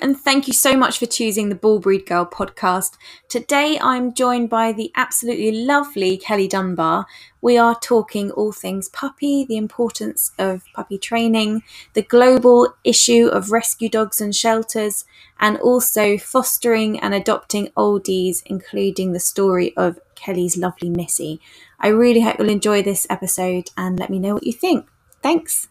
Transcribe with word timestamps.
And 0.00 0.18
thank 0.18 0.46
you 0.46 0.52
so 0.52 0.76
much 0.76 0.98
for 0.98 1.06
choosing 1.06 1.48
the 1.48 1.54
Bull 1.54 1.80
Breed 1.80 2.06
Girl 2.06 2.24
podcast. 2.26 2.96
Today 3.28 3.78
I'm 3.80 4.14
joined 4.14 4.50
by 4.50 4.72
the 4.72 4.92
absolutely 4.94 5.52
lovely 5.52 6.16
Kelly 6.16 6.46
Dunbar. 6.46 7.06
We 7.40 7.56
are 7.56 7.74
talking 7.74 8.30
all 8.32 8.52
things 8.52 8.88
puppy, 8.88 9.44
the 9.44 9.56
importance 9.56 10.32
of 10.38 10.64
puppy 10.74 10.98
training, 10.98 11.62
the 11.94 12.02
global 12.02 12.74
issue 12.84 13.28
of 13.28 13.50
rescue 13.50 13.88
dogs 13.88 14.20
and 14.20 14.34
shelters, 14.34 15.04
and 15.38 15.56
also 15.58 16.18
fostering 16.18 17.00
and 17.00 17.14
adopting 17.14 17.68
oldies, 17.76 18.42
including 18.46 19.12
the 19.12 19.20
story 19.20 19.76
of 19.76 19.98
Kelly's 20.14 20.56
lovely 20.56 20.90
Missy. 20.90 21.40
I 21.78 21.88
really 21.88 22.20
hope 22.20 22.38
you'll 22.38 22.50
enjoy 22.50 22.82
this 22.82 23.06
episode 23.08 23.70
and 23.76 23.98
let 23.98 24.10
me 24.10 24.18
know 24.18 24.34
what 24.34 24.46
you 24.46 24.52
think. 24.52 24.86
Thanks. 25.22 25.68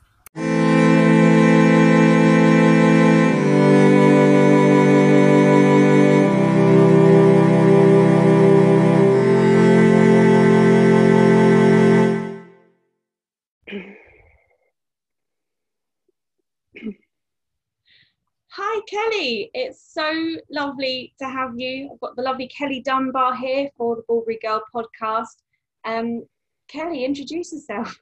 Hi, 18.61 18.81
Kelly. 18.89 19.49
It's 19.53 19.93
so 19.93 20.35
lovely 20.51 21.13
to 21.17 21.29
have 21.29 21.57
you. 21.57 21.91
I've 21.93 21.99
got 22.01 22.17
the 22.17 22.23
lovely 22.23 22.49
Kelly 22.49 22.81
Dunbar 22.81 23.33
here 23.37 23.69
for 23.77 23.95
the 23.95 24.21
Breed 24.25 24.39
Girl 24.41 24.61
podcast. 24.75 25.37
Um, 25.85 26.25
Kelly, 26.67 27.05
introduce 27.05 27.53
yourself. 27.53 27.97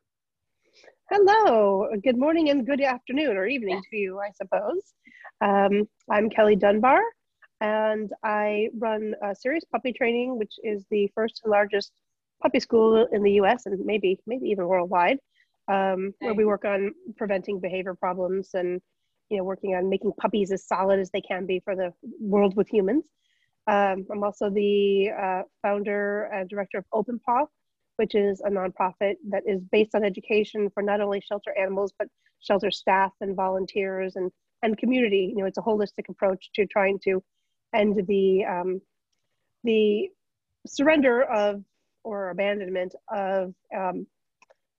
Hello. 1.12 1.88
Good 2.04 2.18
morning 2.18 2.50
and 2.50 2.66
good 2.66 2.82
afternoon 2.82 3.38
or 3.38 3.46
evening 3.46 3.84
to 3.92 3.98
you, 3.98 4.20
I 4.20 4.32
suppose. 4.32 4.96
Um, 5.42 5.88
I'm 6.10 6.28
Kelly 6.28 6.56
Dunbar, 6.56 7.02
and 7.62 8.12
I 8.24 8.70
run 8.80 9.14
a 9.24 9.36
Sirius 9.36 9.64
Puppy 9.72 9.94
Training, 9.94 10.40
which 10.40 10.56
is 10.64 10.88
the 10.90 11.08
first 11.14 11.42
and 11.44 11.52
largest 11.52 11.92
puppy 12.42 12.60
school 12.60 13.06
in 13.12 13.22
the 13.22 13.34
U.S. 13.34 13.68
and 13.68 13.86
maybe 13.86 14.18
maybe 14.26 14.48
even 14.50 14.66
worldwide, 14.66 15.20
um, 15.68 16.16
where 16.18 16.34
we 16.34 16.46
work 16.46 16.66
on 16.66 16.96
preventing 17.16 17.60
behavior 17.60 17.94
problems 17.94 18.56
and 18.56 18.82
you 19.30 19.38
know, 19.38 19.44
working 19.44 19.76
on 19.76 19.90
making 19.90 20.14
puppies 20.20 20.52
as 20.52 20.66
solid 20.66 21.00
as 21.00 21.10
they 21.12 21.22
can 21.22 21.46
be 21.46 21.60
for 21.60 21.76
the 21.76 21.94
world 22.20 22.56
with 22.56 22.68
humans. 22.70 23.06
Um, 23.68 24.06
I'm 24.12 24.24
also 24.24 24.50
the 24.50 25.10
uh, 25.10 25.42
founder 25.62 26.30
and 26.34 26.50
director 26.50 26.78
of 26.78 26.86
Open 26.94 27.20
Paw, 27.20 27.46
which 27.98 28.16
is 28.16 28.42
a 28.42 28.50
nonprofit 28.50 29.16
that 29.30 29.44
is 29.46 29.62
based 29.72 29.94
on 29.94 30.04
education 30.04 30.70
for 30.74 30.82
not 30.82 31.02
only 31.02 31.22
shelter 31.22 31.54
animals, 31.60 31.94
but 32.00 32.08
shelter 32.40 32.72
staff 32.72 33.12
and 33.20 33.36
volunteers 33.36 34.16
and, 34.16 34.32
and 34.64 34.78
community. 34.78 35.34
You 35.36 35.42
know, 35.42 35.46
it's 35.46 35.58
a 35.58 35.62
holistic 35.62 36.08
approach 36.08 36.50
to 36.56 36.66
trying 36.66 37.00
to 37.04 37.22
end 37.76 38.02
the, 38.08 38.46
um, 38.46 38.82
the 39.66 40.10
surrender 40.66 41.24
of 41.24 41.64
or 42.04 42.30
abandonment 42.30 42.96
of 43.12 43.54
um, 43.76 44.08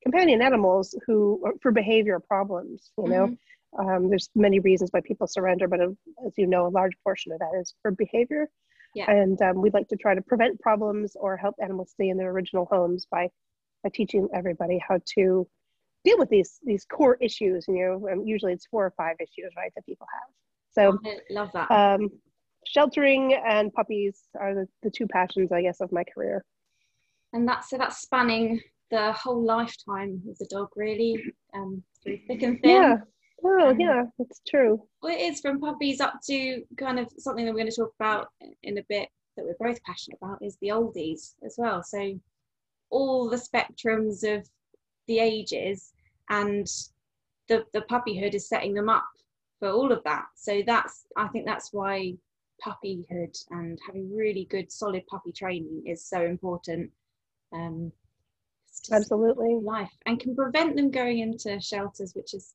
companion 0.02 0.40
animals 0.40 0.94
who 1.06 1.42
for 1.60 1.72
behavior 1.72 2.18
problems 2.20 2.90
you 2.98 3.08
know 3.08 3.26
mm-hmm. 3.26 3.34
Um, 3.76 4.08
there's 4.08 4.30
many 4.34 4.60
reasons 4.60 4.90
why 4.92 5.00
people 5.00 5.26
surrender, 5.26 5.68
but 5.68 5.80
as 5.80 6.32
you 6.36 6.46
know, 6.46 6.66
a 6.66 6.68
large 6.68 6.94
portion 7.04 7.32
of 7.32 7.38
that 7.40 7.58
is 7.60 7.74
for 7.82 7.90
behavior. 7.90 8.48
Yeah. 8.94 9.10
And 9.10 9.40
um, 9.42 9.60
we'd 9.60 9.74
like 9.74 9.88
to 9.88 9.96
try 9.96 10.14
to 10.14 10.22
prevent 10.22 10.60
problems 10.60 11.14
or 11.14 11.36
help 11.36 11.56
animals 11.62 11.90
stay 11.90 12.08
in 12.08 12.16
their 12.16 12.30
original 12.30 12.66
homes 12.70 13.06
by, 13.10 13.28
by 13.84 13.90
teaching 13.92 14.28
everybody 14.34 14.80
how 14.86 14.98
to 15.14 15.46
deal 16.04 16.18
with 16.18 16.30
these 16.30 16.58
these 16.62 16.86
core 16.86 17.18
issues. 17.20 17.66
You 17.68 17.74
know, 17.74 18.06
and 18.08 18.26
usually 18.26 18.52
it's 18.52 18.66
four 18.66 18.86
or 18.86 18.94
five 18.96 19.16
issues, 19.20 19.52
right, 19.56 19.70
that 19.76 19.84
people 19.84 20.06
have. 20.12 20.30
So 20.70 20.98
I 21.04 21.18
love 21.30 21.50
that. 21.52 21.70
Um, 21.70 22.08
sheltering 22.66 23.34
and 23.34 23.72
puppies 23.72 24.22
are 24.40 24.54
the, 24.54 24.68
the 24.82 24.90
two 24.90 25.06
passions, 25.06 25.52
I 25.52 25.62
guess, 25.62 25.80
of 25.80 25.92
my 25.92 26.04
career. 26.04 26.44
And 27.34 27.46
that's 27.46 27.68
so 27.68 27.76
that's 27.76 27.98
spanning 27.98 28.60
the 28.90 29.12
whole 29.12 29.44
lifetime 29.44 30.22
of 30.30 30.38
the 30.38 30.46
dog, 30.46 30.68
really, 30.76 31.22
um, 31.54 31.82
through 32.02 32.20
thick 32.26 32.42
and 32.42 32.58
thin. 32.62 32.70
Yeah 32.70 32.96
Oh, 33.44 33.70
um, 33.70 33.80
yeah, 33.80 34.04
that's 34.18 34.40
true. 34.48 34.82
Well, 35.02 35.14
it 35.14 35.20
is 35.20 35.40
from 35.40 35.60
puppies 35.60 36.00
up 36.00 36.20
to 36.26 36.62
kind 36.76 36.98
of 36.98 37.08
something 37.18 37.44
that 37.44 37.52
we're 37.52 37.60
going 37.60 37.70
to 37.70 37.76
talk 37.76 37.94
about 37.98 38.28
in 38.62 38.78
a 38.78 38.82
bit 38.88 39.08
that 39.36 39.44
we're 39.44 39.68
both 39.68 39.82
passionate 39.84 40.18
about 40.20 40.42
is 40.42 40.56
the 40.60 40.68
oldies 40.68 41.34
as 41.44 41.54
well. 41.56 41.82
So, 41.82 42.18
all 42.90 43.28
the 43.28 43.36
spectrums 43.36 44.24
of 44.24 44.48
the 45.06 45.18
ages 45.20 45.92
and 46.30 46.66
the, 47.48 47.64
the 47.72 47.82
puppyhood 47.82 48.34
is 48.34 48.48
setting 48.48 48.74
them 48.74 48.88
up 48.88 49.06
for 49.60 49.68
all 49.68 49.92
of 49.92 50.02
that. 50.04 50.26
So, 50.34 50.62
that's, 50.66 51.06
I 51.16 51.28
think 51.28 51.46
that's 51.46 51.72
why 51.72 52.14
puppyhood 52.66 53.36
and 53.50 53.78
having 53.86 54.14
really 54.14 54.46
good, 54.50 54.72
solid 54.72 55.06
puppy 55.06 55.32
training 55.32 55.84
is 55.86 56.04
so 56.04 56.22
important. 56.22 56.90
Um, 57.52 57.92
Absolutely. 58.92 59.56
Life 59.60 59.92
and 60.06 60.20
can 60.20 60.34
prevent 60.36 60.76
them 60.76 60.90
going 60.90 61.18
into 61.18 61.60
shelters, 61.60 62.14
which 62.14 62.34
is 62.34 62.54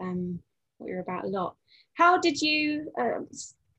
um, 0.00 0.38
what 0.78 0.88
you're 0.88 1.00
about 1.00 1.24
a 1.24 1.28
lot. 1.28 1.56
How 1.94 2.18
did 2.18 2.40
you? 2.40 2.90
Uh, 2.98 3.20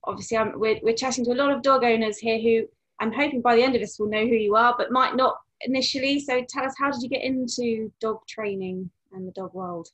obviously, 0.03 0.37
I'm, 0.37 0.59
we're 0.59 0.79
we're 0.83 0.95
chatting 0.95 1.25
to 1.25 1.31
a 1.31 1.35
lot 1.35 1.51
of 1.51 1.61
dog 1.61 1.83
owners 1.83 2.17
here 2.17 2.39
who 2.39 2.67
I'm 2.99 3.11
hoping 3.11 3.41
by 3.41 3.55
the 3.55 3.63
end 3.63 3.75
of 3.75 3.81
this 3.81 3.99
will 3.99 4.09
know 4.09 4.25
who 4.25 4.35
you 4.35 4.55
are, 4.55 4.75
but 4.77 4.91
might 4.91 5.15
not 5.15 5.35
initially. 5.61 6.19
So 6.19 6.43
tell 6.47 6.65
us, 6.65 6.73
how 6.77 6.91
did 6.91 7.01
you 7.01 7.09
get 7.09 7.23
into 7.23 7.91
dog 7.99 8.19
training 8.27 8.89
and 9.11 9.27
the 9.27 9.31
dog 9.31 9.53
world? 9.53 9.87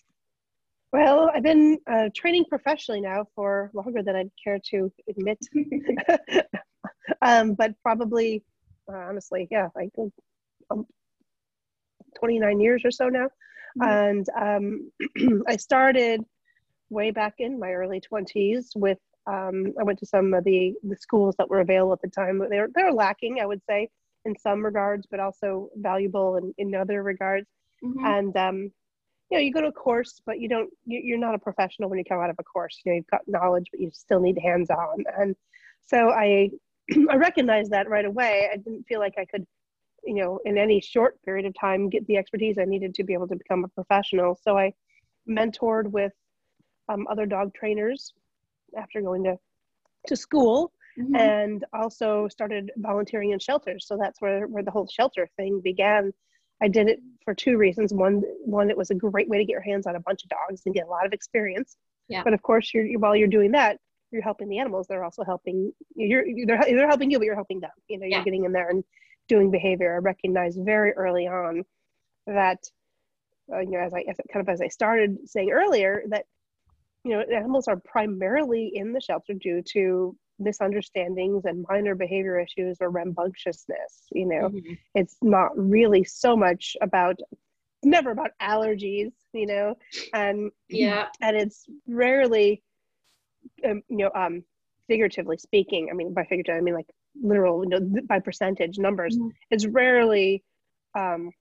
Well, 0.92 1.30
I've 1.34 1.44
been 1.44 1.78
uh, 1.88 2.10
training 2.16 2.46
professionally 2.50 3.02
now 3.02 3.26
for 3.36 3.70
longer 3.74 4.02
than 4.02 4.16
I'd 4.16 4.32
care 4.44 4.60
to 4.72 4.92
admit, 5.08 5.38
um, 7.22 7.54
but 7.54 7.74
probably, 7.84 8.44
uh, 8.92 8.98
honestly, 8.98 9.48
yeah, 9.52 9.68
like 9.76 9.92
um, 10.72 10.88
29 12.18 12.60
years 12.60 12.82
or 12.84 12.92
so 12.92 13.08
now. 13.08 13.28
Mm-hmm. 13.78 14.28
And 14.38 14.92
um, 15.18 15.44
I 15.48 15.58
started 15.58 16.22
way 16.90 17.12
back 17.12 17.36
in 17.40 17.60
my 17.60 17.72
early 17.72 18.02
20s 18.02 18.76
with, 18.76 18.98
um, 19.28 19.74
I 19.80 19.84
went 19.84 20.00
to 20.00 20.06
some 20.06 20.34
of 20.34 20.44
the, 20.44 20.74
the 20.84 20.96
schools 20.96 21.36
that 21.38 21.50
were 21.50 21.60
available 21.60 21.94
at 21.94 22.02
the 22.02 22.10
time. 22.10 22.40
They 22.50 22.60
were, 22.60 22.70
they 22.74 22.84
were 22.84 22.94
lacking, 22.94 23.40
I 23.40 23.46
would 23.46 23.62
say, 23.70 23.90
in 24.26 24.36
some 24.38 24.64
regards, 24.64 25.08
but 25.10 25.20
also 25.20 25.70
valuable 25.76 26.38
in, 26.38 26.54
in 26.58 26.76
other 26.76 27.04
regards. 27.04 27.48
Mm-hmm. 27.84 28.06
And, 28.06 28.38
um, 28.38 28.72
you 29.30 29.38
know, 29.38 29.40
you 29.40 29.54
go 29.54 29.62
to 29.62 29.68
a 29.68 29.72
course, 29.72 30.22
but 30.26 30.40
you 30.40 30.50
don't, 30.50 30.70
you, 30.86 31.16
are 31.16 31.20
not 31.20 31.36
a 31.36 31.40
professional 31.40 31.90
when 31.90 32.00
you 32.00 32.06
come 32.06 32.20
out 32.20 32.32
of 32.32 32.38
a 32.40 32.44
course. 32.44 32.82
You 32.84 32.92
know, 32.92 32.96
you've 32.96 33.08
got 33.08 33.22
knowledge, 33.28 33.68
but 33.72 33.80
you 33.80 33.92
still 33.94 34.20
need 34.20 34.40
hands 34.44 34.72
on. 34.72 35.04
And 35.18 35.36
so 35.86 36.10
I, 36.10 36.50
I 37.10 37.16
recognized 37.16 37.72
that 37.72 37.90
right 37.90 38.06
away. 38.06 38.50
I 38.52 38.58
didn't 38.58 38.88
feel 38.88 39.00
like 39.00 39.14
I 39.20 39.26
could 39.26 39.46
you 40.04 40.16
know, 40.16 40.40
in 40.46 40.58
any 40.58 40.82
short 40.82 41.22
period 41.24 41.46
of 41.46 41.54
time, 41.60 41.90
get 41.90 42.06
the 42.08 42.18
expertise 42.18 42.58
I 42.58 42.66
needed 42.66 42.96
to 42.96 43.04
be 43.04 43.14
able 43.14 43.28
to 43.28 43.36
become 43.36 43.64
a 43.64 43.68
professional. 43.68 44.40
So 44.42 44.58
I 44.58 44.74
mentored 45.28 45.88
with 45.92 46.14
um, 46.88 47.06
other 47.10 47.26
dog 47.26 47.54
trainers 47.54 48.14
after 48.78 49.02
going 49.02 49.24
to, 49.24 49.38
to 50.08 50.16
school 50.16 50.72
mm-hmm. 50.98 51.16
and 51.16 51.66
also 51.74 52.28
started 52.28 52.72
volunteering 52.78 53.32
in 53.32 53.40
shelters. 53.40 53.86
So 53.88 53.98
that's 54.00 54.22
where, 54.22 54.48
where 54.48 54.64
the 54.64 54.72
whole 54.72 54.88
shelter 54.88 55.30
thing 55.38 55.62
began. 55.64 56.12
I 56.62 56.68
did 56.68 56.90
it 56.90 57.00
for 57.24 57.34
two 57.34 57.58
reasons. 57.58 57.94
One, 57.94 58.22
one, 58.44 58.70
it 58.70 58.78
was 58.78 58.92
a 58.92 58.96
great 58.96 59.30
way 59.30 59.38
to 59.38 59.46
get 59.46 59.54
your 59.54 59.62
hands 59.62 59.88
on 59.88 59.96
a 59.96 60.00
bunch 60.02 60.24
of 60.24 60.30
dogs 60.30 60.62
and 60.66 60.76
get 60.76 60.88
a 60.88 60.90
lot 60.90 61.06
of 61.06 61.14
experience. 61.14 61.78
Yeah. 62.10 62.24
But 62.24 62.34
of 62.34 62.42
course, 62.42 62.74
you're, 62.74 62.86
you 62.86 63.00
while 63.00 63.16
you're 63.16 63.28
doing 63.28 63.52
that, 63.52 63.78
you're 64.12 64.24
helping 64.24 64.50
the 64.50 64.58
animals. 64.58 64.88
They're 64.88 65.04
also 65.04 65.24
helping 65.24 65.72
you're, 65.96 66.26
they're, 66.46 66.60
they're 66.66 66.88
helping 66.88 67.12
you, 67.12 67.20
but 67.20 67.26
you're 67.26 67.36
helping 67.36 67.60
them. 67.60 67.70
You 67.88 68.00
know, 68.00 68.06
you're 68.06 68.20
yeah. 68.20 68.24
getting 68.24 68.46
in 68.46 68.52
there 68.52 68.70
and 68.70 68.84
doing 69.30 69.52
behavior, 69.52 69.94
I 69.96 70.00
recognized 70.00 70.60
very 70.62 70.92
early 70.94 71.28
on 71.28 71.64
that, 72.28 72.60
uh, 73.54 73.60
you 73.60 73.72
know, 73.72 73.80
as 73.80 73.94
I 73.94 74.04
as, 74.10 74.18
kind 74.34 74.48
of 74.48 74.50
as 74.52 74.62
I 74.62 74.68
started 74.68 75.18
saying 75.26 75.52
earlier, 75.52 76.04
that 76.10 76.26
you 77.06 77.12
know, 77.12 77.22
animals 77.34 77.68
are 77.70 77.78
primarily 77.78 78.72
in 78.76 78.92
the 78.92 79.00
shelter 79.00 79.34
due 79.34 79.62
to 79.62 80.16
misunderstandings 80.38 81.46
and 81.46 81.66
minor 81.70 81.96
behavior 81.96 82.40
issues 82.40 82.78
or 82.82 82.90
rambunctiousness. 82.90 84.08
You 84.12 84.26
know, 84.26 84.50
mm-hmm. 84.50 84.74
it's 84.96 85.16
not 85.22 85.52
really 85.56 86.04
so 86.04 86.36
much 86.36 86.76
about 86.82 87.20
never 87.84 88.12
about 88.12 88.32
allergies, 88.42 89.12
you 89.34 89.46
know, 89.46 89.76
and 90.14 90.52
yeah, 90.68 91.08
and 91.22 91.38
it's 91.38 91.66
rarely, 91.88 92.62
um, 93.66 93.82
you 93.88 93.98
know, 93.98 94.12
um, 94.14 94.44
figuratively 94.88 95.38
speaking. 95.38 95.90
I 95.90 95.94
mean, 95.94 96.14
by 96.14 96.24
figurative, 96.24 96.56
I 96.56 96.62
mean 96.62 96.74
like 96.74 96.90
literal 97.22 97.64
you 97.64 97.70
know, 97.70 98.02
by 98.08 98.20
percentage 98.20 98.78
numbers 98.78 99.18
mm-hmm. 99.18 99.30
it's 99.52 99.66
rarely 99.66 100.44
um, 100.98 101.32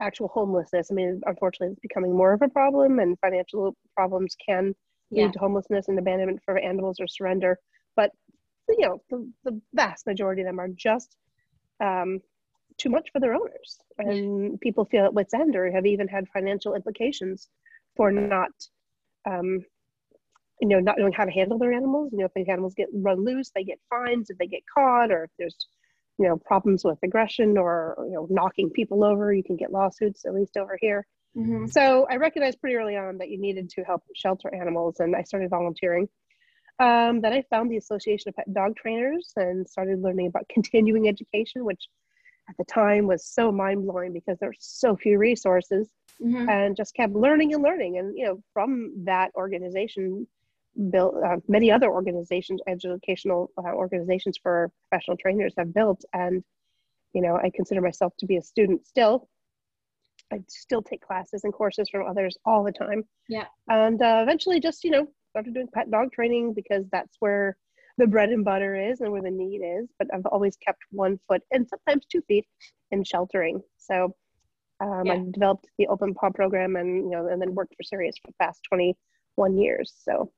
actual 0.00 0.28
homelessness 0.28 0.88
i 0.90 0.94
mean 0.94 1.20
unfortunately 1.26 1.72
it's 1.72 1.80
becoming 1.80 2.16
more 2.16 2.32
of 2.32 2.42
a 2.42 2.48
problem 2.48 2.98
and 2.98 3.18
financial 3.20 3.76
problems 3.96 4.36
can 4.44 4.74
yeah. 5.10 5.24
lead 5.24 5.32
to 5.32 5.38
homelessness 5.38 5.88
and 5.88 5.98
abandonment 5.98 6.40
for 6.44 6.58
animals 6.58 6.98
or 7.00 7.06
surrender 7.06 7.58
but 7.96 8.12
you 8.68 8.86
know 8.86 9.02
the, 9.10 9.30
the 9.44 9.60
vast 9.74 10.06
majority 10.06 10.42
of 10.42 10.46
them 10.46 10.60
are 10.60 10.68
just 10.68 11.16
um, 11.80 12.20
too 12.76 12.90
much 12.90 13.08
for 13.12 13.20
their 13.20 13.34
owners 13.34 13.78
and 13.98 14.52
yeah. 14.52 14.56
people 14.60 14.84
feel 14.84 15.04
at 15.04 15.14
wits 15.14 15.34
end 15.34 15.56
or 15.56 15.70
have 15.70 15.86
even 15.86 16.06
had 16.06 16.28
financial 16.28 16.74
implications 16.74 17.48
for 17.96 18.12
not 18.12 18.50
um, 19.28 19.64
you 20.60 20.68
know, 20.68 20.80
not 20.80 20.98
knowing 20.98 21.12
how 21.12 21.24
to 21.24 21.30
handle 21.30 21.58
their 21.58 21.72
animals. 21.72 22.10
You 22.12 22.18
know, 22.18 22.26
if 22.26 22.34
the 22.34 22.50
animals 22.50 22.74
get 22.74 22.88
run 22.92 23.24
loose, 23.24 23.50
they 23.54 23.64
get 23.64 23.78
fines 23.88 24.30
if 24.30 24.38
they 24.38 24.46
get 24.46 24.62
caught, 24.72 25.10
or 25.10 25.24
if 25.24 25.30
there's, 25.38 25.66
you 26.18 26.26
know, 26.26 26.36
problems 26.36 26.84
with 26.84 26.98
aggression 27.02 27.56
or 27.56 27.96
you 28.00 28.12
know, 28.12 28.26
knocking 28.30 28.70
people 28.70 29.04
over, 29.04 29.32
you 29.32 29.44
can 29.44 29.56
get 29.56 29.72
lawsuits. 29.72 30.24
At 30.24 30.34
least 30.34 30.56
over 30.56 30.78
here. 30.80 31.06
Mm-hmm. 31.36 31.66
So 31.66 32.06
I 32.10 32.16
recognized 32.16 32.60
pretty 32.60 32.76
early 32.76 32.96
on 32.96 33.18
that 33.18 33.28
you 33.28 33.38
needed 33.38 33.70
to 33.70 33.82
help 33.82 34.02
shelter 34.14 34.52
animals, 34.54 35.00
and 35.00 35.14
I 35.14 35.22
started 35.22 35.50
volunteering. 35.50 36.08
Um, 36.80 37.20
then 37.20 37.32
I 37.32 37.42
found 37.50 37.70
the 37.70 37.76
Association 37.76 38.28
of 38.28 38.36
Pet 38.36 38.52
Dog 38.54 38.76
Trainers 38.76 39.32
and 39.36 39.68
started 39.68 40.00
learning 40.00 40.28
about 40.28 40.48
continuing 40.48 41.08
education, 41.08 41.64
which 41.64 41.88
at 42.48 42.56
the 42.56 42.64
time 42.64 43.06
was 43.06 43.26
so 43.26 43.52
mind 43.52 43.84
blowing 43.84 44.12
because 44.12 44.38
there 44.38 44.48
were 44.48 44.54
so 44.58 44.96
few 44.96 45.18
resources, 45.18 45.88
mm-hmm. 46.22 46.48
and 46.48 46.76
just 46.76 46.94
kept 46.94 47.14
learning 47.14 47.52
and 47.52 47.62
learning. 47.62 47.98
And 47.98 48.16
you 48.16 48.26
know, 48.26 48.42
from 48.52 48.92
that 49.04 49.30
organization, 49.36 50.26
built 50.90 51.14
uh, 51.24 51.36
many 51.48 51.70
other 51.70 51.90
organizations, 51.90 52.60
educational 52.66 53.50
uh, 53.58 53.72
organizations 53.72 54.38
for 54.42 54.70
professional 54.88 55.16
trainers 55.16 55.54
have 55.58 55.74
built, 55.74 56.04
and 56.12 56.42
you 57.14 57.22
know, 57.22 57.36
I 57.36 57.50
consider 57.54 57.80
myself 57.80 58.12
to 58.18 58.26
be 58.26 58.36
a 58.36 58.42
student 58.42 58.86
still 58.86 59.28
I 60.32 60.40
still 60.48 60.82
take 60.82 61.00
classes 61.00 61.44
and 61.44 61.52
courses 61.52 61.88
from 61.88 62.06
others 62.06 62.36
all 62.44 62.62
the 62.62 62.72
time. 62.72 63.04
Yeah. 63.28 63.46
And 63.68 64.00
uh, 64.00 64.20
eventually 64.22 64.60
just, 64.60 64.84
you 64.84 64.90
know, 64.90 65.06
started 65.30 65.54
doing 65.54 65.68
pet 65.72 65.90
dog 65.90 66.12
training 66.12 66.54
because 66.54 66.84
that's 66.90 67.16
where 67.20 67.56
the 67.96 68.06
bread 68.06 68.30
and 68.30 68.44
butter 68.44 68.76
is 68.76 69.00
and 69.00 69.10
where 69.10 69.22
the 69.22 69.30
need 69.30 69.58
is. 69.58 69.88
But 69.98 70.08
I've 70.12 70.26
always 70.26 70.56
kept 70.56 70.80
one 70.90 71.18
foot 71.28 71.42
and 71.50 71.68
sometimes 71.68 72.06
two 72.06 72.22
feet 72.28 72.46
in 72.90 73.04
sheltering. 73.04 73.60
So 73.76 74.14
um, 74.80 75.06
yeah. 75.06 75.14
I 75.14 75.24
developed 75.32 75.66
the 75.78 75.88
open 75.88 76.14
paw 76.14 76.30
program 76.30 76.76
and, 76.76 77.04
you 77.04 77.10
know, 77.10 77.26
and 77.26 77.40
then 77.40 77.54
worked 77.54 77.74
for 77.74 77.82
Sirius 77.82 78.16
for 78.18 78.30
the 78.30 78.44
past 78.44 78.60
21 78.68 79.56
years. 79.56 79.92
So 79.98 80.30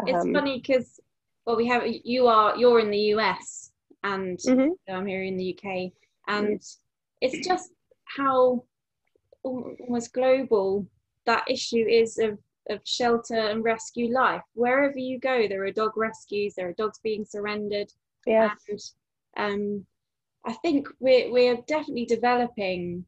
um, 0.00 0.08
it's 0.08 0.32
funny 0.32 0.58
because, 0.58 1.00
well, 1.46 1.56
we 1.56 1.66
have, 1.66 1.82
you 1.86 2.26
are, 2.26 2.56
you're 2.56 2.80
in 2.80 2.90
the 2.90 3.14
US 3.14 3.72
and 4.04 4.38
mm-hmm. 4.38 4.92
I'm 4.92 5.06
here 5.06 5.22
in 5.22 5.36
the 5.36 5.58
UK 5.58 5.92
and 6.28 6.62
it's 7.20 7.46
just 7.46 7.70
how 8.04 8.64
almost 9.42 10.12
global 10.12 10.86
that 11.26 11.44
issue 11.48 11.84
is 11.88 12.18
of 12.18 12.38
of 12.70 12.80
shelter 12.84 13.34
and 13.34 13.64
rescue 13.64 14.12
life. 14.12 14.42
Wherever 14.54 14.98
you 14.98 15.18
go, 15.18 15.48
there 15.48 15.64
are 15.64 15.72
dog 15.72 15.96
rescues, 15.96 16.54
there 16.54 16.68
are 16.68 16.74
dogs 16.74 16.98
being 17.02 17.24
surrendered. 17.24 17.90
Yeah. 18.26 18.50
And 19.36 19.52
um, 19.54 19.86
I 20.44 20.52
think 20.54 20.88
we're 21.00 21.32
we're 21.32 21.56
definitely 21.66 22.06
developing 22.06 23.04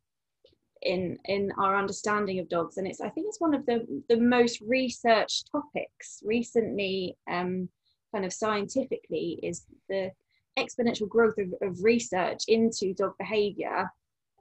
in 0.83 1.19
in 1.27 1.53
our 1.59 1.77
understanding 1.77 2.39
of 2.39 2.49
dogs, 2.49 2.77
and 2.77 2.87
it's 2.87 3.01
I 3.01 3.09
think 3.11 3.27
it's 3.29 3.41
one 3.41 3.55
of 3.55 3.67
the 3.67 3.87
the 4.09 4.17
most 4.17 4.61
researched 4.61 5.51
topics 5.51 6.23
recently, 6.25 7.17
um, 7.31 7.69
kind 8.13 8.25
of 8.25 8.33
scientifically, 8.33 9.41
is 9.43 9.67
the 9.89 10.11
exponential 10.59 11.09
growth 11.09 11.39
of, 11.39 11.53
of 11.63 11.83
research 11.83 12.45
into 12.49 12.95
dog 12.95 13.15
behaviour 13.19 13.91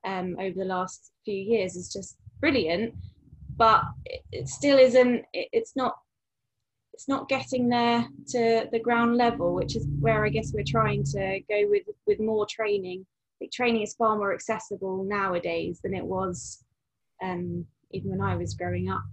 um, 0.06 0.36
over 0.40 0.58
the 0.58 0.66
last 0.66 1.12
few 1.26 1.36
years 1.36 1.76
is 1.76 1.92
just 1.92 2.18
brilliant 2.40 2.94
but 3.58 3.84
it, 4.32 4.48
still 4.48 4.78
isn't 4.78 5.24
it, 5.34 5.50
it's 5.52 5.76
not 5.76 5.96
it's 6.94 7.08
not 7.08 7.30
getting 7.30 7.70
there 7.70 8.08
to 8.28 8.68
the 8.72 8.80
ground 8.80 9.18
level 9.18 9.54
which 9.54 9.76
is 9.76 9.86
where 10.00 10.26
i 10.26 10.30
guess 10.30 10.54
we're 10.54 10.64
trying 10.66 11.04
to 11.04 11.40
go 11.50 11.64
with 11.70 11.84
with 12.08 12.20
more 12.20 12.46
training 12.50 13.06
training 13.48 13.82
is 13.82 13.96
far 13.96 14.18
more 14.18 14.34
accessible 14.34 15.04
nowadays 15.04 15.80
than 15.84 15.94
it 15.94 16.06
was 16.06 16.64
um, 17.22 17.66
even 17.92 18.12
when 18.12 18.22
i 18.22 18.36
was 18.36 18.54
growing 18.54 18.90
up. 18.90 19.04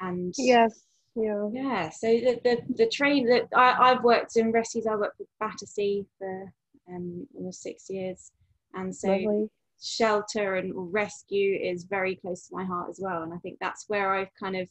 And 0.00 0.34
yes 0.36 0.82
yeah. 1.14 1.48
Yeah 1.52 1.90
so 1.90 2.06
the 2.06 2.40
the, 2.44 2.58
the 2.74 2.88
train 2.88 3.26
that 3.28 3.48
I, 3.54 3.90
i've 3.90 4.04
worked 4.04 4.36
in 4.36 4.52
rescues 4.52 4.86
i 4.86 4.94
worked 4.94 5.18
with 5.18 5.28
battersea 5.40 6.06
for 6.18 6.52
um, 6.88 7.26
almost 7.36 7.62
six 7.62 7.90
years. 7.90 8.32
And 8.74 8.94
so 8.94 9.08
Lovely. 9.08 9.50
shelter 9.80 10.56
and 10.56 10.72
rescue 10.92 11.58
is 11.60 11.84
very 11.84 12.16
close 12.16 12.48
to 12.48 12.54
my 12.56 12.64
heart 12.64 12.88
as 12.90 13.00
well. 13.00 13.22
And 13.22 13.32
i 13.32 13.38
think 13.38 13.58
that's 13.60 13.84
where 13.88 14.14
i've 14.14 14.34
kind 14.38 14.56
of 14.56 14.68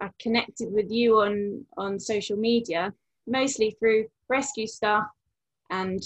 i 0.00 0.10
connected 0.20 0.72
with 0.72 0.90
you 0.90 1.20
on 1.20 1.64
on 1.76 1.98
social 1.98 2.36
media 2.36 2.92
mostly 3.26 3.76
through 3.78 4.06
rescue 4.28 4.66
stuff 4.66 5.06
and 5.70 6.02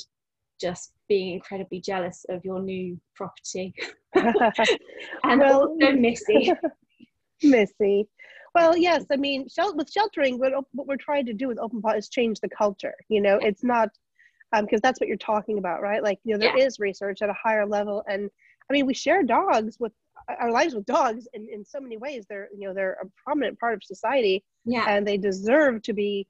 just 0.61 0.93
being 1.09 1.35
incredibly 1.35 1.81
jealous 1.81 2.25
of 2.29 2.45
your 2.45 2.61
new 2.61 2.99
property 3.15 3.75
and 4.15 5.41
well, 5.41 5.69
also 5.69 5.93
missy 5.93 6.53
missy 7.43 8.09
well 8.55 8.77
yes 8.77 9.05
i 9.11 9.17
mean 9.17 9.47
with 9.75 9.91
sheltering 9.91 10.39
what, 10.39 10.53
what 10.73 10.87
we're 10.87 10.97
trying 10.97 11.27
to 11.27 11.33
do 11.33 11.49
with 11.49 11.59
Open 11.59 11.83
Paw 11.83 11.93
is 11.93 12.09
change 12.09 12.41
the 12.41 12.49
culture 12.49 12.95
you 13.09 13.21
know 13.21 13.39
it's 13.43 13.65
not 13.65 13.91
because 14.63 14.79
um, 14.79 14.81
that's 14.83 15.01
what 15.01 15.09
you're 15.09 15.17
talking 15.17 15.59
about, 15.59 15.83
right? 15.83 16.03
Like, 16.03 16.19
you 16.25 16.35
know, 16.35 16.39
there 16.39 16.57
yeah. 16.57 16.65
is 16.65 16.79
research 16.79 17.23
at 17.23 17.29
a 17.29 17.35
higher 17.35 17.67
level, 17.67 18.05
and 18.09 18.31
I 18.69 18.73
mean, 18.73 18.87
we 18.87 18.95
share 18.95 19.23
dogs 19.23 19.77
with 19.79 19.93
our 20.41 20.51
lives 20.51 20.75
with 20.75 20.87
dogs 20.87 21.29
in, 21.35 21.49
in 21.53 21.65
so 21.65 21.81
many 21.81 21.97
ways. 21.97 22.25
They're, 22.29 22.49
you 22.57 22.67
know, 22.67 22.75
they're 22.75 22.97
a 23.03 23.07
prominent 23.23 23.59
part 23.59 23.75
of 23.75 23.85
society, 23.85 24.45
yeah, 24.65 24.87
and 24.89 25.07
they 25.07 25.19
deserve 25.19 25.83
to 25.83 25.93
be 25.93 26.27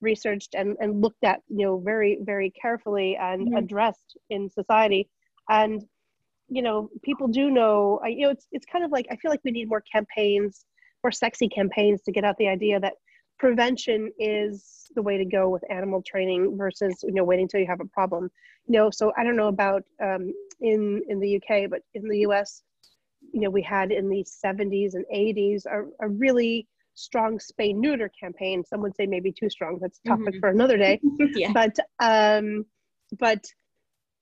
researched 0.00 0.54
and, 0.54 0.76
and 0.80 1.00
looked 1.00 1.24
at, 1.24 1.40
you 1.48 1.66
know, 1.66 1.78
very, 1.78 2.18
very 2.22 2.50
carefully 2.60 3.16
and 3.16 3.48
mm-hmm. 3.48 3.56
addressed 3.56 4.16
in 4.30 4.50
society. 4.50 5.08
And, 5.48 5.82
you 6.48 6.62
know, 6.62 6.90
people 7.02 7.28
do 7.28 7.50
know, 7.50 8.00
you 8.06 8.26
know, 8.26 8.30
it's, 8.30 8.46
it's 8.52 8.66
kind 8.66 8.84
of 8.84 8.90
like, 8.90 9.06
I 9.10 9.16
feel 9.16 9.30
like 9.30 9.40
we 9.44 9.50
need 9.50 9.68
more 9.68 9.82
campaigns, 9.92 10.64
more 11.02 11.12
sexy 11.12 11.48
campaigns 11.48 12.02
to 12.02 12.12
get 12.12 12.24
out 12.24 12.36
the 12.38 12.48
idea 12.48 12.80
that 12.80 12.94
prevention 13.38 14.10
is 14.18 14.86
the 14.94 15.02
way 15.02 15.18
to 15.18 15.24
go 15.24 15.48
with 15.48 15.62
animal 15.70 16.02
training 16.02 16.56
versus 16.56 16.94
you 17.02 17.12
know 17.12 17.24
waiting 17.24 17.44
until 17.44 17.60
you 17.60 17.66
have 17.66 17.80
a 17.80 17.86
problem 17.86 18.30
you 18.66 18.72
know 18.72 18.90
so 18.90 19.12
i 19.16 19.24
don't 19.24 19.36
know 19.36 19.48
about 19.48 19.82
um, 20.02 20.32
in 20.60 21.02
in 21.08 21.20
the 21.20 21.36
uk 21.36 21.70
but 21.70 21.80
in 21.94 22.08
the 22.08 22.18
us 22.20 22.62
you 23.32 23.40
know 23.40 23.50
we 23.50 23.62
had 23.62 23.92
in 23.92 24.08
the 24.08 24.24
70s 24.24 24.94
and 24.94 25.04
80s 25.14 25.66
a, 25.66 25.84
a 26.04 26.08
really 26.08 26.66
strong 26.96 27.38
spay 27.38 27.74
neuter 27.74 28.10
campaign. 28.18 28.64
Some 28.64 28.80
would 28.80 28.96
say 28.96 29.06
maybe 29.06 29.30
too 29.30 29.48
strong. 29.48 29.78
That's 29.80 30.00
a 30.04 30.08
topic 30.08 30.26
mm-hmm. 30.26 30.40
for 30.40 30.48
another 30.48 30.76
day. 30.76 31.00
Yeah. 31.34 31.52
but 31.52 31.76
um 32.00 32.64
but 33.18 33.44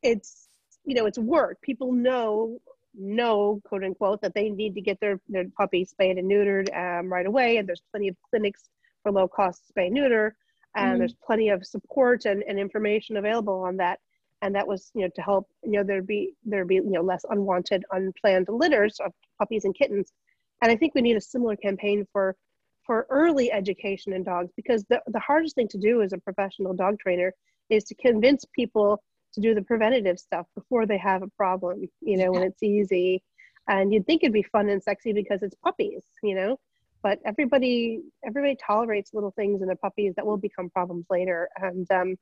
it's 0.03 0.49
you 0.85 0.95
know 0.95 1.07
it's 1.07 1.19
work. 1.19 1.61
People 1.63 1.93
know 1.93 2.59
know 2.97 3.61
quote 3.65 3.85
unquote 3.85 4.21
that 4.23 4.35
they 4.35 4.51
need 4.51 4.75
to 4.75 4.81
get 4.81 5.01
their 5.01 5.21
their 5.29 5.45
puppy 5.57 5.85
spayed 5.85 6.19
and 6.19 6.31
neutered 6.31 6.69
um, 6.77 7.11
right 7.11 7.27
away. 7.27 7.57
And 7.57 7.69
there's 7.69 7.83
plenty 7.91 8.09
of 8.09 8.17
clinics 8.29 8.69
for 9.03 9.13
low 9.13 9.29
cost 9.29 9.63
spay 9.73 9.91
neuter. 9.91 10.37
And 10.77 10.91
mm-hmm. 10.91 10.99
there's 10.99 11.15
plenty 11.25 11.51
of 11.51 11.65
support 11.65 12.25
and, 12.25 12.43
and 12.43 12.59
information 12.59 13.17
available 13.17 13.63
on 13.63 13.77
that. 13.77 14.01
And 14.43 14.55
that 14.57 14.67
was 14.67 14.91
you 14.95 15.03
know 15.03 15.11
to 15.15 15.23
help 15.23 15.49
you 15.63 15.73
know 15.73 15.85
there'd 15.85 16.09
be 16.09 16.35
there'd 16.45 16.69
be 16.69 16.77
you 16.77 16.91
know 16.91 17.03
less 17.03 17.25
unwanted 17.31 17.85
unplanned 17.93 18.49
litters 18.49 18.99
of 18.99 19.13
puppies 19.39 19.65
and 19.65 19.77
kittens. 19.77 20.13
And 20.61 20.73
i 20.73 20.77
think 20.77 20.95
we 20.95 21.03
need 21.03 21.17
a 21.17 21.21
similar 21.21 21.57
campaign 21.57 22.07
for 22.13 22.37
for 22.87 23.07
early 23.11 23.51
education 23.53 24.13
in 24.13 24.23
dogs 24.23 24.51
because 24.57 24.85
the, 24.89 25.01
the 25.09 25.21
hardest 25.21 25.55
thing 25.55 25.69
to 25.69 25.79
do 25.79 26.03
as 26.03 26.13
a 26.13 26.19
professional 26.19 26.75
dog 26.75 26.99
trainer 26.99 27.33
is 27.71 27.85
to 27.85 27.95
convince 27.95 28.45
people 28.55 29.03
to 29.33 29.41
do 29.41 29.55
the 29.55 29.63
preventative 29.63 30.19
stuff 30.19 30.47
before 30.55 30.87
they 30.87 30.99
have 30.99 31.23
a 31.23 31.29
problem 31.37 31.89
you 32.01 32.17
know 32.17 32.31
when 32.31 32.43
it's 32.43 32.63
easy. 32.63 33.23
And 33.67 33.93
you'd 33.93 34.07
think 34.07 34.23
it'd 34.23 34.33
be 34.33 34.43
fun 34.43 34.69
and 34.69 34.83
sexy 34.83 35.13
because 35.13 35.43
it's 35.43 35.57
puppies 35.65 36.03
you 36.23 36.35
know 36.35 36.59
but 37.05 37.21
everybody 37.27 38.01
everybody 38.27 38.57
tolerates 38.57 39.13
little 39.13 39.31
things 39.33 39.61
in 39.61 39.69
their 39.69 39.77
puppies 39.77 40.15
that 40.17 40.27
will 40.27 40.39
become 40.39 40.71
problems 40.71 41.05
later. 41.11 41.49
And 41.57 41.89
um, 41.93 42.17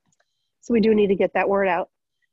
so 0.61 0.75
we 0.75 0.81
do 0.81 0.95
need 0.95 1.07
to 1.07 1.15
get 1.15 1.33
that 1.35 1.49
word 1.49 1.69
out 1.69 1.89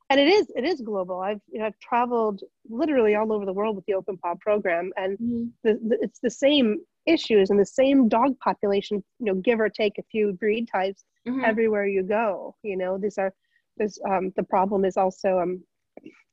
and 0.09 0.19
it 0.19 0.27
is 0.27 0.51
it 0.55 0.63
is 0.63 0.81
global 0.81 1.19
i've 1.19 1.41
you 1.51 1.59
know 1.59 1.65
i've 1.65 1.79
traveled 1.79 2.41
literally 2.69 3.15
all 3.15 3.31
over 3.31 3.45
the 3.45 3.53
world 3.53 3.75
with 3.75 3.85
the 3.85 3.93
open 3.93 4.17
paw 4.17 4.35
program 4.39 4.91
and 4.97 5.17
mm-hmm. 5.17 5.45
the, 5.63 5.73
the, 5.87 5.97
it's 6.01 6.19
the 6.19 6.29
same 6.29 6.79
issues 7.05 7.49
and 7.49 7.59
the 7.59 7.65
same 7.65 8.07
dog 8.07 8.37
population 8.39 9.03
you 9.19 9.25
know 9.25 9.35
give 9.35 9.59
or 9.59 9.69
take 9.69 9.97
a 9.97 10.03
few 10.11 10.33
breed 10.33 10.67
types 10.71 11.03
mm-hmm. 11.27 11.43
everywhere 11.45 11.85
you 11.85 12.03
go 12.03 12.55
you 12.63 12.77
know 12.77 12.97
these 12.97 13.17
are 13.17 13.33
there's 13.77 13.99
um, 14.09 14.31
the 14.35 14.43
problem 14.43 14.83
is 14.83 14.97
also 14.97 15.39
um, 15.39 15.63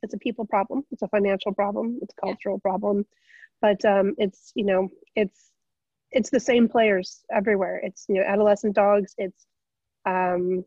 it's 0.02 0.14
a 0.14 0.18
people 0.18 0.44
problem 0.44 0.84
it's 0.90 1.02
a 1.02 1.08
financial 1.08 1.52
problem 1.52 1.98
it's 2.02 2.14
a 2.16 2.20
cultural 2.20 2.56
yeah. 2.56 2.68
problem 2.68 3.06
but 3.60 3.82
um, 3.84 4.14
it's 4.18 4.52
you 4.54 4.64
know 4.64 4.88
it's 5.14 5.50
it's 6.10 6.30
the 6.30 6.40
same 6.40 6.68
players 6.68 7.24
everywhere. 7.34 7.80
It's 7.82 8.06
you 8.08 8.16
know 8.16 8.22
adolescent 8.22 8.74
dogs. 8.74 9.14
It's 9.18 9.46
um, 10.04 10.64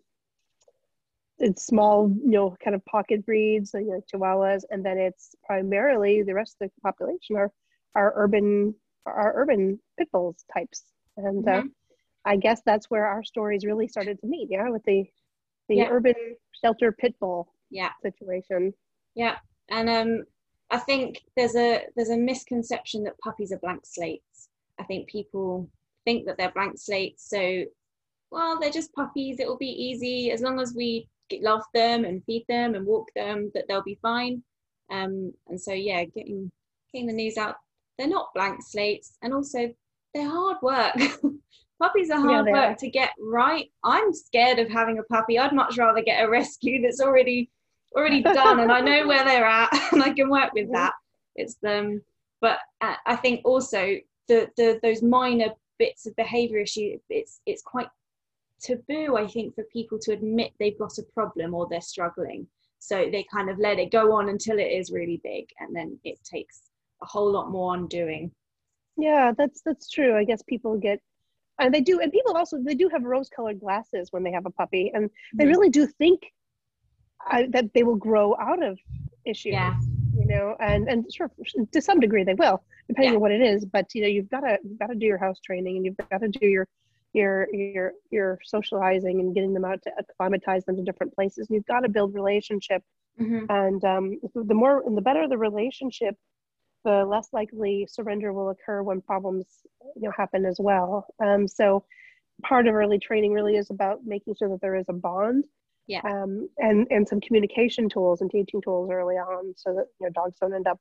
it's 1.40 1.66
small 1.66 2.10
you 2.10 2.32
know 2.32 2.56
kind 2.64 2.76
of 2.76 2.86
pocket 2.86 3.26
breeds, 3.26 3.72
you 3.74 3.86
know 3.86 4.02
Chihuahuas, 4.12 4.64
and 4.70 4.86
then 4.86 4.98
it's 4.98 5.36
primarily 5.44 6.24
the 6.24 6.34
rest 6.34 6.58
of 6.62 6.70
the 6.70 6.82
population 6.82 7.36
are 7.36 7.52
are 7.96 8.14
urban 8.16 8.76
are 9.06 9.34
urban 9.36 9.80
pit 9.98 10.10
bulls 10.12 10.44
types, 10.54 10.84
and 11.18 11.48
uh, 11.48 11.52
mm-hmm. 11.52 11.68
uh, 11.68 12.32
I 12.32 12.36
guess 12.38 12.62
that's 12.66 12.90
where 12.90 13.06
our 13.06 13.24
stories 13.24 13.66
really 13.66 13.88
started 13.88 14.20
to 14.22 14.28
meet. 14.28 14.50
Yeah, 14.52 14.70
with 14.70 14.84
the 14.84 15.06
the 15.68 15.78
yeah. 15.78 15.90
urban 15.90 16.16
shelter 16.64 16.92
pit 16.92 17.16
bull 17.20 17.54
yeah 17.70 17.92
situation. 18.02 18.74
Yeah, 19.16 19.38
and 19.70 19.90
um, 19.90 20.24
I 20.70 20.78
think 20.78 21.22
there's 21.36 21.56
a 21.56 21.86
there's 21.96 22.10
a 22.10 22.18
misconception 22.18 23.04
that 23.04 23.20
puppies 23.20 23.52
are 23.52 23.60
blank 23.60 23.82
slates 23.86 24.50
I 24.80 24.84
think 24.84 25.08
people 25.08 25.70
think 26.06 26.26
that 26.26 26.38
they're 26.38 26.52
blank 26.52 26.78
slates. 26.78 27.30
So 27.30 27.66
well, 28.32 28.60
they're 28.60 28.72
just 28.72 28.94
puppies. 28.94 29.40
It 29.40 29.48
will 29.48 29.58
be 29.58 29.68
easy 29.68 30.32
as 30.32 30.42
long 30.42 30.60
as 30.60 30.74
we 30.76 31.08
love 31.42 31.64
them 31.74 32.06
and 32.06 32.24
feed 32.26 32.46
them 32.48 32.76
and 32.76 32.86
walk 32.86 33.08
them, 33.16 33.52
that 33.54 33.66
they'll 33.68 33.84
be 33.84 34.00
fine. 34.02 34.44
Um, 34.92 35.34
and 35.48 35.60
so, 35.60 35.74
yeah, 35.74 36.04
getting 36.04 36.52
getting 36.92 37.08
the 37.08 37.14
news 37.14 37.38
out. 37.38 37.56
They're 37.98 38.08
not 38.08 38.34
blank 38.34 38.62
slates, 38.62 39.18
and 39.22 39.34
also 39.34 39.74
they're 40.14 40.30
hard 40.30 40.58
work. 40.62 40.96
Puppies 41.82 42.10
are 42.10 42.20
hard 42.20 42.48
yeah, 42.48 42.54
work 42.54 42.72
are. 42.72 42.76
to 42.76 42.90
get 42.90 43.12
right. 43.20 43.72
I'm 43.84 44.14
scared 44.14 44.60
of 44.60 44.70
having 44.70 45.00
a 45.00 45.04
puppy. 45.04 45.40
I'd 45.40 45.54
much 45.54 45.78
rather 45.78 46.02
get 46.02 46.24
a 46.24 46.30
rescue 46.30 46.82
that's 46.82 47.00
already 47.00 47.50
already 47.96 48.22
done, 48.24 48.60
and 48.60 48.72
I 48.72 48.82
know 48.82 49.08
where 49.08 49.24
they're 49.24 49.46
at, 49.46 49.70
and 49.92 50.04
I 50.04 50.12
can 50.12 50.30
work 50.30 50.54
with 50.54 50.72
that. 50.72 50.94
It's 51.36 51.56
them, 51.62 52.02
but 52.42 52.60
uh, 52.82 52.96
I 53.06 53.16
think 53.16 53.42
also 53.46 53.98
the 54.28 54.50
the 54.58 54.80
those 54.84 55.02
minor 55.02 55.50
bits 55.78 56.06
of 56.06 56.16
behaviour 56.16 56.60
issue. 56.60 56.98
It's 57.10 57.42
it's 57.46 57.62
quite 57.62 57.88
taboo, 58.62 59.18
I 59.18 59.28
think, 59.28 59.56
for 59.56 59.64
people 59.72 60.00
to 60.00 60.12
admit 60.12 60.52
they've 60.60 60.78
got 60.78 60.98
a 60.98 61.04
problem 61.14 61.54
or 61.54 61.68
they're 61.70 61.82
struggling. 61.82 62.48
So 62.80 63.10
they 63.12 63.26
kind 63.32 63.50
of 63.50 63.60
let 63.60 63.80
it 63.80 63.92
go 63.92 64.14
on 64.14 64.30
until 64.30 64.58
it 64.58 64.72
is 64.72 64.92
really 64.92 65.20
big, 65.24 65.50
and 65.60 65.76
then 65.76 66.00
it 66.04 66.18
takes 66.24 66.62
a 67.02 67.06
whole 67.06 67.32
lot 67.32 67.52
more 67.52 67.76
undoing. 67.76 68.32
Yeah, 68.98 69.34
that's 69.38 69.62
that's 69.62 69.90
true. 69.90 70.18
I 70.18 70.24
guess 70.24 70.42
people 70.44 70.78
get 70.78 71.02
and 71.60 71.74
they 71.74 71.82
do 71.82 72.00
and 72.00 72.12
people 72.12 72.36
also 72.36 72.58
they 72.62 72.76
do 72.76 72.90
have 72.90 73.04
rose 73.04 73.30
colored 73.30 73.60
glasses 73.60 74.12
when 74.12 74.24
they 74.24 74.32
have 74.32 74.46
a 74.46 74.50
puppy 74.50 74.92
and 74.94 75.10
they 75.34 75.44
mm-hmm. 75.44 75.52
really 75.52 75.70
do 75.70 75.86
think 75.86 76.22
I, 77.28 77.48
that 77.52 77.74
they 77.74 77.84
will 77.84 77.98
grow 77.98 78.36
out 78.40 78.64
of 78.64 78.80
issues 79.26 79.54
yeah. 79.54 79.76
you 80.18 80.26
know 80.26 80.56
and 80.60 80.88
and 80.88 81.06
sure 81.14 81.30
to 81.72 81.82
some 81.82 82.00
degree 82.00 82.24
they 82.24 82.34
will 82.34 82.64
depending 82.88 83.12
yeah. 83.12 83.16
on 83.18 83.22
what 83.22 83.32
it 83.32 83.42
is 83.42 83.66
but 83.66 83.94
you 83.94 84.02
know 84.02 84.08
you've 84.08 84.30
got 84.30 84.42
to 84.42 84.58
you've 84.64 84.80
got 84.80 84.88
to 84.88 84.96
do 84.96 85.06
your 85.06 85.18
house 85.18 85.40
training 85.46 85.76
and 85.76 85.86
you've 85.86 85.98
got 86.10 86.22
to 86.22 86.30
do 86.30 86.48
your 86.48 86.68
your 87.14 87.48
your 87.54 87.94
your 88.12 88.40
socializing 88.44 89.20
and 89.20 89.34
getting 89.34 89.54
them 89.54 89.66
out 89.66 89.82
to 89.84 89.92
acclimatize 89.98 90.64
them 90.66 90.76
to 90.76 90.84
different 90.84 91.14
places 91.14 91.48
you've 91.50 91.66
got 91.66 91.80
to 91.80 91.90
build 91.90 92.14
relationship 92.14 92.84
mm-hmm. 93.20 93.46
and 93.50 93.84
um, 93.84 94.20
the 94.36 94.54
more 94.54 94.84
and 94.86 94.96
the 94.96 95.02
better 95.02 95.28
the 95.28 95.38
relationship 95.38 96.16
the 96.86 97.04
less 97.06 97.28
likely 97.34 97.88
surrender 97.90 98.32
will 98.32 98.50
occur 98.50 98.82
when 98.84 99.02
problems 99.02 99.46
you 99.96 100.04
know 100.04 100.12
happen 100.16 100.46
as 100.46 100.58
well. 100.60 101.06
Um, 101.22 101.48
so 101.48 101.84
part 102.42 102.68
of 102.68 102.74
early 102.74 103.00
training 103.00 103.34
really 103.34 103.58
is 103.58 103.70
about 103.70 104.06
making 104.06 104.36
sure 104.36 104.48
that 104.48 104.62
there 104.62 104.78
is 104.78 104.86
a 104.88 104.94
bond 104.94 105.44
yeah. 105.90 106.02
Um, 106.04 106.48
and 106.60 106.86
and 106.92 107.08
some 107.08 107.20
communication 107.20 107.90
tools 107.90 108.22
and 108.22 108.30
teaching 108.30 108.62
tools 108.62 108.92
early 108.92 109.16
on 109.16 109.56
so 109.58 109.74
that 109.74 109.88
you 110.00 110.06
know 110.06 110.12
dogs 110.14 110.38
don't 110.40 110.54
end 110.54 110.68
up 110.68 110.80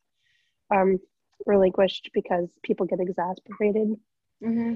um, 0.71 0.99
relinquished 1.47 2.11
because 2.13 2.51
people 2.63 2.85
get 2.85 3.01
exasperated. 3.01 3.97
Mm-hmm. 4.45 4.75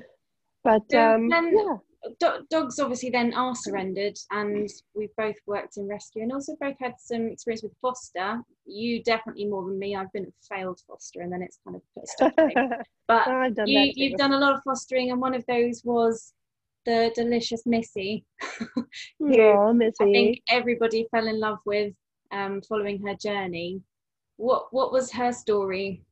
But 0.64 0.94
um, 0.94 1.28
yeah 1.30 1.76
do- 2.18 2.46
dogs 2.50 2.78
obviously 2.78 3.10
then 3.10 3.34
are 3.34 3.54
surrendered, 3.54 4.18
and 4.30 4.68
we've 4.94 5.14
both 5.16 5.36
worked 5.46 5.76
in 5.76 5.88
rescue 5.88 6.22
and 6.22 6.32
also 6.32 6.56
both 6.60 6.76
had 6.80 6.94
some 6.98 7.28
experience 7.28 7.62
with 7.62 7.72
foster. 7.80 8.40
You 8.64 9.02
definitely 9.02 9.46
more 9.46 9.64
than 9.64 9.78
me. 9.78 9.96
I've 9.96 10.12
been 10.12 10.26
a 10.26 10.54
failed 10.54 10.80
foster, 10.86 11.20
and 11.20 11.32
then 11.32 11.42
it's 11.42 11.58
kind 11.64 11.76
of 11.76 11.82
put 11.94 12.08
stuff 12.08 12.32
But 13.08 13.28
oh, 13.28 13.64
you, 13.66 13.92
you've 13.94 14.18
done 14.18 14.32
a 14.32 14.38
lot 14.38 14.54
of 14.54 14.62
fostering, 14.64 15.10
and 15.10 15.20
one 15.20 15.34
of 15.34 15.44
those 15.46 15.82
was 15.84 16.32
the 16.84 17.12
delicious 17.14 17.64
Missy. 17.66 18.24
yeah, 19.20 19.72
Missy. 19.72 19.96
I 20.00 20.04
think 20.04 20.42
everybody 20.48 21.06
fell 21.10 21.26
in 21.26 21.38
love 21.38 21.58
with 21.64 21.94
um, 22.32 22.62
following 22.62 23.04
her 23.06 23.14
journey. 23.14 23.80
What 24.36 24.66
What 24.70 24.92
was 24.92 25.12
her 25.12 25.32
story? 25.32 26.02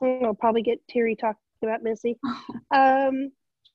I'll 0.00 0.34
probably 0.34 0.62
get 0.62 0.80
teary 0.88 1.14
talking 1.14 1.38
about 1.62 1.82
Missy. 1.82 2.18
um, 2.74 3.30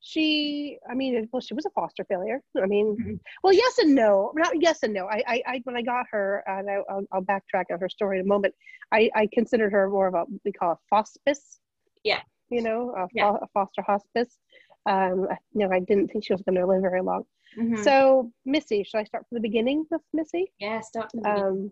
she 0.08 0.78
i 0.90 0.94
mean 0.94 1.28
well 1.34 1.42
she 1.42 1.54
was 1.54 1.66
a 1.66 1.70
foster 1.72 2.06
failure 2.06 2.42
i 2.64 2.66
mean 2.66 2.96
mm-hmm. 2.98 3.16
well 3.44 3.52
yes 3.52 3.78
and 3.80 3.94
no 3.94 4.32
not 4.36 4.54
yes 4.62 4.84
and 4.84 4.94
no 4.94 5.06
I, 5.08 5.22
I, 5.28 5.42
I 5.46 5.62
when 5.66 5.76
i 5.76 5.82
got 5.82 6.06
her 6.12 6.44
and 6.48 6.70
I, 6.70 6.78
will 6.78 7.06
I'll 7.12 7.22
backtrack 7.22 7.66
on 7.72 7.80
her 7.82 7.90
story 7.90 8.20
in 8.20 8.26
a 8.26 8.28
moment 8.28 8.54
i 8.94 9.10
i 9.16 9.28
considered 9.34 9.74
her 9.74 9.90
more 9.90 10.08
of 10.08 10.14
a 10.14 10.24
we 10.46 10.54
call 10.54 10.72
a 10.72 10.96
hospice 10.96 11.60
yeah 12.06 12.22
you 12.50 12.62
know 12.62 12.94
a, 12.98 13.08
yeah. 13.14 13.34
a 13.42 13.48
foster 13.54 13.82
hospice 13.82 14.38
um 14.86 15.28
you 15.54 15.68
know 15.68 15.72
i 15.76 15.80
didn't 15.80 16.08
think 16.08 16.24
she 16.24 16.34
was 16.34 16.42
going 16.42 16.56
to 16.56 16.66
live 16.66 16.82
very 16.82 17.02
long 17.02 17.24
mm-hmm. 17.60 17.84
so 17.84 18.32
missy 18.46 18.84
should 18.84 19.00
i 19.00 19.04
start 19.04 19.26
from 19.28 19.36
the 19.36 19.42
beginning 19.42 19.86
with 19.92 20.02
missy 20.14 20.54
yeah 20.60 20.80
start 20.80 21.12
from 21.12 21.22
the 21.22 21.30
beginning. 21.30 21.46
um 21.46 21.72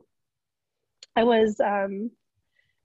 i 1.16 1.24
was 1.24 1.58
um 1.62 2.12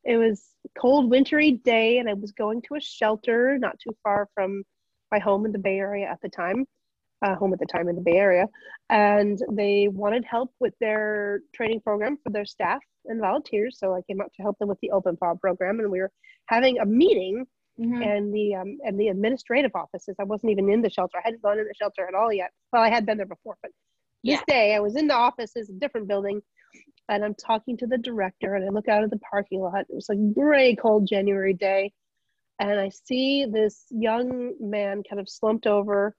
it 0.04 0.16
was 0.16 0.50
cold 0.78 1.11
wintry 1.11 1.50
day 1.50 1.99
and 1.99 2.09
i 2.09 2.14
was 2.14 2.30
going 2.30 2.62
to 2.62 2.76
a 2.76 2.80
shelter 2.80 3.59
not 3.59 3.76
too 3.80 3.95
far 4.04 4.28
from 4.33 4.62
my 5.11 5.19
home 5.19 5.47
in 5.47 5.52
the 5.52 5.59
Bay 5.59 5.79
Area 5.79 6.07
at 6.07 6.21
the 6.23 6.29
time, 6.29 6.64
uh, 7.25 7.35
home 7.35 7.52
at 7.52 7.59
the 7.59 7.67
time 7.67 7.88
in 7.88 7.97
the 7.97 8.02
Bay 8.02 8.17
Area, 8.17 8.47
and 8.88 9.38
they 9.52 9.88
wanted 9.88 10.25
help 10.25 10.52
with 10.61 10.75
their 10.81 11.40
training 11.55 11.81
program 11.81 12.19
for 12.23 12.31
their 12.31 12.45
staff 12.45 12.81
and 13.07 13.21
volunteers. 13.21 13.79
So 13.79 13.95
I 13.95 14.02
came 14.02 14.21
out 14.21 14.33
to 14.37 14.43
help 14.43 14.59
them 14.59 14.69
with 14.69 14.79
the 14.81 14.90
Open 14.90 15.17
Paw 15.17 15.35
program, 15.35 15.81
and 15.81 15.90
we 15.90 16.00
were 16.00 16.11
having 16.47 16.79
a 16.79 16.87
meeting 16.87 17.47
mm-hmm. 17.81 18.02
and 18.02 18.33
the 18.35 18.55
um, 18.55 18.79
and 18.85 18.99
the 18.99 19.09
administrative 19.09 19.73
offices. 19.75 20.17
I 20.21 20.25
wasn't 20.25 20.52
even 20.52 20.71
in 20.71 20.83
the 20.83 20.90
shelter. 20.90 21.19
I 21.19 21.23
hadn't 21.25 21.43
gone 21.43 21.59
in 21.59 21.64
the 21.64 21.75
shelter 21.81 22.07
at 22.07 22.14
all 22.14 22.33
yet. 22.33 22.50
Well, 22.73 22.83
I 22.83 22.90
had 22.90 23.07
been 23.07 23.17
there 23.17 23.26
before, 23.26 23.57
but 23.62 23.71
this 24.23 24.40
yeah. 24.49 24.55
day 24.55 24.75
I 24.75 24.81
was 24.81 24.97
in 24.97 25.07
the 25.07 25.14
offices, 25.14 25.71
a 25.71 25.73
different 25.73 26.09
building, 26.09 26.40
and 27.09 27.25
I'm 27.25 27.35
talking 27.35 27.76
to 27.79 27.87
the 27.87 27.99
director. 27.99 28.55
And 28.55 28.64
I 28.64 28.69
look 28.69 28.88
out 28.88 29.02
at 29.02 29.11
the 29.11 29.19
parking 29.19 29.61
lot. 29.61 29.87
It 29.88 29.95
was 29.95 30.11
a 30.11 30.17
gray, 30.17 30.76
cold 30.76 31.07
January 31.09 31.55
day, 31.55 31.93
and 32.61 32.79
I 32.79 32.90
see 32.90 33.47
this 33.47 33.87
young 33.90 34.55
man 34.61 35.02
kind 35.09 35.19
of 35.19 35.29
slumped 35.29 35.67
over, 35.67 36.14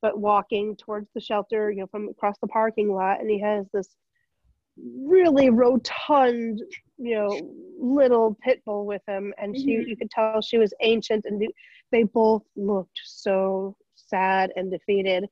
but 0.00 0.18
walking 0.18 0.76
towards 0.76 1.08
the 1.12 1.20
shelter, 1.20 1.70
you 1.72 1.80
know, 1.80 1.88
from 1.88 2.08
across 2.08 2.36
the 2.40 2.46
parking 2.46 2.92
lot, 2.92 3.20
and 3.20 3.28
he 3.28 3.40
has 3.40 3.66
this 3.74 3.88
really 4.78 5.50
rotund, 5.50 6.62
you 6.98 7.16
know, 7.16 7.52
little 7.78 8.38
pit 8.42 8.62
bull 8.64 8.86
with 8.86 9.02
him, 9.08 9.34
and 9.38 9.56
she, 9.56 9.76
mm-hmm. 9.76 9.88
you 9.88 9.96
could 9.96 10.10
tell 10.10 10.40
she 10.40 10.56
was 10.56 10.72
ancient, 10.80 11.24
and 11.26 11.42
they 11.90 12.04
both 12.04 12.44
looked 12.56 13.00
so 13.04 13.76
sad 13.96 14.52
and 14.54 14.70
defeated, 14.70 15.26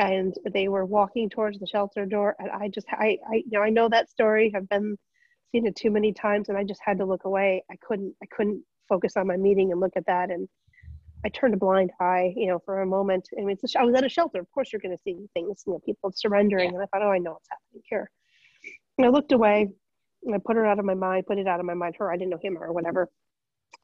and 0.00 0.34
they 0.52 0.66
were 0.66 0.84
walking 0.84 1.30
towards 1.30 1.60
the 1.60 1.66
shelter 1.66 2.04
door, 2.06 2.34
and 2.40 2.50
I 2.50 2.68
just, 2.68 2.88
I, 2.90 3.18
I, 3.30 3.36
you 3.36 3.52
know, 3.52 3.62
I 3.62 3.70
know 3.70 3.88
that 3.88 4.10
story. 4.10 4.52
I've 4.54 4.68
been 4.68 4.96
seen 5.52 5.64
it 5.64 5.76
too 5.76 5.92
many 5.92 6.12
times, 6.12 6.48
and 6.48 6.58
I 6.58 6.64
just 6.64 6.80
had 6.84 6.98
to 6.98 7.06
look 7.06 7.24
away. 7.24 7.62
I 7.70 7.76
couldn't, 7.80 8.14
I 8.20 8.26
couldn't 8.26 8.64
focus 8.88 9.16
on 9.16 9.26
my 9.26 9.36
meeting 9.36 9.72
and 9.72 9.80
look 9.80 9.92
at 9.96 10.06
that 10.06 10.30
and 10.30 10.48
I 11.24 11.28
turned 11.28 11.54
a 11.54 11.56
blind 11.56 11.90
eye, 12.00 12.32
you 12.36 12.46
know, 12.46 12.60
for 12.64 12.82
a 12.82 12.86
moment. 12.86 13.28
I 13.36 13.42
mean, 13.42 13.56
I 13.76 13.84
was 13.84 13.94
at 13.96 14.04
a 14.04 14.08
shelter. 14.08 14.38
Of 14.38 14.50
course, 14.52 14.72
you're 14.72 14.80
going 14.80 14.96
to 14.96 15.02
see 15.02 15.16
things, 15.34 15.64
you 15.66 15.72
know, 15.72 15.80
people 15.84 16.12
surrendering. 16.14 16.70
Yeah. 16.70 16.74
And 16.74 16.82
I 16.82 16.86
thought, 16.86 17.02
oh, 17.02 17.10
I 17.10 17.18
know 17.18 17.32
what's 17.32 17.48
happening 17.50 17.82
here. 17.88 18.10
And 18.96 19.06
I 19.06 19.10
looked 19.10 19.32
away 19.32 19.68
and 20.24 20.34
I 20.34 20.38
put 20.38 20.54
her 20.54 20.64
out 20.64 20.78
of 20.78 20.84
my 20.84 20.94
mind, 20.94 21.26
put 21.26 21.38
it 21.38 21.48
out 21.48 21.58
of 21.58 21.66
my 21.66 21.74
mind. 21.74 21.96
Her, 21.98 22.12
I 22.12 22.16
didn't 22.16 22.30
know 22.30 22.38
him 22.40 22.56
or 22.58 22.72
whatever. 22.72 23.10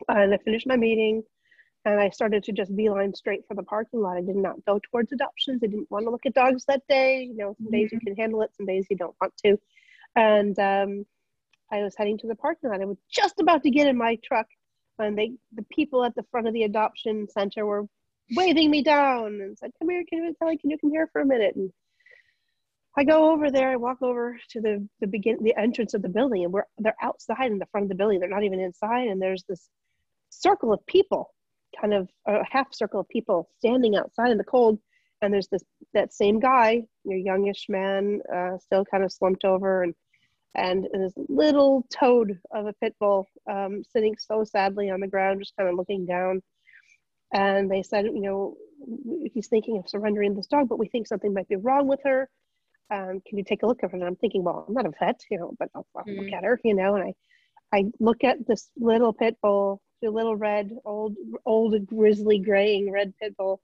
And 0.09 0.33
I 0.33 0.39
finished 0.39 0.67
my 0.67 0.77
meeting 0.77 1.25
and 1.85 1.99
I 1.99 2.11
started 2.11 2.45
to 2.45 2.53
just 2.53 2.75
beeline 2.77 3.13
straight 3.15 3.43
for 3.49 3.55
the 3.55 3.63
parking 3.65 4.01
lot. 4.01 4.17
I 4.17 4.21
did 4.21 4.37
not 4.37 4.65
go 4.65 4.81
towards 4.91 5.13
adoptions. 5.13 5.63
I 5.65 5.67
didn't 5.67 5.91
want 5.91 6.05
to 6.07 6.11
look 6.11 6.27
at 6.27 6.35
dogs 6.35 6.65
that 6.67 6.83
day. 6.89 7.25
You 7.25 7.37
know, 7.37 7.55
some 7.59 7.67
mm-hmm. 7.67 7.75
days 7.75 7.93
you 7.93 7.99
mm-hmm. 7.99 8.07
can 8.07 8.17
handle 8.17 8.43
it, 8.43 8.51
some 8.57 8.67
days 8.67 8.87
you 8.89 8.97
don't 8.97 9.17
want 9.21 9.33
to. 9.45 9.59
And 10.15 10.57
um, 10.61 11.07
I 11.73 11.83
was 11.83 11.95
heading 11.97 12.19
to 12.19 12.29
the 12.29 12.37
parking 12.37 12.71
lot. 12.71 12.81
I 12.81 12.85
was 12.85 12.99
just 13.11 13.41
about 13.41 13.65
to 13.65 13.71
get 13.71 13.89
in 13.89 13.99
my 13.99 14.17
truck 14.23 14.47
and 15.03 15.17
they 15.17 15.33
the 15.55 15.65
people 15.71 16.05
at 16.05 16.15
the 16.15 16.25
front 16.31 16.47
of 16.47 16.55
the 16.55 16.65
adoption 16.65 17.29
center 17.29 17.67
were 17.67 17.87
waving 18.37 18.71
me 18.71 18.83
down 18.83 19.41
and 19.41 19.59
said, 19.59 19.71
"Come 19.79 19.91
here, 19.91 20.05
can 20.09 20.25
you, 20.25 20.35
Kelly, 20.41 20.59
can 20.59 20.71
you 20.71 20.79
come 20.79 20.91
here 20.91 21.09
for 21.13 21.21
a 21.21 21.27
minute?" 21.27 21.55
And 21.57 21.73
I 22.97 23.05
go 23.05 23.31
over 23.33 23.51
there. 23.51 23.71
I 23.71 23.77
walk 23.77 24.03
over 24.03 24.39
to 24.51 24.61
the 24.61 24.87
the 25.01 25.07
begin 25.07 25.43
the 25.43 25.57
entrance 25.59 25.95
of 25.95 26.03
the 26.03 26.09
building, 26.09 26.45
and 26.45 26.53
we're 26.53 26.67
they're 26.79 26.97
outside 27.03 27.51
in 27.51 27.59
the 27.59 27.67
front 27.67 27.85
of 27.85 27.89
the 27.89 27.95
building. 27.95 28.21
They're 28.21 28.29
not 28.29 28.45
even 28.45 28.61
inside, 28.61 29.09
and 29.09 29.21
there's 29.21 29.45
this 29.45 29.69
circle 30.31 30.73
of 30.73 30.85
people, 30.87 31.35
kind 31.81 31.95
of 31.95 32.09
a 32.27 32.45
half 32.51 32.73
circle 32.75 33.01
of 33.01 33.09
people 33.09 33.49
standing 33.59 33.97
outside 33.97 34.31
in 34.31 34.39
the 34.39 34.45
cold. 34.45 34.79
And 35.21 35.33
there's 35.33 35.49
this 35.49 35.63
that 35.95 36.13
same 36.13 36.41
guy, 36.41 36.83
your 37.05 37.19
youngish 37.19 37.67
man, 37.69 38.21
uh, 38.35 38.59
still 38.59 38.85
kind 38.85 39.05
of 39.05 39.13
slumped 39.13 39.45
over, 39.45 39.85
and 39.85 39.95
and 40.55 40.87
this 40.93 41.15
little 41.29 41.87
toad 41.91 42.39
of 42.51 42.67
a 42.67 42.73
pit 42.75 42.95
bull 43.01 43.27
um, 43.51 43.83
sitting 43.91 44.17
so 44.19 44.45
sadly 44.45 44.91
on 44.91 45.01
the 45.01 45.07
ground, 45.07 45.41
just 45.41 45.57
kind 45.57 45.69
of 45.69 45.77
looking 45.77 46.05
down. 46.07 46.43
And 47.33 47.71
they 47.71 47.83
said, 47.83 48.05
you 48.05 48.21
know, 48.21 48.57
he's 49.33 49.49
thinking 49.49 49.79
of 49.79 49.89
surrendering 49.89 50.35
this 50.35 50.47
dog, 50.47 50.69
but 50.69 50.79
we 50.79 50.89
think 50.89 51.07
something 51.07 51.33
might 51.33 51.49
be 51.49 51.57
wrong 51.57 51.87
with 51.89 52.01
her. 52.05 52.29
Um, 52.91 53.23
can 53.27 53.39
you 53.39 53.45
take 53.45 53.63
a 53.63 53.67
look 53.67 53.83
at 53.83 53.91
her? 53.91 53.97
And 53.97 54.05
I'm 54.05 54.17
thinking, 54.17 54.45
well, 54.45 54.67
I'm 54.69 54.75
not 54.75 54.85
a 54.85 54.93
vet, 55.01 55.21
you 55.31 55.39
know, 55.39 55.55
but 55.59 55.71
I'll, 55.75 55.87
I'll 55.97 56.05
mm. 56.05 56.19
look 56.19 56.33
at 56.33 56.45
her, 56.45 56.61
you 56.63 56.75
know. 56.75 56.97
And 56.97 57.05
I, 57.73 57.79
I 57.79 57.85
look 58.01 58.23
at 58.23 58.47
this 58.47 58.69
little 58.77 59.15
pit 59.15 59.39
bull, 59.41 59.81
the 60.03 60.11
little 60.11 60.37
red, 60.37 60.71
old, 60.85 61.17
old 61.47 61.87
grizzly 61.87 62.39
graying 62.39 62.93
red 62.93 63.15
pit 63.19 63.35
bull, 63.39 63.63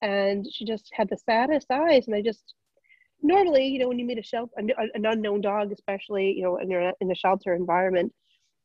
and 0.00 0.46
she 0.50 0.64
just 0.64 0.88
had 0.94 1.10
the 1.10 1.18
saddest 1.18 1.70
eyes. 1.70 2.06
And 2.06 2.16
I 2.16 2.22
just 2.22 2.54
normally, 3.22 3.66
you 3.66 3.78
know, 3.78 3.88
when 3.88 3.98
you 3.98 4.04
meet 4.04 4.18
a 4.18 4.22
shelter, 4.22 4.52
an 4.56 5.04
unknown 5.04 5.40
dog, 5.40 5.72
especially, 5.72 6.32
you 6.32 6.42
know, 6.42 6.58
and 6.58 6.70
you're 6.70 6.92
in 7.00 7.10
a 7.10 7.14
shelter 7.14 7.54
environment, 7.54 8.12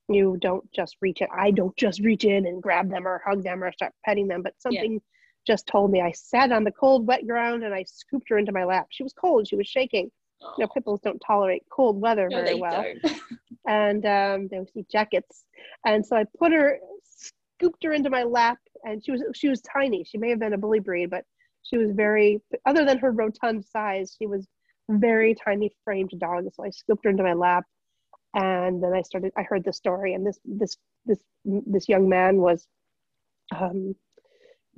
you 0.07 0.37
don't 0.39 0.69
just 0.71 0.97
reach 1.01 1.21
in. 1.21 1.27
I 1.35 1.51
don't 1.51 1.75
just 1.77 1.99
reach 2.01 2.25
in 2.25 2.45
and 2.45 2.61
grab 2.61 2.89
them 2.89 3.07
or 3.07 3.21
hug 3.25 3.43
them 3.43 3.63
or 3.63 3.71
start 3.71 3.93
petting 4.05 4.27
them, 4.27 4.41
but 4.41 4.53
something, 4.59 4.93
yeah. 4.93 4.99
just 5.47 5.67
told 5.67 5.91
me 5.91 6.01
I 6.01 6.11
sat 6.11 6.51
on 6.51 6.63
the 6.63 6.71
cold, 6.71 7.07
wet 7.07 7.25
ground 7.25 7.63
and 7.63 7.73
I 7.73 7.83
scooped 7.87 8.29
her 8.29 8.37
into 8.37 8.51
my 8.51 8.63
lap. 8.65 8.87
She 8.89 9.03
was 9.03 9.13
cold. 9.13 9.47
She 9.47 9.55
was 9.55 9.67
shaking. 9.67 10.11
You 10.41 10.65
know, 10.65 10.67
pit 10.67 10.83
bulls 10.83 10.99
don't 11.01 11.21
tolerate 11.25 11.63
cold 11.71 11.99
weather 11.99 12.27
No, 12.29 12.43
very 12.43 12.55
well. 12.55 12.85
And 13.67 14.05
um, 14.05 14.47
they 14.49 14.59
see 14.75 14.85
jackets. 14.91 15.43
And 15.87 16.05
so 16.05 16.17
I 16.17 16.25
put 16.37 16.51
her, 16.51 16.77
scooped 17.03 17.83
her 17.83 17.93
into 17.93 18.11
my 18.11 18.21
lap, 18.21 18.59
and 18.83 19.03
she 19.03 19.11
was 19.11 19.23
she 19.33 19.49
was 19.49 19.59
tiny. 19.61 20.03
She 20.03 20.19
may 20.19 20.29
have 20.29 20.39
been 20.39 20.53
a 20.53 20.57
bully 20.57 20.79
breed, 20.79 21.09
but 21.09 21.25
she 21.65 21.77
was 21.77 21.91
very 21.91 22.41
other 22.65 22.85
than 22.85 22.97
her 22.99 23.11
rotund 23.11 23.65
size, 23.65 24.15
she 24.17 24.27
was 24.27 24.47
very 24.89 25.35
tiny 25.35 25.71
framed 25.83 26.11
dog. 26.19 26.45
So 26.53 26.63
I 26.63 26.69
scooped 26.69 27.03
her 27.05 27.09
into 27.09 27.23
my 27.23 27.33
lap, 27.33 27.65
and 28.33 28.83
then 28.83 28.93
I 28.93 29.01
started. 29.01 29.31
I 29.37 29.43
heard 29.43 29.63
the 29.63 29.73
story, 29.73 30.13
and 30.13 30.25
this 30.25 30.39
this 30.45 30.77
this 31.05 31.19
this 31.45 31.89
young 31.89 32.07
man 32.07 32.37
was 32.37 32.67
um, 33.55 33.95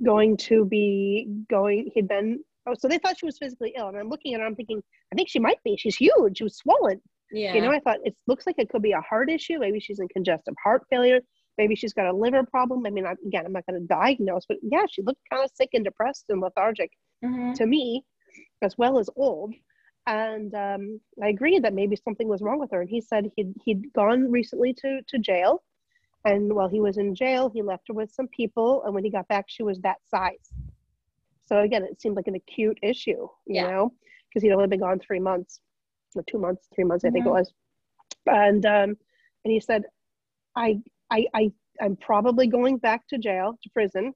going 0.04 0.36
to 0.38 0.64
be 0.64 1.28
going. 1.50 1.90
He'd 1.94 2.08
been. 2.08 2.40
Oh, 2.66 2.74
so 2.78 2.88
they 2.88 2.98
thought 2.98 3.18
she 3.18 3.26
was 3.26 3.38
physically 3.38 3.74
ill, 3.76 3.88
and 3.88 3.96
I'm 3.96 4.08
looking 4.08 4.34
at 4.34 4.40
her. 4.40 4.46
I'm 4.46 4.54
thinking, 4.54 4.82
I 5.12 5.16
think 5.16 5.28
she 5.28 5.38
might 5.38 5.62
be. 5.64 5.76
She's 5.78 5.96
huge. 5.96 6.38
She 6.38 6.44
was 6.44 6.56
swollen. 6.56 7.00
Yeah. 7.30 7.54
You 7.54 7.62
know, 7.62 7.70
I 7.70 7.80
thought 7.80 7.98
it 8.04 8.14
looks 8.26 8.46
like 8.46 8.56
it 8.58 8.68
could 8.68 8.82
be 8.82 8.92
a 8.92 9.00
heart 9.00 9.30
issue. 9.30 9.58
Maybe 9.58 9.80
she's 9.80 10.00
in 10.00 10.08
congestive 10.08 10.54
heart 10.62 10.82
failure. 10.90 11.20
Maybe 11.58 11.74
she's 11.74 11.92
got 11.92 12.06
a 12.06 12.12
liver 12.12 12.44
problem. 12.44 12.86
I 12.86 12.90
mean, 12.90 13.06
I, 13.06 13.14
again, 13.26 13.44
I'm 13.46 13.52
not 13.52 13.66
going 13.66 13.80
to 13.80 13.86
diagnose, 13.86 14.46
but 14.46 14.58
yeah, 14.62 14.84
she 14.90 15.02
looked 15.02 15.20
kind 15.30 15.44
of 15.44 15.50
sick 15.54 15.70
and 15.74 15.84
depressed 15.84 16.26
and 16.30 16.40
lethargic 16.40 16.90
Mhm. 17.24 17.54
to 17.56 17.66
me, 17.66 18.04
as 18.62 18.78
well 18.78 18.98
as 18.98 19.10
old. 19.16 19.54
And 20.06 20.54
um, 20.54 21.00
I 21.22 21.28
agreed 21.28 21.64
that 21.64 21.74
maybe 21.74 21.96
something 21.96 22.28
was 22.28 22.40
wrong 22.42 22.58
with 22.60 22.70
her. 22.70 22.80
And 22.80 22.88
he 22.90 23.00
said 23.00 23.30
he'd 23.36 23.52
he'd 23.64 23.92
gone 23.92 24.30
recently 24.30 24.72
to 24.74 25.00
to 25.08 25.18
jail, 25.18 25.62
and 26.24 26.54
while 26.54 26.68
he 26.68 26.80
was 26.80 26.96
in 26.96 27.14
jail, 27.14 27.50
he 27.50 27.62
left 27.62 27.88
her 27.88 27.94
with 27.94 28.10
some 28.10 28.28
people. 28.28 28.82
And 28.84 28.94
when 28.94 29.04
he 29.04 29.10
got 29.10 29.28
back, 29.28 29.46
she 29.48 29.62
was 29.62 29.78
that 29.80 29.98
size. 30.08 30.52
So 31.44 31.60
again, 31.60 31.82
it 31.84 32.00
seemed 32.00 32.16
like 32.16 32.26
an 32.28 32.34
acute 32.36 32.78
issue, 32.82 33.28
you 33.46 33.54
Yeah. 33.54 33.66
know, 33.66 33.92
because 34.28 34.42
he'd 34.42 34.52
only 34.52 34.66
been 34.68 34.80
gone 34.80 34.98
three 35.00 35.20
months, 35.20 35.60
or 36.14 36.22
two 36.22 36.38
months, 36.38 36.68
three 36.74 36.84
months, 36.84 37.04
I 37.04 37.10
think 37.10 37.26
it 37.26 37.30
Mhm. 37.30 37.32
was. 37.32 37.52
And 38.26 38.64
um, 38.66 38.96
and 39.44 39.52
he 39.52 39.60
said, 39.60 39.84
I 40.56 40.80
I 41.10 41.26
I 41.34 41.52
I'm 41.80 41.96
probably 41.96 42.46
going 42.46 42.78
back 42.78 43.06
to 43.08 43.18
jail 43.18 43.58
to 43.62 43.70
prison, 43.70 44.12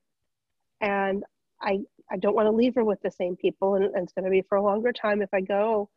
and 0.81 1.25
I 1.61 1.81
I 2.11 2.17
don't 2.19 2.35
want 2.35 2.47
to 2.47 2.53
leave 2.53 2.75
her 2.75 2.85
with 2.85 3.01
the 3.03 3.11
same 3.11 3.37
people, 3.37 3.75
and, 3.77 3.85
and 3.85 4.05
it's 4.05 4.13
going 4.13 4.25
to 4.25 4.31
be 4.31 4.43
for 4.49 4.57
a 4.57 4.63
longer 4.63 4.93
time 4.93 5.23
if 5.23 5.31
I 5.33 5.41
go, 5.41 5.89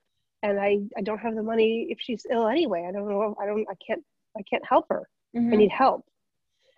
and 0.43 0.59
I 0.59 0.79
I 0.97 1.01
don't 1.01 1.19
have 1.19 1.35
the 1.35 1.43
money 1.43 1.87
if 1.89 1.99
she's 1.99 2.25
ill 2.29 2.47
anyway. 2.47 2.85
I 2.87 2.91
don't 2.91 3.07
know. 3.09 3.35
I 3.41 3.45
don't. 3.45 3.65
I 3.69 3.75
can't. 3.85 4.03
I 4.37 4.41
can't 4.49 4.65
help 4.65 4.85
her. 4.89 5.07
I 5.35 5.39
Mhm. 5.39 5.57
need 5.57 5.71
help. 5.71 6.05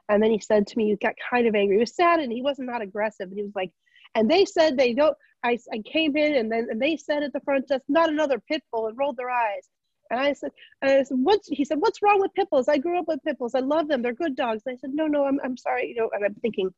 And 0.09 0.23
then 0.23 0.31
he 0.31 0.39
said 0.39 0.67
to 0.67 0.77
me, 0.77 0.89
he 0.89 0.95
got 0.95 1.15
kind 1.29 1.47
of 1.47 1.55
angry. 1.55 1.75
He 1.75 1.79
was 1.81 1.95
sad 1.95 2.19
and 2.21 2.31
he 2.31 2.41
wasn't 2.41 2.69
not 2.69 2.81
aggressive. 2.81 3.27
And 3.27 3.37
he 3.37 3.43
was 3.43 3.55
like, 3.55 3.71
and 4.15 4.29
they 4.31 4.45
said 4.45 4.77
they 4.77 4.93
don't. 4.93 5.17
I, 5.43 5.57
I 5.71 5.79
came 5.79 6.15
in 6.15 6.35
and 6.35 6.51
then 6.51 6.67
and 6.71 6.81
they 6.81 6.97
said 6.97 7.23
at 7.23 7.33
the 7.33 7.41
front 7.41 7.67
desk, 7.67 7.83
not 7.89 8.09
another 8.09 8.39
pit 8.47 8.63
bull, 8.71 8.87
and 8.87 8.97
rolled 8.97 9.17
their 9.17 9.29
eyes. 9.29 9.67
And 10.09 10.19
I 10.19 10.33
said, 10.33 10.51
I 10.81 11.03
said, 11.03 11.17
what's 11.17 11.47
he 11.47 11.63
said, 11.65 11.79
what's 11.79 12.01
wrong 12.01 12.19
with 12.19 12.33
pit 12.33 12.49
bulls? 12.49 12.67
I 12.67 12.77
grew 12.77 12.99
up 12.99 13.07
with 13.07 13.23
pit 13.23 13.37
bulls. 13.37 13.55
I 13.55 13.59
love 13.59 13.87
them. 13.87 14.01
They're 14.01 14.13
good 14.13 14.35
dogs. 14.35 14.63
And 14.65 14.73
I 14.73 14.77
said, 14.77 14.91
no, 14.93 15.07
no, 15.07 15.25
I'm 15.25 15.39
I'm 15.43 15.57
sorry, 15.57 15.87
you 15.89 15.95
know. 15.95 16.09
And 16.13 16.23
I'm 16.25 16.35
thinking, 16.35 16.69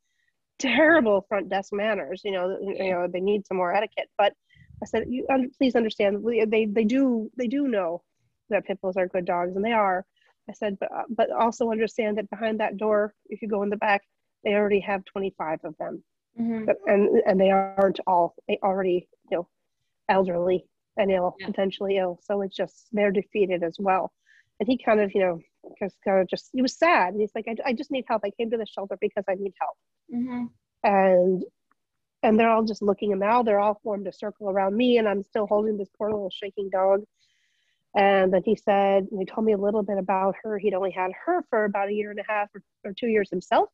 terrible 0.58 1.26
front 1.28 1.50
desk 1.50 1.72
manners. 1.74 2.22
You 2.24 2.32
know, 2.32 2.58
you 2.62 2.92
know, 2.92 3.08
they 3.08 3.22
need 3.22 3.46
some 3.48 3.58
more 3.58 3.74
etiquette. 3.74 4.10
But 4.18 4.34
I 4.82 4.86
said, 4.86 5.06
you 5.10 5.26
please 5.58 5.76
understand, 5.76 6.24
they 6.50 6.66
they 6.66 6.84
do 6.84 7.30
they 7.38 7.48
do 7.48 7.68
know 7.68 8.02
that 8.50 8.66
pit 8.66 8.80
bulls 8.82 8.98
are 8.98 9.08
good 9.08 9.26
dogs, 9.26 9.56
and 9.56 9.64
they 9.64 9.74
are. 9.74 10.06
I 10.50 10.54
said, 10.54 10.78
but 10.80 10.92
uh, 10.92 11.04
but 11.10 11.32
also 11.32 11.70
understand 11.72 12.18
that 12.18 12.30
behind 12.30 12.60
that 12.60 12.78
door, 12.78 13.14
if 13.28 13.42
you 13.42 13.48
go 13.48 13.62
in 13.64 13.70
the 13.70 13.78
back, 13.78 14.02
they 14.44 14.54
already 14.56 14.80
have 14.80 15.06
25 15.06 15.60
of 15.64 15.78
them, 15.78 16.04
Mhm. 16.40 16.66
But- 16.66 16.78
and 16.88 17.22
and 17.28 17.40
they 17.40 17.52
aren't 17.52 18.00
all 18.08 18.36
they 18.48 18.58
already 18.64 19.08
you 19.30 19.38
know 19.38 19.48
elderly 20.08 20.65
and 21.00 21.10
ill, 21.12 21.36
Yeah. 21.40 21.48
potentially 21.48 21.98
ill. 21.98 22.20
So 22.22 22.42
it's 22.44 22.56
just 22.56 22.88
they're 22.92 23.12
defeated 23.12 23.64
as 23.64 23.78
well. 23.80 24.12
And 24.60 24.68
he 24.70 24.78
kind 24.78 25.00
of 25.00 25.12
you 25.16 25.22
know 25.22 25.40
just 25.82 25.98
kind 26.06 26.22
of 26.22 26.28
just 26.28 26.50
he 26.54 26.62
was 26.62 26.78
sad. 26.78 27.14
and 27.14 27.22
He's 27.22 27.32
like, 27.34 27.48
I, 27.48 27.56
I 27.70 27.74
just 27.74 27.92
need 27.92 28.06
help. 28.08 28.22
I 28.26 28.32
came 28.32 28.50
to 28.52 28.58
the 28.58 28.66
shelter 28.66 28.98
because 29.00 29.26
I 29.28 29.36
need 29.36 29.54
help 29.60 29.78
Mhm. 30.14 30.50
and 30.84 31.44
and 32.24 32.38
they're 32.38 32.50
all 32.50 32.64
just 32.66 32.82
looking 32.82 33.12
and 33.14 33.22
now 33.22 33.42
they're 33.44 33.60
all 33.66 33.80
formed 33.84 34.06
a 34.08 34.12
circle 34.12 34.50
around 34.50 34.76
me 34.76 34.98
and 34.98 35.08
i'm 35.08 35.24
still 35.24 35.48
holding 35.48 35.78
this 35.78 35.88
poor 35.98 36.10
little 36.12 36.30
shaking 36.42 36.70
dog 36.70 37.00
and 37.96 38.34
then 38.34 38.42
he 38.44 38.56
said 38.56 39.08
he 39.18 39.26
told 39.26 39.46
me 39.46 39.54
a 39.54 39.58
little 39.58 39.84
bit 39.84 39.98
about 39.98 40.36
her 40.44 40.58
he'd 40.58 40.74
only 40.74 40.92
had 40.92 41.12
her 41.26 41.44
for 41.50 41.64
about 41.66 41.90
a 41.90 41.94
year 41.94 42.12
and 42.12 42.20
a 42.20 42.24
half 42.28 42.48
or, 42.56 42.62
or 42.86 42.94
two 42.94 43.08
years 43.08 43.30
himself 43.30 43.70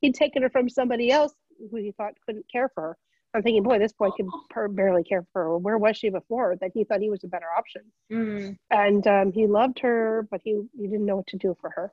he'd 0.00 0.14
taken 0.14 0.42
her 0.42 0.50
from 0.50 0.68
somebody 0.68 1.10
else 1.10 1.34
who 1.70 1.76
he 1.76 1.92
thought 1.92 2.14
couldn't 2.24 2.46
care 2.50 2.70
for 2.74 2.82
her 2.82 2.98
i'm 3.34 3.42
thinking 3.42 3.62
boy 3.62 3.78
this 3.78 3.92
boy 3.92 4.10
could 4.16 4.26
per- 4.50 4.68
barely 4.68 5.04
care 5.04 5.24
for 5.32 5.44
her 5.44 5.58
where 5.58 5.78
was 5.78 5.96
she 5.96 6.10
before 6.10 6.56
that 6.60 6.70
he 6.74 6.84
thought 6.84 7.00
he 7.00 7.10
was 7.10 7.22
a 7.24 7.28
better 7.28 7.46
option 7.56 7.82
Mm. 8.10 8.56
and 8.70 9.06
um, 9.06 9.32
he 9.32 9.46
loved 9.46 9.78
her, 9.80 10.26
but 10.30 10.40
he 10.42 10.60
he 10.76 10.88
didn't 10.88 11.06
know 11.06 11.16
what 11.16 11.28
to 11.28 11.36
do 11.36 11.56
for 11.60 11.70
her, 11.70 11.92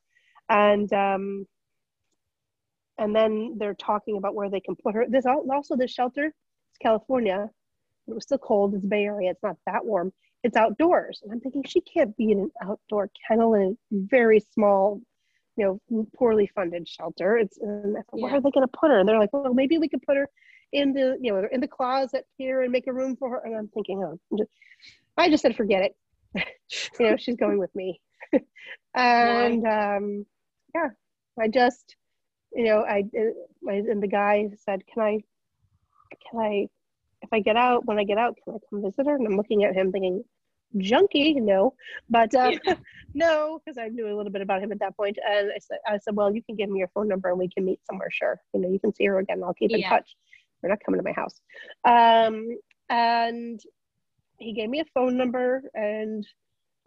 and 0.49 0.91
um, 0.93 1.45
and 2.97 3.15
then 3.15 3.55
they're 3.59 3.75
talking 3.75 4.17
about 4.17 4.33
where 4.33 4.49
they 4.49 4.59
can 4.59 4.75
put 4.75 4.95
her. 4.95 5.05
This 5.07 5.25
also 5.27 5.75
this 5.75 5.91
shelter, 5.91 6.25
it's 6.25 6.77
California. 6.81 7.49
It 8.07 8.13
was 8.15 8.23
still 8.23 8.39
cold. 8.39 8.73
It's 8.73 8.85
Bay 8.85 9.03
Area. 9.05 9.29
It's 9.31 9.43
not 9.43 9.57
that 9.67 9.85
warm. 9.85 10.11
It's 10.43 10.57
outdoors, 10.57 11.21
and 11.23 11.31
I'm 11.31 11.39
thinking 11.39 11.63
she 11.63 11.81
can't 11.81 12.15
be 12.17 12.31
in 12.31 12.39
an 12.39 12.51
outdoor 12.63 13.09
kennel 13.27 13.53
in 13.53 13.61
a 13.61 13.75
very 13.91 14.39
small, 14.39 15.01
you 15.55 15.79
know, 15.91 16.07
poorly 16.17 16.47
funded 16.55 16.87
shelter. 16.87 17.37
It's 17.37 17.57
and 17.59 17.95
I 17.97 18.01
thought, 18.01 18.21
where 18.21 18.33
are 18.33 18.41
they 18.41 18.51
going 18.51 18.67
to 18.67 18.77
put 18.79 18.89
her? 18.89 18.97
And 18.99 19.07
they're 19.07 19.19
like, 19.19 19.33
well, 19.33 19.53
maybe 19.53 19.77
we 19.77 19.89
could 19.89 20.01
put 20.01 20.17
her 20.17 20.29
in 20.73 20.93
the 20.93 21.17
you 21.21 21.31
know 21.33 21.47
in 21.51 21.61
the 21.61 21.67
closet 21.67 22.25
here 22.37 22.61
and 22.61 22.71
make 22.71 22.87
a 22.87 22.93
room 22.93 23.15
for 23.15 23.29
her. 23.29 23.41
And 23.45 23.55
I'm 23.55 23.67
thinking, 23.69 24.03
oh, 24.03 24.19
just, 24.37 24.51
I 25.17 25.29
just 25.29 25.41
said 25.41 25.55
forget 25.55 25.83
it. 25.83 25.95
You 26.99 27.09
know 27.09 27.17
she's 27.17 27.35
going 27.37 27.59
with 27.59 27.73
me. 27.75 28.01
And 28.95 29.65
um 29.65 30.25
yeah 30.75 30.89
i 31.39 31.47
just 31.47 31.95
you 32.53 32.65
know 32.65 32.79
i 32.81 33.03
I- 33.69 33.73
and 33.91 34.01
the 34.01 34.07
guy 34.07 34.49
said 34.65 34.81
can 34.91 35.03
i 35.03 35.19
can 36.29 36.39
i 36.41 36.67
if 37.21 37.29
i 37.31 37.39
get 37.39 37.55
out 37.55 37.85
when 37.85 37.99
i 37.99 38.03
get 38.03 38.17
out 38.17 38.35
can 38.43 38.55
i 38.55 38.57
come 38.69 38.81
visit 38.83 39.05
her? 39.07 39.15
And 39.15 39.27
i'm 39.27 39.37
looking 39.37 39.63
at 39.63 39.75
him 39.75 39.91
thinking 39.91 40.23
junkie 40.77 41.35
no. 41.35 41.73
But 42.09 42.33
um, 42.35 42.53
no 43.13 43.59
because 43.63 43.77
i 43.77 43.87
knew 43.87 44.07
a 44.07 44.15
little 44.15 44.31
bit 44.31 44.41
about 44.41 44.61
him 44.61 44.71
at 44.71 44.79
that 44.79 44.95
point. 44.97 45.17
And 45.29 45.51
i 45.55 45.59
said 45.59 45.77
i 45.87 45.97
said 45.97 46.15
well 46.15 46.33
you 46.33 46.43
can 46.43 46.55
give 46.55 46.69
me 46.69 46.79
your 46.79 46.89
phone 46.89 47.07
number 47.07 47.29
and 47.29 47.39
we 47.39 47.49
can 47.49 47.65
meet 47.65 47.79
somewhere 47.85 48.11
sure. 48.11 48.39
You 48.53 48.61
know 48.61 48.69
you 48.69 48.79
can 48.79 48.93
see 48.93 49.05
her 49.05 49.19
again. 49.19 49.41
I'll 49.43 49.53
keep 49.53 49.73
in 49.73 49.81
Yeah. 49.81 49.89
touch 49.97 50.15
you're 50.61 50.69
not 50.69 50.79
coming 50.85 50.99
to 50.99 51.03
my 51.03 51.13
house 51.13 51.39
um 51.85 52.47
and 52.89 53.59
he 54.39 54.53
gave 54.53 54.69
me 54.69 54.79
a 54.79 54.85
phone 54.93 55.17
number 55.17 55.63
and 55.73 56.25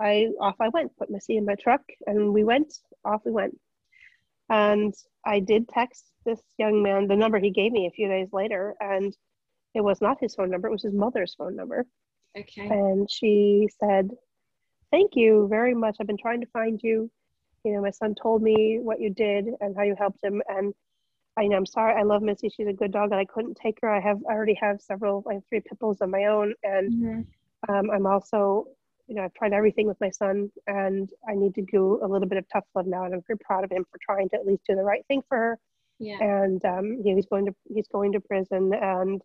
I 0.00 0.28
off 0.40 0.56
I 0.60 0.68
went, 0.68 0.96
put 0.96 1.10
Missy 1.10 1.36
in 1.36 1.44
my 1.44 1.54
truck 1.56 1.82
and 2.06 2.32
we 2.32 2.42
went, 2.42 2.72
off 3.04 3.20
we 3.24 3.32
went. 3.32 3.58
And 4.48 4.94
I 5.24 5.40
did 5.40 5.68
text 5.68 6.06
this 6.24 6.40
young 6.58 6.82
man 6.82 7.06
the 7.06 7.16
number 7.16 7.38
he 7.38 7.50
gave 7.50 7.72
me 7.72 7.86
a 7.86 7.94
few 7.94 8.08
days 8.08 8.28
later 8.32 8.74
and 8.80 9.14
it 9.74 9.82
was 9.82 10.00
not 10.00 10.18
his 10.20 10.34
phone 10.34 10.50
number, 10.50 10.68
it 10.68 10.72
was 10.72 10.82
his 10.82 10.94
mother's 10.94 11.34
phone 11.34 11.54
number. 11.54 11.86
Okay. 12.36 12.66
And 12.66 13.08
she 13.10 13.68
said, 13.78 14.10
Thank 14.90 15.12
you 15.14 15.46
very 15.48 15.74
much. 15.74 15.96
I've 16.00 16.06
been 16.06 16.16
trying 16.16 16.40
to 16.40 16.48
find 16.48 16.80
you. 16.82 17.10
You 17.64 17.72
know, 17.74 17.82
my 17.82 17.90
son 17.90 18.14
told 18.20 18.42
me 18.42 18.78
what 18.82 19.00
you 19.00 19.10
did 19.10 19.46
and 19.60 19.76
how 19.76 19.82
you 19.82 19.94
helped 19.96 20.24
him. 20.24 20.42
And 20.48 20.74
I 21.40 21.46
know 21.46 21.56
I'm 21.56 21.66
sorry. 21.66 21.94
I 21.98 22.02
love 22.02 22.20
Missy. 22.22 22.50
She's 22.50 22.66
a 22.68 22.72
good 22.72 22.92
dog, 22.92 23.12
and 23.12 23.20
I 23.20 23.24
couldn't 23.24 23.56
take 23.56 23.78
her. 23.80 23.88
I 23.88 23.98
have 24.00 24.18
I 24.28 24.34
already 24.34 24.54
have 24.60 24.80
several. 24.82 25.24
I 25.28 25.34
have 25.34 25.42
three 25.48 25.60
pit 25.60 25.78
bulls 25.78 25.98
of 26.02 26.10
my 26.10 26.26
own, 26.26 26.54
and 26.62 26.92
Mhm. 26.92 27.26
um, 27.68 27.90
I'm 27.90 28.06
also, 28.06 28.68
you 29.06 29.14
know, 29.14 29.22
I've 29.22 29.32
tried 29.34 29.54
everything 29.54 29.86
with 29.86 29.98
my 30.00 30.10
son, 30.10 30.52
and 30.66 31.10
I 31.26 31.34
need 31.34 31.54
to 31.54 31.62
do 31.62 31.98
a 32.02 32.06
little 32.06 32.28
bit 32.28 32.36
of 32.38 32.46
tough 32.52 32.64
love 32.74 32.86
now. 32.86 33.04
And 33.04 33.14
I'm 33.14 33.22
very 33.26 33.38
proud 33.38 33.64
of 33.64 33.70
him 33.72 33.84
for 33.90 33.98
trying 34.02 34.28
to 34.30 34.36
at 34.36 34.46
least 34.46 34.62
do 34.68 34.74
the 34.76 34.84
right 34.84 35.04
thing 35.06 35.22
for 35.28 35.38
her. 35.38 35.58
Yeah. 35.98 36.22
And 36.22 36.62
um, 36.66 36.86
you 36.92 37.04
know, 37.10 37.16
he's 37.16 37.26
going 37.26 37.46
to 37.46 37.54
he's 37.74 37.88
going 37.88 38.12
to 38.12 38.20
prison, 38.20 38.74
and 38.74 39.22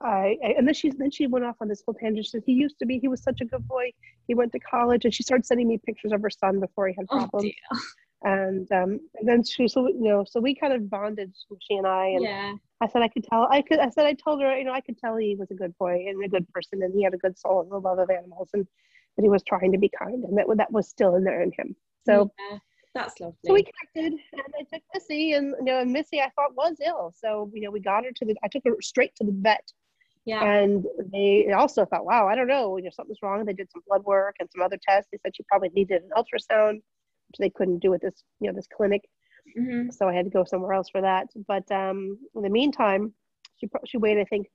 I, 0.00 0.36
I 0.44 0.48
and 0.58 0.66
then 0.66 0.74
she 0.74 0.90
then 0.90 1.12
she 1.12 1.28
went 1.28 1.44
off 1.44 1.56
on 1.60 1.68
this 1.68 1.82
whole 1.84 1.94
tangent. 1.94 2.26
She 2.26 2.30
said 2.30 2.42
he 2.44 2.54
used 2.54 2.78
to 2.80 2.86
be 2.86 2.98
he 2.98 3.06
was 3.08 3.22
such 3.22 3.40
a 3.40 3.44
good 3.44 3.66
boy. 3.68 3.92
He 4.26 4.34
went 4.34 4.50
to 4.52 4.58
college, 4.58 5.04
and 5.04 5.14
she 5.14 5.22
started 5.22 5.46
sending 5.46 5.68
me 5.68 5.78
pictures 5.78 6.10
of 6.12 6.22
her 6.22 6.30
son 6.30 6.58
before 6.58 6.88
he 6.88 6.94
had 6.94 7.06
Oh 7.10 7.18
problems. 7.18 7.44
dear. 7.44 7.78
And 8.22 8.70
um, 8.72 9.00
and 9.14 9.26
then 9.26 9.42
she 9.42 9.66
so 9.66 9.86
you 9.88 10.02
know 10.02 10.24
so 10.28 10.40
we 10.40 10.54
kind 10.54 10.72
of 10.72 10.90
bonded 10.90 11.32
she 11.62 11.76
and 11.76 11.86
I 11.86 12.08
and 12.08 12.22
Yeah. 12.22 12.54
I 12.80 12.88
said 12.88 13.02
I 13.02 13.08
could 13.08 13.24
tell 13.24 13.48
I 13.50 13.62
could 13.62 13.78
I 13.78 13.88
said 13.88 14.06
I 14.06 14.12
told 14.12 14.42
her 14.42 14.56
you 14.56 14.64
know 14.64 14.72
I 14.72 14.80
could 14.80 14.98
tell 14.98 15.16
he 15.16 15.36
was 15.36 15.50
a 15.50 15.54
good 15.54 15.76
boy 15.78 16.04
and 16.06 16.22
a 16.22 16.28
good 16.28 16.46
person 16.52 16.82
and 16.82 16.94
he 16.94 17.02
had 17.02 17.14
a 17.14 17.18
good 17.18 17.38
soul 17.38 17.62
and 17.62 17.72
a 17.72 17.78
love 17.78 17.98
of 17.98 18.10
animals 18.10 18.50
and 18.52 18.66
that 19.16 19.22
he 19.22 19.28
was 19.28 19.42
trying 19.42 19.72
to 19.72 19.78
be 19.78 19.90
kind 19.98 20.24
and 20.24 20.36
that 20.36 20.46
that 20.56 20.72
was 20.72 20.88
still 20.88 21.14
in 21.16 21.24
there 21.24 21.42
in 21.42 21.50
him 21.56 21.74
so 22.06 22.30
yeah. 22.50 22.58
that's 22.94 23.18
lovely. 23.20 23.36
so 23.46 23.54
we 23.54 23.64
connected 23.64 24.20
and 24.32 24.54
I 24.58 24.64
took 24.72 24.82
Missy 24.94 25.32
and 25.32 25.54
you 25.58 25.64
know 25.64 25.80
and 25.80 25.92
Missy 25.92 26.20
I 26.20 26.30
thought 26.36 26.54
was 26.54 26.76
ill 26.84 27.14
so 27.16 27.50
you 27.54 27.62
know 27.62 27.70
we 27.70 27.80
got 27.80 28.04
her 28.04 28.12
to 28.12 28.24
the 28.26 28.36
I 28.44 28.48
took 28.48 28.64
her 28.66 28.76
straight 28.82 29.14
to 29.16 29.24
the 29.24 29.32
vet 29.34 29.72
yeah. 30.26 30.44
and 30.44 30.84
they 31.10 31.50
also 31.52 31.86
thought 31.86 32.04
wow 32.04 32.28
I 32.28 32.34
don't 32.34 32.48
know 32.48 32.76
you 32.76 32.84
know 32.84 32.90
something's 32.92 33.22
wrong 33.22 33.46
they 33.46 33.54
did 33.54 33.70
some 33.72 33.82
blood 33.88 34.04
work 34.04 34.36
and 34.40 34.48
some 34.54 34.62
other 34.62 34.78
tests 34.86 35.08
they 35.10 35.18
said 35.22 35.34
she 35.34 35.42
probably 35.44 35.70
needed 35.70 36.02
an 36.02 36.10
ultrasound 36.14 36.80
they 37.38 37.50
couldn't 37.50 37.78
do 37.78 37.94
at 37.94 38.00
this 38.02 38.22
you 38.40 38.48
know 38.48 38.54
this 38.56 38.66
clinic 38.76 39.02
Mhm. 39.58 39.92
so 39.92 40.06
I 40.08 40.12
had 40.14 40.26
to 40.26 40.30
go 40.30 40.44
somewhere 40.44 40.74
else 40.74 40.90
for 40.90 41.00
that. 41.00 41.28
But 41.48 41.70
um, 41.72 42.18
in 42.36 42.42
the 42.42 42.50
meantime, 42.50 43.14
She 43.56 43.68
she 43.86 43.96
weighed 43.96 44.18
I 44.18 44.24
think 44.24 44.46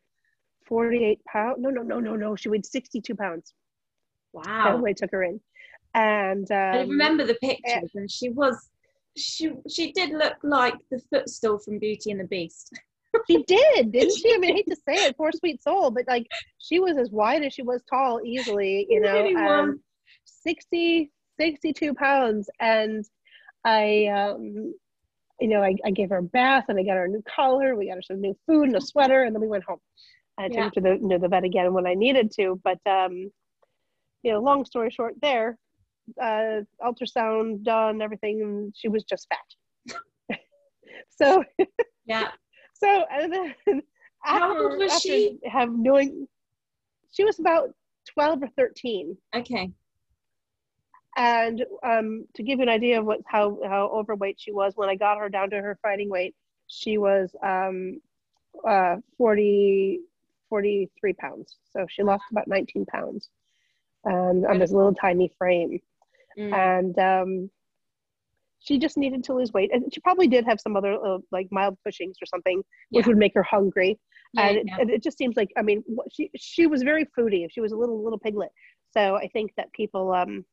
48 0.67 1.23
pounds. 1.25 1.57
No, 1.59 1.69
no, 1.69 1.81
no, 1.81 1.99
no, 1.99 2.15
no. 2.15 2.35
She 2.35 2.49
weighed 2.49 2.65
62 2.65 3.15
pounds. 3.15 3.53
Wow. 4.33 4.77
When 4.77 4.89
I 4.89 4.93
took 4.93 5.11
her 5.11 5.23
in, 5.23 5.39
and 5.93 6.49
um, 6.51 6.57
I 6.57 6.81
remember 6.81 7.23
the 7.25 7.35
pictures, 7.35 7.91
and 7.95 8.09
she 8.09 8.29
was 8.29 8.69
she 9.17 9.53
she 9.69 9.91
did 9.91 10.09
look 10.11 10.35
like 10.43 10.75
the 10.91 10.99
footstool 11.09 11.57
from 11.59 11.79
Beauty 11.79 12.11
and 12.11 12.19
the 12.19 12.25
Beast. 12.25 12.77
she 13.27 13.43
did, 13.43 13.91
didn't 13.95 14.17
she? 14.17 14.33
I 14.33 14.38
mean, 14.38 14.51
I 14.51 14.55
hate 14.57 14.67
to 14.67 14.75
say 14.75 14.95
it, 15.05 15.17
poor 15.17 15.31
sweet 15.31 15.63
soul, 15.63 15.89
but 15.91 16.05
like 16.07 16.27
she 16.59 16.79
was 16.79 16.95
as 16.97 17.09
wide 17.11 17.43
as 17.43 17.53
she 17.53 17.63
was 17.63 17.81
tall 17.89 18.21
easily, 18.25 18.85
you 18.89 18.99
know. 18.99 19.23
Um, 19.35 19.79
60, 20.25 21.11
62 21.39 21.93
pounds. 21.93 22.50
And 22.60 23.04
I, 23.63 24.08
um, 24.08 24.74
you 25.39 25.48
know, 25.48 25.62
I, 25.62 25.76
I 25.86 25.91
gave 25.91 26.10
her 26.10 26.17
a 26.17 26.24
bath 26.24 26.65
and 26.69 26.80
I 26.80 26.84
got 26.84 26.93
her 26.95 27.06
a 27.06 27.10
new 27.10 27.24
collar. 27.28 27.76
We 27.76 27.88
got 27.89 27.95
her 27.95 28.02
some 28.02 28.21
new 28.21 28.36
food 28.48 28.67
and 28.67 28.76
a 28.78 28.82
sweater, 28.82 29.24
and 29.24 29.36
then 29.36 29.41
we 29.41 29.48
went 29.48 29.63
home. 29.65 29.80
I 30.38 30.48
took 30.48 30.58
Yeah. 30.58 30.63
her 30.65 30.69
to 30.71 30.82
the, 30.82 30.89
you 31.02 31.08
know, 31.08 31.17
the 31.17 31.28
vet 31.28 31.43
again 31.43 31.74
when 31.74 31.88
I 31.88 31.93
needed 31.93 32.32
to. 32.39 32.60
But, 32.63 32.80
um, 32.86 33.32
you 34.24 34.32
know, 34.32 34.39
long 34.39 34.65
story 34.65 34.89
short, 34.91 35.13
there, 35.21 35.58
uh, 36.21 36.62
ultrasound 36.82 37.63
done, 37.63 38.02
everything, 38.02 38.41
and 38.41 38.74
she 38.76 38.88
was 38.88 39.04
just 39.04 39.28
fat. 39.30 39.98
so, 41.10 41.43
Yeah. 42.06 42.30
so, 42.74 43.06
and 43.12 43.32
then 43.34 43.82
How 44.21 44.58
old 44.58 44.80
was 44.80 45.02
she? 45.02 45.38
Have 45.45 45.69
knowing, 45.71 46.28
she 47.12 47.24
was 47.24 47.39
about 47.39 47.69
twelve 48.13 48.41
or 48.43 48.50
thirteen, 48.58 49.17
Okay. 49.36 49.71
And 51.17 51.63
um, 51.84 52.25
to 52.36 52.43
give 52.43 52.60
you 52.60 52.63
an 52.63 52.69
idea 52.69 52.99
of 52.99 53.06
what 53.06 53.21
how 53.25 53.58
how 53.65 53.88
overweight 53.88 54.38
she 54.39 54.51
was 54.51 54.73
when 54.75 54.89
I 54.89 54.95
got 54.95 55.17
her 55.17 55.30
down 55.30 55.49
to 55.51 55.58
her 55.62 55.78
fighting 55.82 56.10
weight, 56.10 56.36
she 56.67 56.97
was 56.97 57.34
um, 57.43 58.01
uh, 58.67 58.97
40, 59.17 59.99
43 60.49 61.13
pounds. 61.13 61.56
So 61.71 61.86
she 61.89 62.04
lost 62.04 62.25
about 62.32 62.47
nineteen 62.47 62.86
pounds, 62.86 63.30
and 64.04 64.45
on 64.45 64.60
this 64.60 64.71
little 64.71 64.93
tiny 64.93 65.32
frame. 65.38 65.80
Mm. 66.38 66.54
and 66.54 66.99
um, 66.99 67.49
she 68.60 68.78
just 68.78 68.97
needed 68.97 69.23
to 69.23 69.34
lose 69.34 69.54
weight 69.54 69.71
and 69.73 69.93
she 69.93 70.01
probably 70.01 70.28
did 70.28 70.43
have 70.45 70.60
some 70.60 70.75
other 70.75 70.93
uh, 71.06 71.19
like 71.32 71.47
mild 71.51 71.78
Cushing's 71.84 72.17
or 72.21 72.25
something 72.25 72.62
which 72.89 73.06
Yeah. 73.06 73.10
would 73.10 73.17
make 73.17 73.34
her 73.36 73.43
hungry 73.43 73.97
Yeah, 74.34 74.47
and 74.47 74.58
it, 74.58 74.65
yeah. 74.67 74.78
and 74.80 74.89
it 74.89 75.04
just 75.04 75.17
seems 75.17 75.38
like 75.38 75.51
i 75.58 75.62
mean 75.62 75.84
she 76.12 76.30
she 76.36 76.67
was 76.67 76.84
very 76.84 77.06
foodie 77.17 77.47
she 77.49 77.62
was 77.62 77.71
a 77.71 77.78
little 77.78 78.04
little 78.04 78.19
piglet 78.19 78.51
so 78.91 79.15
i 79.15 79.28
think 79.30 79.51
that 79.56 79.71
people 79.73 80.12
um 80.12 80.43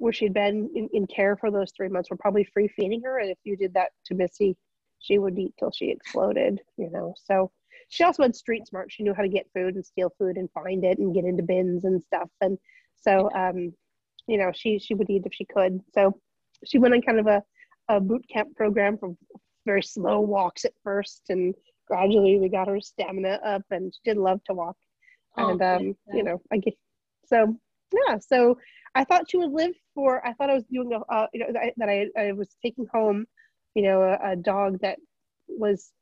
where 0.00 0.14
she'd 0.14 0.32
been 0.32 0.70
in, 0.74 0.88
in 0.94 1.06
care 1.06 1.36
for 1.36 1.50
those 1.50 1.72
three 1.76 1.88
months 1.88 2.10
were 2.10 2.16
probably 2.16 2.42
free 2.42 2.68
feeding 2.68 3.02
her. 3.02 3.18
And 3.18 3.30
if 3.30 3.38
you 3.44 3.54
did 3.54 3.74
that 3.74 3.90
to 4.06 4.14
missy 4.14 4.56
she 4.98 5.18
would 5.18 5.38
eat 5.38 5.54
till 5.58 5.70
she 5.70 5.90
exploded 5.90 6.60
you 6.76 6.90
know? 6.90 7.14
So 7.22 7.50
she 7.88 8.04
also 8.04 8.22
had 8.22 8.36
street 8.36 8.66
smart. 8.68 8.92
She 8.92 9.02
knew 9.02 9.14
how 9.14 9.22
to 9.22 9.28
get 9.28 9.50
food 9.54 9.74
and 9.74 9.84
steal 9.84 10.12
food 10.18 10.36
and 10.36 10.48
find 10.52 10.84
it 10.84 10.98
and 10.98 11.14
get 11.14 11.24
into 11.24 11.42
bins 11.42 11.84
and 11.84 12.02
stuff. 12.02 12.28
And 12.40 12.58
so 13.00 13.30
um 13.34 13.72
you 14.26 14.38
know 14.38 14.50
she 14.54 14.78
she 14.78 14.94
would 14.94 15.10
eat 15.10 15.26
if 15.26 15.34
she 15.34 15.44
could. 15.44 15.80
So 15.92 16.18
she 16.64 16.78
went 16.78 16.94
on 16.94 17.02
kind 17.02 17.20
of 17.20 17.26
a, 17.26 17.42
a 17.88 18.00
boot 18.00 18.24
camp 18.32 18.56
program 18.56 18.96
from 18.96 19.18
very 19.66 19.82
slow 19.82 20.20
walks 20.20 20.64
at 20.64 20.72
first 20.82 21.24
and 21.28 21.54
gradually 21.86 22.38
we 22.38 22.48
got 22.48 22.68
her 22.68 22.80
stamina 22.80 23.38
up 23.44 23.62
and 23.70 23.92
she 23.92 24.00
did 24.10 24.16
love 24.16 24.42
to 24.44 24.54
walk. 24.54 24.76
Oh, 25.36 25.50
and 25.50 25.62
um 25.62 25.96
her. 26.08 26.16
you 26.16 26.22
know 26.24 26.40
i 26.50 26.56
get 26.56 26.74
so 27.26 27.56
yeah. 27.92 28.18
So 28.18 28.58
i 28.94 29.04
thought 29.04 29.30
she 29.30 29.36
would 29.36 29.52
live 29.52 29.74
for 29.94 30.24
i 30.26 30.32
thought 30.34 30.50
i 30.50 30.54
was 30.54 30.64
doing 30.64 30.92
a 30.92 30.98
uh, 31.12 31.26
you 31.32 31.40
know 31.40 31.52
that 31.52 31.62
I, 31.62 31.72
that 31.76 31.88
I, 31.88 32.06
I 32.20 32.32
was 32.32 32.48
taking 32.62 32.86
home 32.92 33.26
you 33.74 33.82
know 33.82 34.02
a, 34.02 34.32
a 34.32 34.36
dog 34.36 34.80
that 34.80 34.98
was 35.48 35.92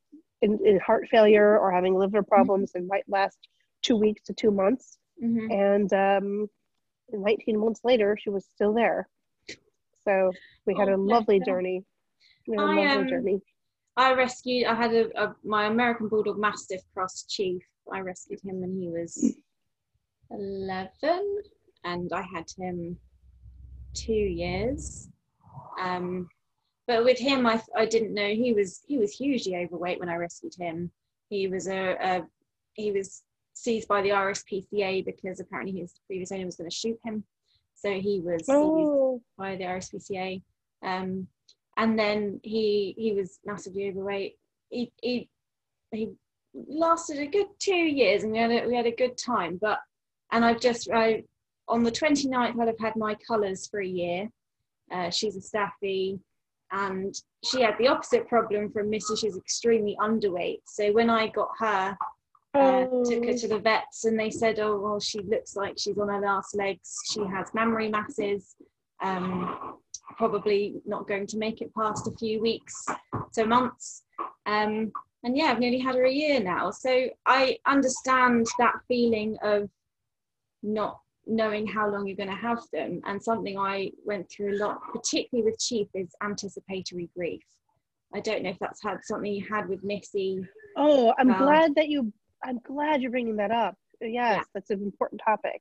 in, 0.43 0.59
in 0.65 0.79
heart 0.81 1.09
failure 1.11 1.59
or 1.59 1.73
having 1.73 1.95
liver 1.95 2.23
problems 2.23 2.73
and 2.75 2.87
might 2.87 3.05
last 3.09 3.39
two 3.83 3.97
weeks 3.97 4.23
to 4.25 4.33
two 4.33 4.51
months 4.51 4.99
Mhm. 5.23 5.51
and 5.51 5.93
um 5.93 6.49
19 7.13 7.59
months 7.59 7.81
later 7.85 8.17
she 8.21 8.31
was 8.31 8.45
still 8.55 8.73
there 8.73 9.09
so 10.05 10.31
we 10.67 10.75
had 10.75 10.89
Oh, 10.89 10.95
a 10.95 10.97
lovely 10.97 11.37
eleven 11.37 11.85
we 12.47 12.57
had 12.57 12.63
a 12.65 12.67
I, 12.67 12.77
lovely 12.77 13.01
um, 13.01 13.09
journey 13.09 13.41
I 13.97 14.13
rescued. 14.15 14.67
I 14.67 14.75
had 14.75 14.95
a, 14.95 15.23
a 15.23 15.35
my 15.45 15.67
American 15.67 16.09
Bulldog 16.09 16.39
Mastiff 16.39 16.83
cross 16.95 17.25
Chief. 17.29 17.63
I 17.93 18.01
rescued 18.01 18.41
him 18.43 18.61
when 18.61 18.77
he 18.81 18.89
was 18.89 19.37
eleven, 20.31 21.43
and 21.85 22.11
I 22.13 22.23
had 22.23 22.47
him 22.57 22.99
two 23.95 24.13
years. 24.13 25.09
Um, 25.81 26.29
but 26.87 27.05
with 27.05 27.19
him, 27.19 27.47
I 27.47 27.63
I 27.77 27.87
didn't 27.87 28.15
know 28.15 28.29
he 28.29 28.53
was 28.53 28.83
he 28.87 28.99
was 28.99 29.13
hugely 29.13 29.57
overweight 29.57 30.01
when 30.01 30.09
I 30.09 30.17
rescued 30.17 30.55
him. 30.59 30.91
He 31.29 31.47
was 31.49 31.69
a, 31.69 31.97
a 32.01 32.27
he 32.75 32.93
was 32.93 33.23
seized 33.55 33.89
by 33.89 34.03
the 34.03 34.11
RSPCA 34.11 35.05
because 35.05 35.41
apparently 35.41 35.81
his 35.81 35.95
previous 36.07 36.33
owner 36.33 36.47
was 36.47 36.57
going 36.57 36.71
to 36.71 36.75
shoot 36.75 36.99
him. 37.05 37.25
So 37.75 37.93
he 37.93 38.21
was 38.21 38.41
seized 38.41 38.51
oh 38.51 39.21
by 39.37 39.57
the 39.57 39.65
RSPCA. 39.65 40.43
Um, 40.83 41.29
and 41.77 41.99
then 41.99 42.41
he 42.43 42.95
he 42.97 43.13
was 43.13 43.39
massively 43.45 43.89
overweight. 43.89 44.37
He 44.71 44.93
he 45.03 45.29
he 45.93 46.13
lasted 46.55 47.19
a 47.19 47.27
good 47.27 47.49
two 47.59 47.75
years, 47.75 48.23
and 48.23 48.33
we 48.33 48.39
had 48.39 48.51
a, 48.51 48.67
we 48.67 48.75
had 48.75 48.87
a 48.87 48.95
good 48.95 49.17
time. 49.17 49.59
But 49.61 49.79
and 50.33 50.45
I've 50.45 50.61
just 50.61 50.89
I 50.93 51.25
on 51.69 51.83
the 51.83 51.93
29th 51.93 52.59
I'd 52.61 52.67
have 52.69 52.79
had 52.81 52.97
my 52.97 53.15
colours 53.15 53.67
for 53.67 53.81
a 53.81 53.87
year. 53.87 54.29
Uh, 54.91 55.11
she's 55.11 55.37
a 55.37 55.41
staffy, 55.41 56.19
and 56.73 57.15
she 57.45 57.63
had 57.63 57.77
the 57.79 57.89
opposite 57.89 58.27
problem 58.29 58.71
from 58.71 58.91
Missy. 58.91 59.17
She's 59.17 59.37
extremely 59.37 59.97
underweight. 60.01 60.61
So 60.67 60.93
when 60.93 61.11
I 61.11 61.29
got 61.29 61.51
her, 61.59 61.97
uh, 62.55 62.85
took 63.05 63.25
her 63.25 63.31
Oh. 63.31 63.37
to 63.37 63.49
the 63.49 63.59
vets 63.59 64.05
and 64.05 64.19
they 64.19 64.31
said, 64.31 64.59
oh, 64.59 64.79
well, 64.81 65.01
she 65.01 65.21
looks 65.21 65.55
like 65.57 65.75
she's 65.79 65.99
on 65.99 66.09
her 66.09 66.21
last 66.21 66.57
legs. 66.57 66.97
She 67.11 67.21
has 67.21 67.53
mammary 67.55 67.89
masses, 67.89 68.57
um, 69.03 69.79
probably 70.17 70.81
not 70.87 71.07
going 71.07 71.27
to 71.29 71.37
make 71.39 71.61
it 71.61 71.75
past 71.75 72.09
a 72.09 72.17
few 72.17 72.41
weeks 72.41 72.87
to 73.35 73.47
months. 73.47 74.05
Um, 74.47 74.91
and 75.25 75.37
yeah, 75.37 75.47
I've 75.47 75.59
nearly 75.59 75.79
had 75.79 75.95
her 75.95 76.05
a 76.05 76.11
year 76.13 76.41
now. 76.41 76.71
So 76.71 77.09
I 77.27 77.59
understand 77.67 78.47
that 78.59 78.75
feeling 78.89 79.37
of 79.43 79.69
not 80.63 81.01
knowing 81.29 81.67
how 81.67 81.89
long 81.91 82.07
you're 82.07 82.17
going 82.17 82.29
to 82.31 82.35
have 82.35 82.63
them. 82.73 83.01
And 83.07 83.23
something 83.23 83.59
I 83.59 83.91
went 84.05 84.31
through 84.31 84.57
a 84.57 84.59
lot, 84.59 84.81
particularly 84.93 85.49
with 85.49 85.61
Chief, 85.61 85.87
is 85.95 86.11
anticipatory 86.23 87.11
grief. 87.15 87.43
I 88.15 88.21
don't 88.21 88.43
know 88.43 88.51
if 88.51 88.59
that's 88.59 88.83
had 88.83 88.99
something 89.03 89.33
you 89.33 89.47
had 89.49 89.69
with 89.69 89.85
Missy. 89.85 90.41
oh 90.77 91.13
i'm 91.19 91.37
glad 91.37 91.75
that 91.75 91.89
you 91.89 92.13
i'm 92.45 92.59
glad 92.65 93.03
you're 93.03 93.11
bringing 93.11 93.37
that 93.37 93.51
up. 93.51 93.75
Yes 94.01 94.47
that's 94.55 94.71
an 94.71 94.83
important 94.83 95.21
topic. 95.25 95.61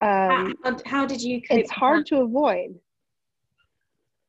Um 0.00 0.54
how, 0.62 0.76
how 0.86 1.06
did 1.06 1.20
you 1.20 1.40
it's 1.50 1.70
hard 1.70 2.06
to 2.06 2.20
avoid. 2.20 2.76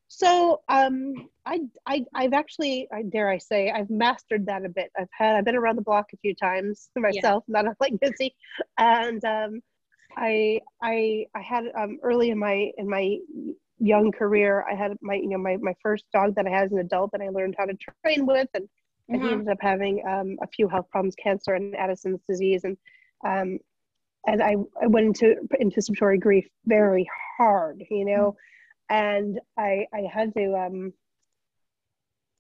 So 0.08 0.62
um 0.69 1.13
I, 1.45 1.60
I 1.86 2.03
i've 2.15 2.34
actually 2.34 2.88
i 2.91 3.03
dare 3.03 3.30
i 3.30 3.38
say 3.38 3.69
i've 3.69 3.89
mastered 3.89 4.47
that 4.47 4.65
a 4.65 4.69
bit. 4.69 4.89
I've 4.97 5.10
had 5.12 5.36
i've 5.36 5.45
been 5.45 5.56
around 5.56 5.75
the 5.75 5.84
block 5.84 6.08
a 6.13 6.17
few 6.17 6.34
times 6.34 6.89
myself 6.95 7.43
not 7.47 7.65
like 7.80 7.93
missy. 8.01 8.34
And 8.80 9.23
um 9.23 9.62
i 10.17 10.60
i 10.82 11.25
i 11.36 11.41
had 11.41 11.65
um 11.77 11.97
early 12.03 12.30
in 12.32 12.38
my 12.39 12.71
in 12.77 12.89
my 12.89 13.17
young 13.80 14.12
career 14.12 14.65
i 14.69 14.73
had 14.75 14.91
my 15.01 15.15
you 15.15 15.30
know 15.30 15.38
my, 15.38 15.56
my 15.58 15.73
first 15.82 16.03
dog 16.12 16.34
that 16.36 16.47
i 16.47 16.49
had 16.49 16.65
as 16.65 16.71
an 16.71 16.80
adult 16.80 17.12
that 17.12 17.21
i 17.21 17.30
learned 17.30 17.56
how 17.58 17.65
to 17.65 17.77
train 18.03 18.25
with 18.25 18.49
and 18.56 18.67
and 19.10 19.21
he 19.21 19.30
Mhm. 19.30 19.32
ended 19.32 19.47
up 19.49 19.62
having 19.62 20.06
um, 20.06 20.38
a 20.41 20.47
few 20.47 20.67
health 20.67 20.89
problems, 20.89 21.15
cancer 21.15 21.53
and 21.53 21.73
Addison's 21.75 22.19
disease, 22.27 22.65
and 22.65 22.75
um, 23.25 23.58
and 24.25 24.43
I, 24.43 24.58
I 24.82 24.88
went 24.88 25.06
into 25.06 25.36
anticipatory 25.62 26.17
grief 26.17 26.45
very 26.65 27.08
hard, 27.38 27.84
you 27.89 28.03
know, 28.03 28.36
and 28.89 29.39
I 29.58 29.88
I 29.93 30.01
had 30.12 30.34
to 30.34 30.45
um, 30.58 30.93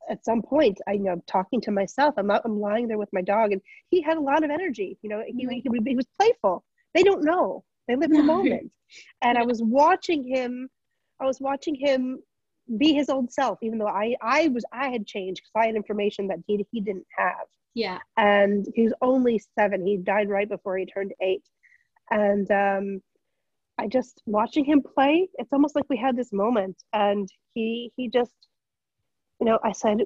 at 0.09 0.23
some 0.25 0.41
point 0.41 0.79
I 0.87 0.93
you 0.93 1.03
know 1.03 1.21
talking 1.27 1.61
to 1.61 1.71
myself, 1.71 2.15
I'm 2.17 2.31
out, 2.31 2.41
I'm 2.45 2.59
lying 2.59 2.87
there 2.89 2.97
with 2.97 3.13
my 3.13 3.21
dog, 3.21 3.51
and 3.53 3.61
he 3.89 4.01
had 4.01 4.17
a 4.17 4.21
lot 4.21 4.43
of 4.43 4.49
energy, 4.51 4.97
you 5.01 5.09
know, 5.09 5.23
he 5.25 5.45
he, 5.47 5.61
he, 5.61 5.69
he 5.85 5.95
was 5.95 6.07
playful. 6.19 6.65
They 6.97 7.03
don't 7.03 7.23
know, 7.23 7.63
they 7.87 7.95
live 7.95 8.09
in 8.09 8.17
the 8.17 8.23
moment, 8.23 8.71
and 9.21 9.37
I 9.37 9.43
was 9.43 9.61
watching 9.61 10.23
him, 10.27 10.67
I 11.21 11.25
was 11.25 11.39
watching 11.39 11.75
him 11.75 12.23
be 12.77 12.93
his 12.93 13.07
old 13.09 13.31
self, 13.31 13.59
even 13.61 13.77
though 13.77 13.87
I 13.87 14.15
I 14.19 14.47
was 14.47 14.65
I 14.73 14.89
had 14.89 15.05
changed 15.05 15.41
because 15.41 15.61
I 15.63 15.67
had 15.67 15.75
information 15.75 16.27
that 16.29 16.39
he 16.47 16.65
he 16.71 16.81
didn't 16.81 17.05
have, 17.15 17.45
Yeah. 17.75 17.99
and 18.17 18.65
he 18.73 18.81
was 18.81 18.93
only 19.01 19.39
seven. 19.57 19.85
He 19.85 19.97
died 19.97 20.27
right 20.27 20.49
before 20.49 20.75
he 20.75 20.87
turned 20.87 21.13
eight, 21.21 21.43
and 22.09 22.49
um, 22.51 23.01
I 23.77 23.87
just 23.87 24.23
watching 24.25 24.65
him 24.65 24.81
play. 24.81 25.29
It's 25.35 25.53
almost 25.53 25.75
like 25.75 25.85
we 25.89 25.97
had 25.97 26.17
this 26.17 26.33
moment, 26.33 26.77
and 26.93 27.29
he 27.53 27.91
he 27.95 28.09
just, 28.09 28.33
you 29.39 29.45
know, 29.45 29.59
I 29.63 29.71
said, 29.71 29.99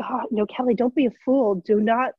God, 0.00 0.24
no, 0.32 0.46
Kelly, 0.46 0.74
don't 0.74 0.94
be 0.96 1.06
a 1.06 1.12
fool. 1.24 1.62
Do 1.64 1.80
not. 1.80 2.10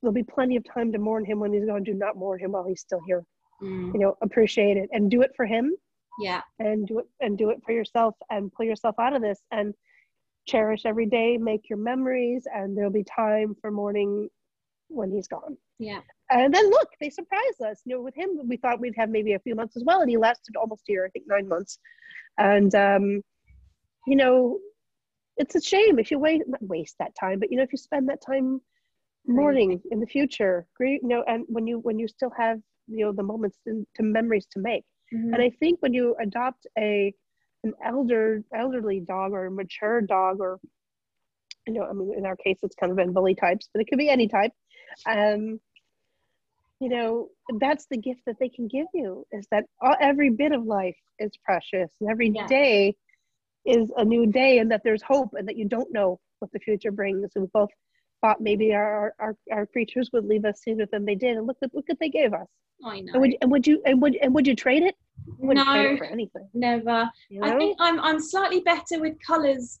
There'll 0.00 0.12
be 0.14 0.22
plenty 0.22 0.56
of 0.56 0.64
time 0.64 0.92
to 0.92 0.98
mourn 0.98 1.24
him 1.24 1.40
when 1.40 1.52
he's 1.52 1.64
gone. 1.64 1.82
Do 1.82 1.94
not 1.94 2.16
mourn 2.16 2.40
him 2.40 2.52
while 2.52 2.66
he's 2.66 2.80
still 2.80 3.00
here. 3.06 3.24
Mm. 3.62 3.94
You 3.94 4.00
know, 4.00 4.16
appreciate 4.22 4.76
it 4.76 4.88
and 4.92 5.10
do 5.10 5.22
it 5.22 5.30
for 5.36 5.46
him 5.46 5.72
Yeah. 6.20 6.42
and 6.58 6.86
do 6.86 6.98
it 7.00 7.06
and 7.20 7.38
do 7.38 7.50
it 7.50 7.62
for 7.64 7.72
yourself 7.72 8.14
and 8.30 8.52
pull 8.52 8.66
yourself 8.66 8.96
out 8.98 9.14
of 9.14 9.22
this 9.22 9.40
and 9.52 9.74
cherish 10.46 10.84
every 10.84 11.06
day 11.06 11.38
make 11.38 11.70
your 11.70 11.78
memories 11.78 12.46
and 12.52 12.76
there'll 12.76 12.90
be 12.90 13.04
time 13.04 13.54
for 13.60 13.70
mourning 13.70 14.28
when 14.88 15.10
he's 15.10 15.28
gone. 15.28 15.56
Yeah. 15.78 16.00
And 16.30 16.52
then 16.52 16.68
look, 16.70 16.88
they 17.00 17.10
surprised 17.10 17.62
us. 17.62 17.80
You 17.84 17.96
know, 17.96 18.02
with 18.02 18.14
him, 18.14 18.30
we 18.46 18.56
thought 18.56 18.80
we'd 18.80 18.94
have 18.96 19.10
maybe 19.10 19.32
a 19.34 19.38
few 19.38 19.54
months 19.54 19.76
as 19.76 19.84
well, 19.84 20.00
and 20.00 20.10
he 20.10 20.16
lasted 20.16 20.56
almost 20.56 20.84
a 20.88 20.92
year, 20.92 21.06
I 21.06 21.10
think 21.10 21.26
nine 21.28 21.48
months. 21.48 21.78
And 22.38 22.74
um, 22.74 23.22
you 24.06 24.16
know, 24.16 24.58
it's 25.36 25.54
a 25.54 25.60
shame 25.60 25.98
if 25.98 26.10
you 26.10 26.18
waste 26.18 26.44
not 26.46 26.62
waste 26.62 26.96
that 26.98 27.14
time, 27.18 27.38
but 27.40 27.50
you 27.50 27.56
know, 27.56 27.62
if 27.62 27.72
you 27.72 27.78
spend 27.78 28.08
that 28.08 28.22
time 28.24 28.60
mourning 29.26 29.80
in 29.90 30.00
the 30.00 30.06
future, 30.06 30.66
you 30.80 31.00
know, 31.02 31.22
and 31.26 31.44
when 31.48 31.66
you 31.66 31.78
when 31.78 31.98
you 31.98 32.08
still 32.08 32.30
have 32.36 32.60
you 32.86 33.04
know 33.04 33.12
the 33.12 33.22
moments 33.22 33.58
to, 33.66 33.86
to 33.94 34.02
memories 34.02 34.46
to 34.52 34.60
make. 34.60 34.84
Mhm. 35.12 35.32
And 35.32 35.42
I 35.42 35.50
think 35.50 35.80
when 35.80 35.94
you 35.94 36.14
adopt 36.20 36.66
a 36.78 37.12
an 37.64 37.72
elder 37.84 38.42
elderly 38.54 39.00
dog 39.00 39.32
or 39.32 39.46
a 39.46 39.50
mature 39.50 40.00
dog 40.00 40.40
or 40.40 40.58
you 41.66 41.74
know, 41.74 41.84
I 41.84 41.92
mean 41.92 42.14
in 42.16 42.26
our 42.26 42.36
case 42.36 42.58
it's 42.62 42.74
kind 42.76 42.90
of 42.90 42.96
been 42.96 43.12
bully 43.12 43.34
types, 43.34 43.68
but 43.72 43.80
it 43.80 43.86
could 43.88 43.98
be 43.98 44.08
any 44.10 44.28
type. 44.28 44.52
Um, 45.06 45.60
you 46.80 46.88
know, 46.88 47.28
that's 47.58 47.86
the 47.86 47.96
gift 47.96 48.22
that 48.26 48.36
they 48.38 48.48
can 48.48 48.68
give 48.68 48.86
you 48.92 49.26
is 49.32 49.46
that 49.50 49.64
all, 49.80 49.96
every 50.00 50.30
bit 50.30 50.52
of 50.52 50.64
life 50.64 50.96
is 51.18 51.32
precious 51.44 51.90
and 52.00 52.10
every 52.10 52.30
Yeah. 52.30 52.46
day 52.48 52.94
is 53.64 53.90
a 53.96 54.04
new 54.04 54.26
day 54.26 54.58
and 54.58 54.70
that 54.70 54.82
there's 54.84 55.02
hope 55.02 55.30
and 55.38 55.48
that 55.48 55.56
you 55.56 55.66
don't 55.66 55.92
know 55.92 56.20
what 56.40 56.50
the 56.52 56.58
future 56.58 56.90
brings. 56.90 57.30
And 57.34 57.42
we 57.44 57.48
both 57.52 57.70
thought 58.24 58.40
maybe 58.40 58.72
our, 58.72 59.14
our, 59.18 59.36
our 59.52 59.66
creatures 59.66 60.08
would 60.14 60.24
leave 60.24 60.46
us 60.46 60.62
sooner 60.62 60.86
than 60.90 61.04
they 61.04 61.14
did. 61.14 61.36
And 61.36 61.46
look 61.46 61.58
at, 61.62 61.74
look 61.74 61.84
what 61.86 61.98
they 62.00 62.08
gave 62.08 62.32
us. 62.32 62.46
Oh, 62.82 62.88
I 62.88 63.00
know. 63.00 63.12
And 63.12 63.20
would, 63.20 63.36
and 63.42 63.50
would 63.50 63.66
you, 63.66 63.82
and 63.84 64.00
would, 64.00 64.16
and 64.16 64.34
would 64.34 64.46
you 64.46 64.56
trade 64.56 64.82
it? 64.82 64.96
Trade 65.38 65.56
No. 65.56 65.74
it 65.74 65.98
for 65.98 66.06
anything. 66.06 66.48
Never. 66.54 67.10
You 67.28 67.44
I 67.44 67.56
think 67.58 67.76
I'm 67.80 68.00
I'm 68.00 68.20
slightly 68.20 68.60
better 68.60 68.98
with 68.98 69.14
colours, 69.24 69.78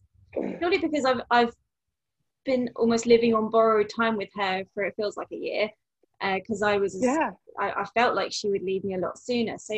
purely 0.58 0.78
because 0.78 1.04
I've 1.04 1.22
I've 1.30 1.54
been 2.44 2.70
almost 2.76 3.06
living 3.06 3.34
on 3.34 3.50
borrowed 3.50 3.90
time 3.94 4.16
with 4.16 4.28
her 4.36 4.64
for 4.72 4.84
it 4.84 4.94
feels 4.96 5.16
like 5.16 5.32
a 5.32 5.36
year, 5.36 5.70
uh, 6.20 6.34
because 6.36 6.62
I 6.62 6.76
was 6.76 6.96
yeah. 7.00 7.30
I, 7.58 7.70
I 7.72 7.84
felt 7.94 8.14
like 8.14 8.32
she 8.32 8.48
would 8.48 8.62
leave 8.62 8.84
me 8.84 8.94
a 8.94 8.98
lot 8.98 9.18
sooner. 9.18 9.56
So 9.58 9.74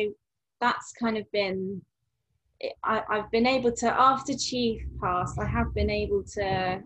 that's 0.61 0.93
kind 0.93 1.17
of 1.17 1.29
been 1.31 1.81
I, 2.83 3.03
I've 3.09 3.31
been 3.31 3.47
able 3.47 3.71
to 3.71 3.87
after 3.87 4.33
Chief 4.37 4.81
passed, 5.01 5.39
I 5.39 5.45
have 5.45 5.73
been 5.73 5.89
able 5.89 6.23
to 6.35 6.81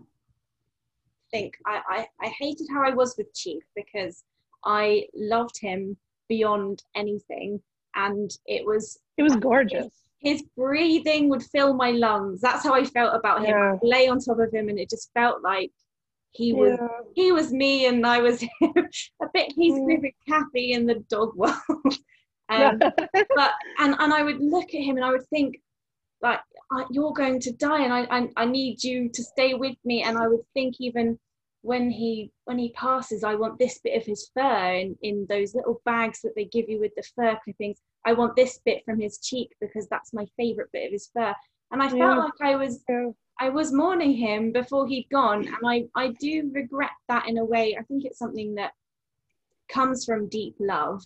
think 1.32 1.54
I, 1.66 1.80
I, 1.88 2.06
I 2.20 2.28
hated 2.38 2.66
how 2.72 2.84
I 2.84 2.90
was 2.94 3.14
with 3.18 3.32
Chief 3.34 3.62
because 3.74 4.22
I 4.64 5.06
loved 5.14 5.58
him 5.60 5.96
beyond 6.28 6.82
anything 6.94 7.60
and 7.96 8.30
it 8.46 8.64
was 8.64 8.98
It 9.18 9.22
was 9.24 9.36
gorgeous. 9.36 9.88
his 10.20 10.42
breathing 10.56 11.28
would 11.30 11.42
fill 11.42 11.74
my 11.74 11.90
lungs. 11.90 12.40
That's 12.40 12.62
how 12.64 12.74
I 12.74 12.84
felt 12.84 13.14
about 13.16 13.40
him. 13.40 13.50
Yeah. 13.50 13.74
I 13.74 13.78
lay 13.82 14.08
on 14.08 14.18
top 14.20 14.38
of 14.38 14.52
him 14.52 14.68
and 14.68 14.78
it 14.78 14.88
just 14.88 15.10
felt 15.14 15.42
like 15.42 15.72
he 16.30 16.52
was 16.52 16.78
Yeah. 16.80 16.88
he 17.14 17.32
was 17.32 17.52
me 17.52 17.86
and 17.86 18.06
I 18.06 18.18
was 18.20 18.40
him. 18.60 18.72
a 19.22 19.26
bit 19.34 19.52
he's 19.56 19.74
Mm. 19.74 19.86
moving 19.88 20.12
Kathy 20.28 20.72
in 20.72 20.86
the 20.86 20.96
dog 21.10 21.34
world. 21.34 21.56
um, 22.48 22.78
but 22.78 23.52
and 23.78 23.94
and 23.98 24.12
I 24.12 24.22
would 24.22 24.40
look 24.40 24.68
at 24.74 24.80
him 24.80 24.96
and 24.96 25.04
I 25.04 25.10
would 25.10 25.26
think 25.28 25.56
like 26.22 26.40
you're 26.90 27.12
going 27.12 27.40
to 27.40 27.52
die 27.52 27.82
and 27.82 27.92
I, 27.92 28.06
I 28.10 28.28
I 28.36 28.44
need 28.46 28.82
you 28.82 29.08
to 29.08 29.22
stay 29.22 29.54
with 29.54 29.76
me 29.84 30.02
and 30.02 30.16
I 30.16 30.28
would 30.28 30.44
think 30.54 30.76
even 30.80 31.18
when 31.62 31.90
he 31.90 32.30
when 32.44 32.58
he 32.58 32.72
passes 32.72 33.24
I 33.24 33.34
want 33.34 33.58
this 33.58 33.78
bit 33.84 33.96
of 33.96 34.04
his 34.04 34.30
fur 34.34 34.74
in, 34.74 34.96
in 35.02 35.26
those 35.28 35.54
little 35.54 35.80
bags 35.84 36.20
that 36.22 36.32
they 36.34 36.46
give 36.46 36.68
you 36.68 36.80
with 36.80 36.92
the 36.96 37.02
fur 37.14 37.38
clippings 37.44 37.78
I 38.06 38.12
want 38.14 38.36
this 38.36 38.60
bit 38.64 38.84
from 38.84 39.00
his 39.00 39.18
cheek 39.18 39.50
because 39.60 39.86
that's 39.88 40.12
my 40.12 40.26
favorite 40.36 40.70
bit 40.72 40.86
of 40.86 40.92
his 40.92 41.10
fur 41.12 41.34
and 41.70 41.82
I 41.82 41.88
felt 41.88 42.00
Yeah. 42.00 42.18
like 42.18 42.40
I 42.40 42.56
was 42.56 42.82
Yeah. 42.88 43.10
I 43.40 43.48
was 43.48 43.72
mourning 43.72 44.12
him 44.12 44.52
before 44.52 44.86
he'd 44.86 45.08
gone, 45.10 45.48
and 45.48 45.56
I, 45.66 45.84
I 45.96 46.08
do 46.20 46.50
regret 46.52 46.90
that 47.08 47.28
in 47.28 47.38
a 47.38 47.44
way. 47.44 47.76
I 47.76 47.82
think 47.82 48.04
it's 48.04 48.18
something 48.18 48.54
that 48.54 48.72
comes 49.68 50.04
from 50.04 50.28
deep 50.28 50.54
love. 50.60 51.02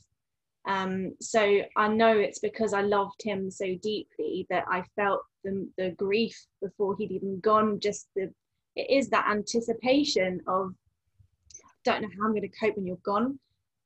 Um, 0.67 1.15
so 1.21 1.61
I 1.77 1.89
know 1.89 2.19
it's 2.19 2.41
because 2.41 2.73
I 2.73 2.83
loved 2.83 3.23
him 3.23 3.51
so 3.51 3.67
deeply 3.83 4.47
that 4.51 4.65
I 4.69 4.83
felt 4.97 5.23
the, 5.45 5.69
the 5.79 5.91
grief 5.91 6.37
before 6.61 6.97
he'd 6.97 7.13
even 7.13 7.41
gone. 7.41 7.79
Just 7.81 8.09
the 8.17 8.33
it 8.75 8.91
is 8.91 9.09
that 9.09 9.29
anticipation 9.31 10.41
of 10.47 10.75
don't 11.85 12.03
know 12.03 12.09
how 12.19 12.27
I'm 12.27 12.33
going 12.33 12.43
to 12.43 12.49
cope 12.49 12.77
when 12.77 12.87
you're 12.87 12.97
gone. 12.97 13.39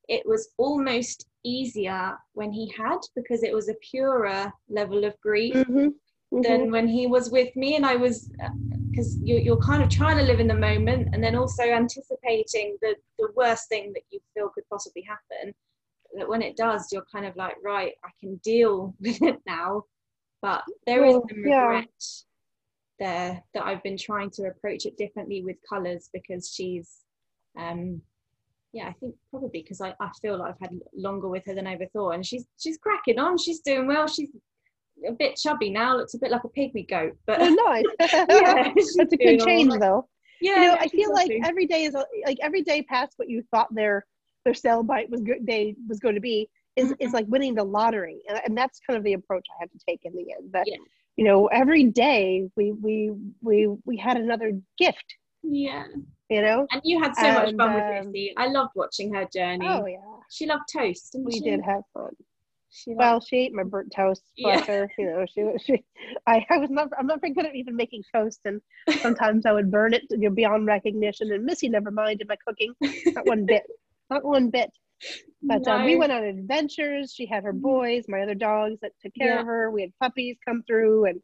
It 0.08 0.26
was 0.26 0.48
almost 0.56 1.26
easier 1.44 2.18
when 2.32 2.50
he 2.50 2.72
had 2.76 2.98
because 3.14 3.42
it 3.42 3.54
was 3.54 3.68
a 3.68 3.74
purer 3.74 4.52
level 4.68 5.04
of 5.04 5.18
grief 5.20 5.54
Mhm. 5.54 5.94
Mhm. 6.32 6.42
than 6.42 6.70
when 6.70 6.88
he 6.88 7.06
was 7.06 7.30
with 7.30 7.54
me 7.56 7.76
and 7.76 7.84
i 7.84 7.96
was 7.96 8.30
because 8.90 9.18
you're, 9.22 9.40
you're 9.40 9.56
kind 9.56 9.82
of 9.82 9.88
trying 9.88 10.16
to 10.16 10.22
live 10.22 10.38
in 10.38 10.46
the 10.46 10.54
moment 10.54 11.08
and 11.12 11.22
then 11.24 11.34
also 11.34 11.62
anticipating 11.64 12.76
the, 12.82 12.94
the 13.18 13.28
worst 13.34 13.68
thing 13.68 13.92
that 13.94 14.02
you 14.10 14.20
feel 14.34 14.48
could 14.50 14.68
possibly 14.68 15.02
happen 15.02 15.52
that 16.16 16.28
when 16.28 16.42
it 16.42 16.56
does 16.56 16.88
you're 16.92 17.04
kind 17.12 17.26
of 17.26 17.34
like 17.36 17.54
right 17.64 17.92
i 18.04 18.08
can 18.20 18.36
deal 18.44 18.94
with 19.00 19.20
it 19.22 19.36
now 19.46 19.82
but 20.42 20.62
there 20.86 21.04
is 21.04 21.12
Well, 21.14 21.24
some 21.28 21.44
yeah. 21.46 21.60
regret 21.66 21.88
there 22.98 23.42
that 23.54 23.64
i've 23.64 23.82
been 23.82 23.96
trying 23.96 24.30
to 24.30 24.44
approach 24.48 24.86
it 24.86 24.96
differently 24.98 25.42
with 25.42 25.56
colors 25.68 26.10
because 26.12 26.52
she's 26.54 26.98
um 27.58 28.00
yeah 28.72 28.86
i 28.88 28.92
think 29.00 29.14
probably 29.30 29.62
because 29.62 29.80
I, 29.80 29.94
I 30.00 30.10
feel 30.20 30.38
like 30.38 30.52
i've 30.52 30.60
had 30.60 30.78
longer 30.94 31.28
with 31.28 31.44
her 31.46 31.54
than 31.54 31.66
i 31.66 31.74
ever 31.74 31.86
thought 31.92 32.10
and 32.10 32.24
she's 32.24 32.44
she's 32.58 32.78
cracking 32.78 33.18
on 33.18 33.38
she's 33.38 33.60
doing 33.60 33.86
well 33.86 34.06
she's 34.06 34.30
a 35.08 35.12
bit 35.12 35.36
chubby 35.36 35.70
now 35.70 35.96
looks 35.96 36.12
a 36.14 36.18
bit 36.18 36.30
like 36.30 36.44
a 36.44 36.48
pygmy 36.48 36.86
goat 36.88 37.16
but 37.26 37.38
Oh, 37.40 37.48
nice. 37.48 37.84
yeah, 38.30 38.72
That's 38.74 38.98
a 39.12 39.16
good 39.16 39.40
change, 39.40 39.70
right. 39.70 39.80
though. 39.80 40.06
yeah 40.42 40.56
you 40.56 40.60
know, 40.68 40.74
no, 40.74 40.78
I 40.80 40.88
feel 40.88 41.12
like 41.14 41.30
every 41.42 41.64
day 41.66 41.84
is 41.84 41.94
like 41.94 42.36
every 42.42 42.60
day 42.62 42.82
past 42.82 43.14
what 43.16 43.30
you 43.30 43.42
thought 43.50 43.74
their 43.74 44.04
their 44.44 44.54
sell 44.54 44.82
bite 44.82 45.10
was 45.10 45.20
good 45.22 45.46
day 45.46 45.74
was 45.88 45.98
going 46.00 46.14
to 46.14 46.20
be 46.20 46.48
is 46.76 46.94
is 47.00 47.12
like 47.12 47.26
winning 47.28 47.54
the 47.54 47.64
lottery, 47.64 48.22
and, 48.28 48.40
and 48.46 48.56
that's 48.56 48.80
kind 48.86 48.96
of 48.96 49.04
the 49.04 49.14
approach 49.14 49.46
I 49.50 49.56
had 49.60 49.70
to 49.72 49.78
take 49.88 50.00
in 50.04 50.12
the 50.14 50.32
end. 50.32 50.52
That 50.52 50.66
Yeah. 50.66 50.76
you 51.16 51.24
know, 51.24 51.46
every 51.48 51.84
day 51.84 52.48
we 52.56 52.72
we 52.72 53.10
we 53.42 53.68
we 53.84 53.96
had 53.96 54.16
another 54.16 54.52
gift. 54.78 55.04
yeah 55.42 55.84
You 56.28 56.42
know. 56.42 56.66
and 56.72 56.80
you 56.84 57.02
had 57.02 57.14
so 57.16 57.32
much 57.32 57.48
And, 57.48 57.58
fun 57.58 57.74
with 57.74 58.06
um, 58.06 58.12
I 58.36 58.46
loved 58.48 58.70
watching 58.76 59.12
her 59.14 59.26
journey 59.34 59.66
Oh 59.68 59.86
yeah, 59.86 59.98
she 60.30 60.46
loved 60.46 60.64
toast 60.72 61.16
we 61.24 61.32
she? 61.32 61.40
did 61.40 61.60
have 61.62 61.82
fun. 61.92 62.12
she 62.70 62.94
Well, 62.94 63.20
she 63.20 63.36
ate 63.38 63.52
my 63.52 63.64
burnt 63.64 63.92
toast. 63.94 64.22
Bless 64.38 64.66
her. 64.66 64.88
You 64.98 65.06
know, 65.06 65.26
she 65.32 65.42
she. 65.64 65.84
I, 66.26 66.46
I 66.50 66.58
was 66.58 66.70
not. 66.70 66.88
I'm 66.98 67.06
not 67.06 67.20
very 67.20 67.32
good 67.34 67.46
at 67.46 67.54
even 67.56 67.74
making 67.76 68.02
toast, 68.14 68.40
and 68.44 68.60
sometimes 69.02 69.44
I 69.44 69.52
would 69.52 69.70
burn 69.70 69.92
it 69.94 70.04
you 70.10 70.18
know, 70.28 70.30
beyond 70.30 70.66
recognition. 70.66 71.32
And 71.32 71.44
Missy 71.44 71.68
never 71.68 71.90
minded 71.90 72.28
my 72.28 72.36
cooking, 72.46 72.72
not 73.16 73.26
one 73.26 73.44
bit, 73.46 73.64
not 74.10 74.24
one 74.24 74.50
bit. 74.50 74.70
But 75.42 75.66
um, 75.66 75.84
we 75.86 75.96
went 75.96 76.12
on 76.12 76.22
adventures. 76.24 77.14
She 77.14 77.26
had 77.26 77.44
her 77.44 77.52
boys, 77.54 78.04
my 78.08 78.20
other 78.20 78.34
dogs 78.34 78.78
that 78.82 78.92
took 79.00 79.14
care 79.14 79.36
Yeah. 79.36 79.40
of 79.40 79.46
her. 79.46 79.70
We 79.70 79.82
had 79.82 79.92
puppies 79.98 80.36
come 80.46 80.62
through, 80.66 81.06
and 81.06 81.20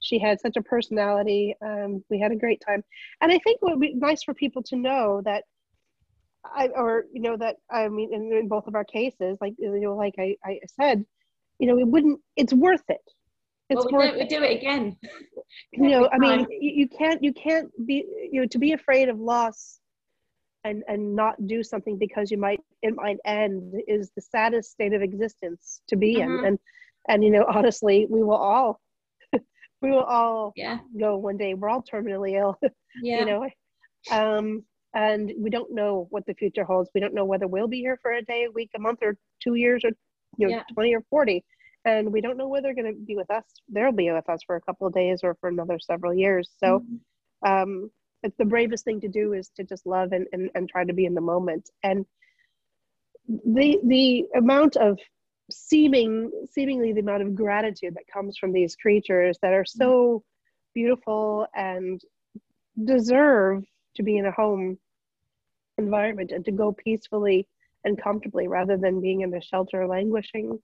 she 0.00 0.18
had 0.18 0.40
such 0.40 0.56
a 0.56 0.62
personality. 0.62 1.54
Um, 1.60 2.02
we 2.08 2.18
had 2.18 2.32
a 2.32 2.36
great 2.36 2.62
time, 2.66 2.82
and 3.20 3.30
I 3.30 3.38
think 3.38 3.58
it 3.60 3.64
would 3.64 3.80
be 3.80 3.94
nice 3.94 4.22
for 4.22 4.34
people 4.34 4.62
to 4.64 4.76
know 4.76 5.20
that 5.24 5.44
I, 6.44 6.68
or 6.68 7.04
you 7.12 7.20
know 7.20 7.36
that 7.36 7.56
I 7.70 7.88
mean, 7.88 8.14
in, 8.14 8.32
in 8.32 8.48
both 8.48 8.66
of 8.66 8.74
our 8.74 8.84
cases, 8.84 9.36
like 9.40 9.54
you 9.58 9.80
know, 9.80 9.96
like 9.96 10.14
I, 10.18 10.36
I 10.44 10.60
said, 10.80 11.04
you 11.58 11.68
know, 11.68 11.78
it 11.78 11.86
wouldn't. 11.86 12.20
It's 12.36 12.54
worth 12.54 12.84
it. 12.88 13.02
It's 13.70 13.84
well, 13.84 13.88
we, 13.92 13.98
worth 13.98 14.12
do, 14.12 14.16
we 14.16 14.22
it. 14.22 14.28
do 14.30 14.42
it 14.42 14.56
again 14.58 14.96
You 15.72 15.88
know, 15.90 16.08
I 16.12 16.18
mean, 16.18 16.46
you, 16.50 16.72
you 16.72 16.88
can't, 16.88 17.22
you 17.22 17.32
can't 17.34 17.70
be, 17.86 18.04
you 18.32 18.40
know, 18.40 18.46
to 18.48 18.58
be 18.58 18.72
afraid 18.72 19.08
of 19.08 19.18
loss, 19.20 19.80
and 20.64 20.82
and 20.88 21.14
not 21.14 21.34
do 21.46 21.62
something 21.62 21.96
because 21.98 22.30
you 22.30 22.38
might 22.38 22.60
it 22.82 22.94
might 22.94 23.18
end 23.24 23.74
is 23.88 24.10
the 24.14 24.20
saddest 24.22 24.70
state 24.72 24.92
of 24.92 25.02
existence 25.02 25.82
to 25.88 25.96
be 25.96 26.20
in, 26.20 26.38
Mhm. 26.38 26.46
and 26.46 26.58
and 27.08 27.24
you 27.24 27.30
know, 27.30 27.44
honestly, 27.48 28.06
we 28.10 28.22
will 28.22 28.36
all, 28.36 28.80
we 29.82 29.90
will 29.90 30.04
all 30.04 30.52
yeah 30.56 30.78
go 30.98 31.16
one 31.16 31.36
day. 31.36 31.54
We're 31.54 31.68
all 31.68 31.82
terminally 31.82 32.38
ill. 32.38 32.58
yeah 33.02 33.18
you 33.20 33.24
know 33.26 33.48
um 34.10 34.64
and 34.94 35.32
we 35.38 35.50
don't 35.50 35.72
know 35.72 36.06
what 36.10 36.24
the 36.26 36.34
future 36.34 36.64
holds 36.64 36.90
we 36.94 37.00
don't 37.00 37.14
know 37.14 37.24
whether 37.24 37.46
we'll 37.46 37.68
be 37.68 37.78
here 37.80 37.98
for 38.02 38.12
a 38.12 38.22
day 38.22 38.44
a 38.44 38.50
week 38.50 38.70
a 38.76 38.78
month 38.78 38.98
or 39.02 39.16
two 39.42 39.54
years 39.54 39.84
or 39.84 39.90
you 40.38 40.46
know 40.46 40.50
Yeah. 40.50 40.62
20 40.74 40.94
or 40.94 41.02
40 41.10 41.44
and 41.84 42.12
we 42.12 42.20
don't 42.20 42.36
know 42.36 42.48
whether 42.48 42.62
they're 42.64 42.74
going 42.74 42.92
to 42.92 43.00
be 43.06 43.14
with 43.16 43.30
us 43.30 43.44
they'll 43.70 43.92
be 43.92 44.10
with 44.10 44.28
us 44.28 44.40
for 44.46 44.56
a 44.56 44.60
couple 44.62 44.86
of 44.86 44.94
days 44.94 45.20
or 45.22 45.34
for 45.40 45.48
another 45.48 45.78
several 45.78 46.14
years 46.14 46.50
so 46.58 46.82
Mhm. 46.82 47.00
um 47.46 47.90
it's 48.22 48.36
the 48.36 48.44
bravest 48.44 48.84
thing 48.84 49.00
to 49.00 49.08
do 49.08 49.32
is 49.32 49.50
to 49.56 49.64
just 49.64 49.86
love 49.86 50.12
and, 50.12 50.26
and 50.32 50.50
and 50.54 50.68
try 50.68 50.84
to 50.84 50.92
be 50.92 51.06
in 51.06 51.14
the 51.14 51.20
moment. 51.20 51.70
And 51.82 52.04
the 53.28 53.78
the 53.84 54.26
amount 54.36 54.76
of 54.76 54.98
seeming 55.50 56.30
seemingly 56.50 56.92
the 56.92 57.00
amount 57.00 57.22
of 57.22 57.34
gratitude 57.34 57.94
that 57.94 58.12
comes 58.12 58.36
from 58.36 58.52
these 58.52 58.76
creatures 58.76 59.38
that 59.42 59.52
are 59.52 59.64
so 59.64 60.22
beautiful 60.74 61.46
and 61.54 62.00
deserve 62.84 63.64
to 63.96 64.02
be 64.02 64.18
in 64.18 64.26
a 64.26 64.32
home 64.32 64.78
environment 65.78 66.32
and 66.32 66.44
to 66.44 66.52
go 66.52 66.72
peacefully 66.72 67.46
and 67.84 68.00
comfortably 68.02 68.48
rather 68.48 68.76
than 68.76 69.00
being 69.00 69.22
in 69.22 69.32
a 69.34 69.40
shelter 69.40 69.86
languishing 69.86 70.58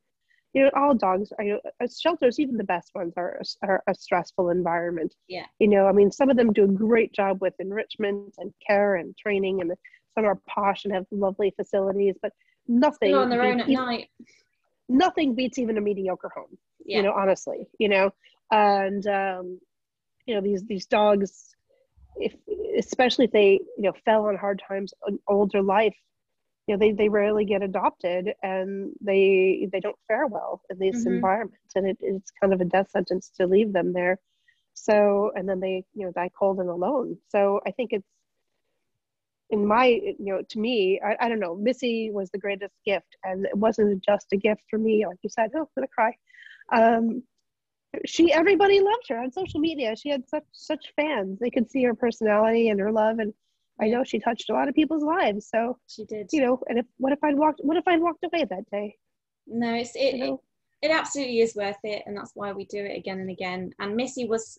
you 0.55 0.63
know 0.63 0.71
all 0.77 0.95
dogs 0.95 1.33
are 1.39 1.45
you 1.45 1.53
know, 1.55 1.61
uh, 1.83 1.87
shelters 2.03 2.39
even 2.39 2.57
the 2.57 2.65
best 2.65 2.91
ones 2.95 3.13
are, 3.17 3.41
are 3.63 3.83
a 3.89 3.95
stressful 3.95 4.51
environment 4.51 5.15
Yeah. 5.29 5.47
you 5.59 5.69
know 5.69 5.87
i 5.87 5.93
mean 5.93 6.11
some 6.13 6.31
of 6.31 6.37
them 6.37 6.53
do 6.53 6.65
a 6.65 6.69
great 6.69 7.13
job 7.13 7.41
with 7.41 7.55
enrichment 7.59 8.35
and 8.39 8.53
care 8.67 8.97
and 8.97 9.17
training 9.17 9.61
and 9.61 9.73
some 10.15 10.25
are 10.27 10.39
posh 10.49 10.85
and 10.85 10.95
have 10.95 11.07
lovely 11.11 11.53
facilities, 11.57 12.15
but 12.23 12.33
nothing 12.69 13.11
Still 13.11 13.23
on 13.23 13.31
their 13.31 13.43
own 13.43 13.57
beats- 13.57 13.69
at 13.81 13.85
night. 13.87 14.09
nothing 14.89 15.35
beats 15.35 15.59
even 15.59 15.77
a 15.77 15.81
mediocre 15.81 16.31
home. 16.35 16.57
Yeah. 16.85 16.99
You 16.99 17.03
know, 17.05 17.13
honestly, 17.13 17.67
you 17.79 17.89
know, 17.89 18.11
and 18.53 19.05
um, 19.09 19.59
you 20.27 20.35
know 20.35 20.41
these 20.41 20.63
these 20.67 20.87
dogs, 20.87 21.57
if 22.17 22.35
especially 22.79 23.25
if 23.25 23.33
they 23.33 23.53
you 23.77 23.83
know 23.85 23.93
fell 24.05 24.27
on 24.27 24.37
hard 24.37 24.63
times 24.69 24.95
in 25.09 25.19
older 25.27 25.63
life, 25.63 25.97
you 26.67 26.75
know 26.75 26.79
they 26.79 26.93
they 26.93 27.09
rarely 27.09 27.45
get 27.45 27.63
adopted 27.63 28.33
and 28.43 28.93
they 29.01 29.69
they 29.73 29.81
don't 29.81 29.99
fare 30.09 30.27
well 30.27 30.63
in 30.71 30.79
these 30.79 31.03
Mhm. 31.03 31.07
environments, 31.07 31.75
and 31.77 31.87
it, 31.89 31.99
it's 32.01 32.33
kind 32.41 32.53
of 32.53 32.61
a 32.61 32.65
death 32.65 32.91
sentence 32.91 33.31
to 33.37 33.47
leave 33.47 33.73
them 33.73 33.93
there. 33.93 34.19
So 34.75 35.33
and 35.35 35.49
then 35.49 35.61
they 35.61 35.85
you 35.95 36.07
know 36.07 36.13
die 36.13 36.31
cold 36.39 36.59
and 36.61 36.69
alone. 36.71 37.19
So 37.29 37.61
I 37.67 37.71
think 37.73 37.93
it's 37.93 38.09
in 39.51 39.67
my 39.67 39.87
you 39.87 40.17
know 40.33 40.43
to 40.49 40.59
me 40.59 41.01
I, 41.05 41.17
I 41.21 41.29
don't 41.29 41.41
know 41.41 41.55
missy 41.57 42.11
was 42.13 42.31
the 42.31 42.39
greatest 42.39 42.75
gift 42.85 43.17
and 43.25 43.45
it 43.47 43.57
wasn't 43.57 44.03
just 44.05 44.33
a 44.33 44.37
gift 44.37 44.63
for 44.71 44.79
me 44.79 45.05
like 45.07 45.19
you 45.23 45.31
said 45.31 45.51
oh 45.55 45.61
i'm 45.61 45.67
gonna 45.77 45.89
cry 45.89 46.13
um 46.73 47.23
she 48.07 48.33
everybody 48.33 48.81
loved 48.81 49.09
her 49.09 49.19
on 49.19 49.33
social 49.33 49.61
media 49.61 49.95
she 49.97 50.09
had 50.11 50.29
such 50.29 50.45
such 50.53 50.93
fans 50.97 51.39
they 51.41 51.51
could 51.51 51.71
see 51.71 51.83
her 51.85 51.95
personality 51.95 52.69
and 52.69 52.81
her 52.81 52.93
love 52.93 53.19
and 53.19 53.33
i 53.81 53.89
know 53.89 54.05
she 54.05 54.19
touched 54.19 54.51
a 54.51 54.53
lot 54.53 54.69
of 54.69 54.75
people's 54.75 55.03
lives 55.03 55.49
so 55.53 55.79
She 55.89 56.05
did. 56.05 56.29
you 56.33 56.41
know 56.43 56.61
and 56.69 56.79
if 56.79 56.87
what 56.99 57.13
if 57.13 57.19
i'd 57.25 57.37
walked 57.37 57.61
what 57.63 57.77
if 57.77 57.87
i'd 57.89 58.01
walked 58.01 58.25
away 58.25 58.45
that 58.45 58.71
day? 58.71 58.97
No, 59.47 59.75
it's 59.75 59.95
it, 59.95 60.15
you 60.15 60.27
know? 60.27 60.43
it 60.81 60.91
absolutely 60.91 61.41
is 61.41 61.55
worth 61.55 61.77
it 61.85 62.03
and 62.07 62.17
that's 62.17 62.33
why 62.35 62.53
we 62.53 62.65
do 62.67 62.83
it 62.85 62.97
again 62.97 63.19
and 63.21 63.31
again. 63.31 63.73
And 63.79 63.95
missy 63.95 64.27
was 64.27 64.59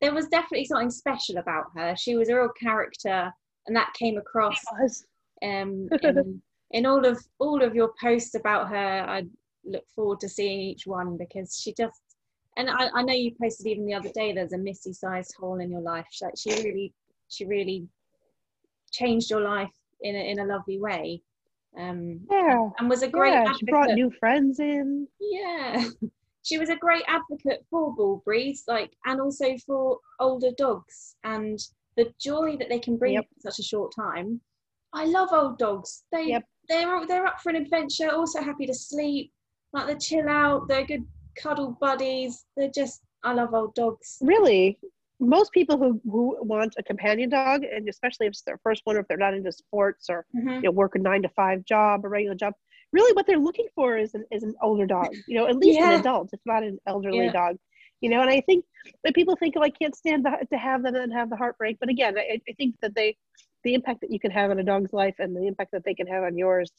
there 0.00 0.14
was 0.14 0.28
definitely 0.28 0.64
something 0.66 0.90
special 0.90 1.38
about 1.38 1.66
her. 1.76 1.94
She 1.96 2.16
was 2.16 2.28
a 2.28 2.34
real 2.36 2.48
character 2.50 3.32
and 3.66 3.76
that 3.76 3.92
came 3.94 4.16
across 4.18 4.60
It 4.80 5.04
um 5.42 5.88
in, 6.02 6.42
in 6.70 6.86
all 6.86 7.04
of 7.04 7.20
all 7.38 7.62
of 7.62 7.74
your 7.74 7.92
posts 8.00 8.34
about 8.36 8.68
her. 8.68 9.04
I 9.08 9.24
look 9.64 9.84
forward 9.94 10.20
to 10.20 10.28
seeing 10.28 10.60
each 10.60 10.86
one 10.86 11.16
because 11.16 11.60
she 11.60 11.72
just 11.74 12.00
and 12.56 12.70
I, 12.70 12.88
I 12.94 13.02
know 13.02 13.14
you 13.14 13.32
posted 13.40 13.66
even 13.66 13.86
the 13.86 13.94
other 13.94 14.10
day 14.14 14.32
there's 14.32 14.52
a 14.52 14.58
missy 14.58 14.92
sized 14.92 15.34
hole 15.38 15.58
in 15.60 15.70
your 15.70 15.82
life. 15.82 16.06
Like 16.22 16.34
she 16.36 16.50
really 16.62 16.92
she 17.28 17.46
really 17.46 17.88
changed 18.90 19.30
your 19.30 19.40
life 19.40 19.72
in 20.02 20.14
a, 20.16 20.30
in 20.30 20.38
a 20.40 20.44
lovely 20.44 20.80
way 20.80 21.22
um 21.78 22.20
yeah 22.30 22.68
and 22.78 22.88
was 22.88 23.02
a 23.02 23.08
great 23.08 23.32
yeah 23.32 23.52
she 23.58 23.64
brought 23.66 23.90
new 23.90 24.10
friends 24.10 24.58
in 24.60 25.06
yeah. 25.20 25.88
She 26.42 26.56
was 26.56 26.70
a 26.70 26.76
great 26.76 27.02
advocate 27.06 27.66
for 27.70 27.94
bull 27.94 28.22
breeds, 28.24 28.64
like, 28.66 28.90
and 29.04 29.20
also 29.20 29.56
for 29.66 29.98
older 30.20 30.50
dogs 30.56 31.16
and 31.22 31.58
the 31.98 32.12
joy 32.18 32.56
that 32.56 32.70
they 32.70 32.78
can 32.78 32.96
bring 32.96 33.12
Yep. 33.12 33.26
in 33.36 33.40
such 33.42 33.58
a 33.58 33.62
short 33.62 33.92
time. 33.94 34.40
I 34.94 35.04
love 35.04 35.28
old 35.32 35.58
dogs. 35.58 36.04
They 36.10 36.28
Yep. 36.28 36.44
they're 36.70 37.06
they're 37.06 37.26
up 37.26 37.40
for 37.42 37.50
an 37.50 37.56
adventure, 37.56 38.08
also 38.10 38.40
happy 38.40 38.64
to 38.66 38.74
sleep, 38.74 39.32
like 39.74 39.86
they 39.86 39.96
chill 39.96 40.28
out, 40.30 40.66
they're 40.66 40.86
good 40.86 41.06
cuddle 41.36 41.76
buddies. 41.78 42.46
They're 42.56 42.70
just 42.74 43.02
I 43.22 43.34
love 43.34 43.52
old 43.52 43.74
dogs. 43.74 44.16
really 44.22 44.78
most 45.20 45.52
people 45.52 45.76
who, 45.78 46.00
who 46.10 46.36
want 46.42 46.74
a 46.78 46.82
companion 46.82 47.28
dog 47.30 47.62
and 47.62 47.88
especially 47.88 48.26
if 48.26 48.30
it's 48.30 48.42
their 48.42 48.58
first 48.62 48.80
one 48.84 48.96
or 48.96 49.00
if 49.00 49.08
they're 49.08 49.16
not 49.18 49.34
into 49.34 49.52
sports 49.52 50.08
or 50.08 50.24
Mhm. 50.34 50.56
you 50.56 50.62
know 50.62 50.70
work 50.70 50.94
a 50.94 50.98
nine 50.98 51.22
to 51.22 51.28
five 51.30 51.64
job 51.64 52.04
a 52.04 52.08
regular 52.08 52.34
job 52.34 52.54
really 52.92 53.12
what 53.14 53.26
they're 53.26 53.38
looking 53.38 53.68
for 53.74 53.96
is 53.98 54.14
an, 54.14 54.24
is 54.32 54.42
an 54.42 54.54
older 54.62 54.86
dog 54.86 55.10
you 55.26 55.36
know 55.36 55.46
at 55.46 55.56
least 55.56 55.78
Yeah. 55.78 55.86
an 55.92 56.00
adult 56.00 56.30
if 56.32 56.40
not 56.46 56.62
an 56.62 56.78
elderly 56.86 57.26
Yeah. 57.26 57.32
dog 57.32 57.56
you 58.00 58.08
know 58.10 58.20
and 58.22 58.30
i 58.30 58.40
think 58.40 58.64
that 59.04 59.14
people 59.14 59.36
think 59.36 59.54
oh 59.56 59.62
i 59.62 59.70
can't 59.70 59.94
stand 59.94 60.24
the, 60.24 60.46
to 60.50 60.58
have 60.58 60.82
them 60.82 60.94
and 60.94 61.12
have 61.12 61.30
the 61.30 61.36
heartbreak 61.36 61.78
but 61.80 61.88
again 61.90 62.18
I, 62.18 62.40
I 62.48 62.52
think 62.54 62.76
that 62.80 62.94
they 62.94 63.16
the 63.64 63.74
impact 63.74 64.00
that 64.00 64.10
you 64.10 64.18
can 64.18 64.30
have 64.30 64.50
on 64.50 64.58
a 64.58 64.64
dog's 64.64 64.92
life 64.92 65.16
and 65.18 65.36
the 65.36 65.46
impact 65.46 65.72
that 65.72 65.84
they 65.84 65.94
can 65.94 66.06
have 66.06 66.24
on 66.24 66.36
yours 66.36 66.70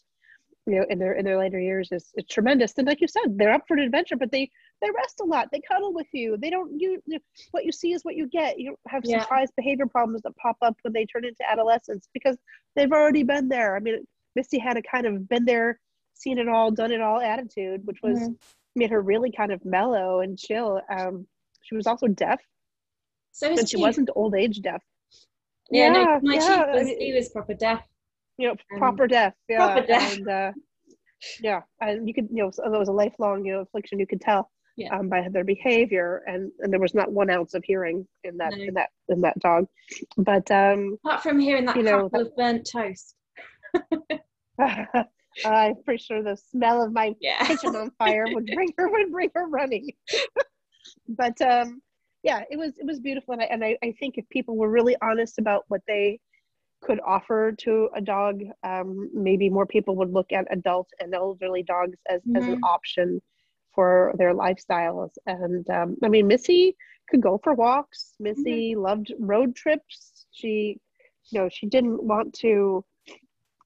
you 0.68 0.76
know 0.78 0.86
in 0.90 1.00
their 1.00 1.14
in 1.14 1.26
their 1.26 1.38
later 1.38 1.60
years 1.60 1.90
is, 1.92 2.12
is 2.16 2.26
tremendous 2.30 2.74
and 2.78 2.88
like 2.88 3.02
you 3.02 3.08
said 3.08 3.38
they're 3.38 3.54
up 3.54 3.64
for 3.68 3.76
an 3.78 3.84
adventure 3.84 4.16
but 4.16 4.32
they 4.32 4.50
they 4.82 4.90
rest 4.96 5.20
a 5.22 5.24
lot. 5.26 5.50
They 5.52 5.62
cuddle 5.62 5.94
with 5.94 6.08
you. 6.12 6.38
They 6.38 6.50
don't 6.50 6.80
you, 6.80 7.02
you 7.06 7.20
what 7.52 7.66
you 7.66 7.72
see 7.72 7.94
is 7.94 8.04
what 8.04 8.16
you 8.16 8.28
get. 8.28 8.60
You 8.60 8.76
have 8.88 9.04
Yeah. 9.06 9.22
surprise 9.22 9.50
behavior 9.56 9.86
problems 9.86 10.22
that 10.24 10.36
pop 10.38 10.58
up 10.62 10.76
when 10.82 10.94
they 10.94 11.06
turn 11.06 11.24
into 11.26 11.44
adolescence 11.50 12.08
because 12.14 12.38
they've 12.76 12.92
already 12.92 13.24
been 13.24 13.48
there. 13.48 13.76
I 13.76 13.80
mean 13.80 14.06
Missy 14.36 14.58
had 14.60 14.78
a 14.78 14.82
kind 14.82 15.06
of 15.06 15.28
been 15.30 15.46
there 15.46 15.80
seen 16.14 16.38
it 16.38 16.48
all 16.48 16.72
done 16.72 16.92
it 16.92 17.02
all 17.02 17.20
attitude 17.20 17.86
which 17.86 18.00
was 18.04 18.20
Mhm. 18.20 18.38
made 18.76 18.90
her 18.92 19.02
really 19.02 19.32
kind 19.32 19.52
of 19.52 19.64
mellow 19.66 20.22
and 20.22 20.38
chill. 20.38 20.82
Um 20.90 21.28
she 21.64 21.76
was 21.76 21.86
also 21.88 22.08
deaf. 22.08 22.42
So 23.34 23.48
and 23.52 23.70
she 23.70 23.78
wasn't 23.78 24.10
old 24.16 24.36
age 24.36 24.62
deaf. 24.62 24.84
Yeah, 25.70 25.90
no, 25.90 26.20
my 26.22 26.34
yeah, 26.36 26.40
chief 26.42 26.50
I 26.60 26.72
was 26.74 26.86
mean- 26.88 27.00
he 27.00 27.14
was 27.14 27.30
proper 27.30 27.54
deaf. 27.54 27.82
you 28.38 28.48
know 28.48 28.56
Um, 28.74 28.80
proper 28.80 29.06
deaf 29.08 29.34
yeah 29.48 29.58
proper 29.74 29.86
deaf. 29.86 30.18
and 30.18 30.28
uh 30.28 30.52
yeah 31.40 31.62
and 31.82 32.08
you 32.08 32.14
could 32.16 32.28
you 32.32 32.42
know 32.44 32.50
so 32.50 32.64
there 32.72 32.80
was 32.80 32.88
a 32.90 32.98
lifelong 33.04 33.46
you 33.46 33.54
know 33.54 33.60
affliction 33.62 34.00
you 34.00 34.08
could 34.08 34.22
tell 34.22 34.50
Yeah. 34.78 34.98
um, 34.98 35.10
by 35.10 35.28
their 35.30 35.44
behavior 35.44 36.24
and 36.28 36.52
and 36.60 36.72
there 36.72 36.80
was 36.80 36.94
not 36.94 37.12
one 37.12 37.30
ounce 37.30 37.54
of 37.54 37.64
hearing 37.64 38.08
in 38.24 38.38
that 38.38 38.54
No. 38.54 38.64
in 38.66 38.74
that 38.74 38.90
in 39.10 39.22
that 39.22 39.38
dog 39.40 39.66
but 40.18 40.50
um 40.52 40.98
Apart 41.06 41.24
from 41.24 41.40
hearing 41.40 41.66
that 41.66 41.76
You 41.76 41.84
know, 41.84 42.10
couple 42.10 42.22
of 42.22 42.36
burnt 42.36 42.70
toast. 42.72 43.16
i'm 45.46 45.76
pretty 45.86 46.02
sure 46.04 46.22
the 46.24 46.36
smell 46.38 46.84
of 46.84 46.92
my 46.94 47.14
Yeah. 47.20 47.44
kitchen 47.46 47.76
on 47.76 47.92
fire 47.98 48.28
would 48.28 48.46
bring 48.56 48.72
her 48.78 48.90
would 48.90 49.12
bring 49.12 49.30
her 49.36 49.48
running 49.48 49.90
but 51.08 51.42
um 51.42 51.82
yeah 52.24 52.44
it 52.50 52.58
was 52.58 52.78
it 52.78 52.86
was 52.86 53.00
beautiful 53.00 53.34
and 53.34 53.42
I, 53.42 53.46
and 53.46 53.64
I, 53.64 53.78
I 53.84 53.94
think 54.00 54.18
if 54.18 54.28
people 54.30 54.56
were 54.58 54.70
really 54.70 54.96
honest 55.02 55.40
about 55.40 55.66
what 55.68 55.82
they 55.88 56.20
could 56.82 57.00
offer 57.06 57.52
to 57.60 57.90
a 57.96 58.02
dog 58.02 58.42
um, 58.64 59.10
maybe 59.14 59.50
more 59.50 59.66
people 59.66 59.96
would 59.98 60.12
look 60.12 60.32
at 60.32 60.46
adult 60.52 60.88
and 61.00 61.14
elderly 61.14 61.64
dogs 61.64 61.98
as, 62.10 62.22
as 62.36 62.48
an 62.48 62.60
option 62.64 63.22
for 63.74 64.14
their 64.18 64.34
lifestyles. 64.34 65.12
And 65.26 65.70
um, 65.70 65.98
i 66.04 66.08
mean 66.08 66.28
missy 66.28 66.76
could 67.10 67.22
go 67.22 67.40
for 67.44 67.54
walks. 67.54 68.14
Missy 68.20 68.76
loved 68.76 69.14
road 69.20 69.56
trips. 69.56 70.26
She 70.32 70.80
you 71.30 71.40
know 71.40 71.50
she 71.50 71.68
didn't 71.68 72.04
want 72.04 72.34
to 72.36 72.84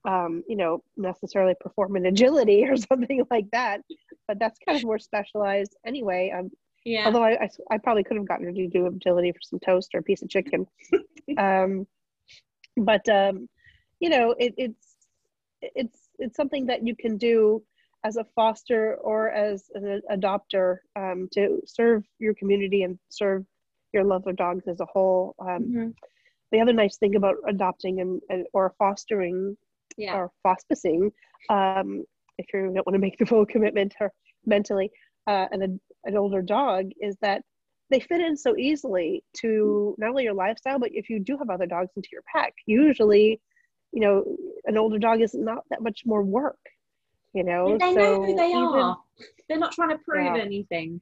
um, 0.04 0.42
you 0.48 0.56
know 0.56 0.82
necessarily 0.96 1.54
perform 1.60 1.96
in 1.96 2.06
agility 2.06 2.64
or 2.68 2.76
something 2.76 3.24
like 3.30 3.50
that. 3.52 3.80
But 4.28 4.38
that's 4.38 4.58
kind 4.64 4.76
of 4.76 4.84
more 4.84 4.98
specialized 4.98 5.76
anyway. 5.84 6.32
Um, 6.36 6.50
Yeah. 6.84 7.06
although 7.06 7.24
I, 7.24 7.32
I, 7.44 7.48
I 7.70 7.78
probably 7.78 8.04
could 8.04 8.16
have 8.16 8.28
gotten 8.28 8.46
her 8.46 8.52
to 8.52 8.68
do 8.68 8.86
agility 8.86 9.32
for 9.32 9.40
some 9.42 9.58
toast 9.60 9.94
or 9.94 9.98
a 9.98 10.02
piece 10.02 10.22
of 10.22 10.28
chicken. 10.28 10.66
Um, 11.36 11.86
but 12.76 13.06
um, 13.08 13.48
you 13.98 14.08
know 14.10 14.34
it, 14.38 14.54
it's 14.56 14.86
it's 15.60 16.08
it's 16.18 16.36
something 16.36 16.66
that 16.66 16.86
you 16.86 16.94
can 16.94 17.16
do 17.16 17.62
as 18.06 18.16
a 18.16 18.26
foster 18.36 18.82
or 19.10 19.30
as 19.30 19.56
an 19.74 20.00
adopter 20.16 20.68
um, 21.02 21.28
to 21.36 21.42
serve 21.78 22.00
your 22.24 22.34
community 22.40 22.80
and 22.86 22.98
serve 23.08 23.42
your 23.94 24.04
love 24.12 24.24
of 24.26 24.36
dogs 24.36 24.64
as 24.72 24.78
a 24.80 24.86
whole 24.94 25.34
um, 25.46 25.62
Mhm. 25.64 25.94
the 26.52 26.60
other 26.62 26.72
nice 26.82 26.96
thing 27.00 27.14
about 27.20 27.36
adopting 27.54 27.94
and, 28.02 28.12
and 28.32 28.46
or 28.56 28.64
fostering 28.78 29.56
Yeah. 30.04 30.14
or 30.16 30.24
hospicing, 30.46 31.02
um, 31.56 31.88
if 32.38 32.46
you 32.52 32.60
don't 32.74 32.86
want 32.86 32.94
to 33.00 33.04
make 33.06 33.16
the 33.18 33.26
full 33.32 33.46
commitment 33.54 33.92
or 34.02 34.08
mentally, 34.54 34.88
uh, 35.32 35.46
an, 35.54 35.80
an 36.08 36.16
older 36.22 36.42
dog 36.42 36.82
is 37.08 37.14
that 37.26 37.40
they 37.90 38.00
fit 38.08 38.20
in 38.20 38.36
so 38.36 38.50
easily 38.68 39.08
to 39.40 39.94
not 39.98 40.10
only 40.10 40.24
your 40.28 40.34
lifestyle, 40.44 40.78
but 40.84 40.90
if 41.00 41.08
you 41.10 41.18
do 41.28 41.34
have 41.38 41.50
other 41.50 41.66
dogs 41.74 41.92
into 41.96 42.10
your 42.12 42.24
pack, 42.34 42.52
usually, 42.66 43.26
you 43.92 44.00
know, 44.04 44.14
an 44.70 44.76
older 44.82 44.98
dog 45.06 45.18
is 45.26 45.34
not 45.34 45.60
that 45.70 45.82
much 45.82 45.98
more 46.04 46.22
work, 46.22 46.58
you 47.36 47.44
know. 47.44 47.76
they 47.78 47.92
so 47.94 48.00
know 48.00 48.20
who 48.24 48.34
they 48.34 48.48
even- 48.48 48.62
are. 48.64 49.02
They're 49.48 49.58
not 49.58 49.72
trying 49.72 49.90
to 49.90 49.98
prove 49.98 50.24
Yeah. 50.24 50.42
anything. 50.42 51.00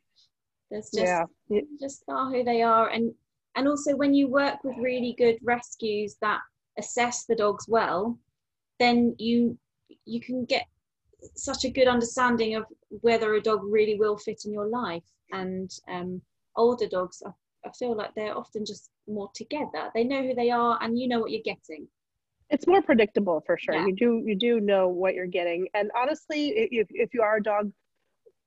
There's 0.71 0.91
just 0.91 1.05
Yeah, 1.05 1.25
yeah, 1.49 1.61
just 1.81 2.05
are 2.09 2.31
who 2.31 2.43
they 2.45 2.63
are 2.63 2.89
and 2.89 3.15
and 3.57 3.69
also 3.69 3.95
when 3.97 4.13
you 4.15 4.27
work 4.29 4.65
with 4.65 4.77
really 4.79 5.13
good 5.17 5.39
rescues 5.43 6.17
that 6.21 6.41
assess 6.79 7.25
the 7.27 7.37
dogs 7.37 7.69
well 7.69 8.19
then 8.81 9.15
you 9.19 9.57
you 10.07 10.21
can 10.21 10.45
get 10.47 10.67
such 11.37 11.65
a 11.65 11.71
good 11.71 11.87
understanding 11.87 12.57
of 12.57 12.65
whether 13.07 13.35
a 13.35 13.41
dog 13.41 13.61
really 13.63 13.97
will 13.99 14.17
fit 14.19 14.41
in 14.47 14.53
your 14.53 14.67
life 14.67 15.05
and 15.33 15.71
um, 15.89 16.21
older 16.57 16.89
dogs 16.89 17.23
I, 17.25 17.31
I 17.69 17.71
feel 17.79 17.95
like 17.95 18.13
they're 18.15 18.37
often 18.37 18.65
just 18.65 18.91
more 19.07 19.31
together 19.35 19.91
they 19.95 20.03
know 20.05 20.23
who 20.23 20.35
they 20.35 20.51
are 20.51 20.79
and 20.83 20.99
you 20.99 21.07
know 21.07 21.21
what 21.21 21.31
you're 21.31 21.43
getting 21.55 21.87
it's 22.55 22.69
more 22.69 22.83
predictable 22.83 23.43
for 23.45 23.59
sure. 23.59 23.75
Yeah. 23.75 23.87
You 23.87 23.95
do 23.95 24.23
you 24.25 24.37
do 24.37 24.61
know 24.61 24.89
what 24.89 25.15
you're 25.15 25.27
getting, 25.27 25.67
and 25.75 25.91
honestly, 26.01 26.49
if 26.83 26.87
if 26.91 27.13
you 27.13 27.21
are 27.23 27.37
a 27.37 27.43
dog 27.43 27.73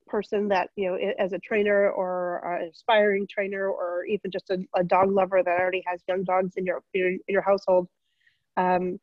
person 0.07 0.47
that 0.47 0.69
you 0.77 0.89
know 0.89 0.95
as 1.19 1.33
a 1.33 1.39
trainer 1.39 1.89
or 1.91 2.41
an 2.61 2.69
aspiring 2.69 3.27
trainer 3.29 3.69
or 3.69 4.05
even 4.05 4.31
just 4.31 4.49
a, 4.49 4.57
a 4.75 4.83
dog 4.83 5.11
lover 5.11 5.43
that 5.43 5.59
already 5.59 5.83
has 5.85 6.01
young 6.07 6.23
dogs 6.23 6.53
in 6.55 6.65
your 6.65 6.81
in 6.93 7.01
your, 7.01 7.09
in 7.09 7.19
your 7.27 7.41
household, 7.41 7.87
um, 8.55 8.97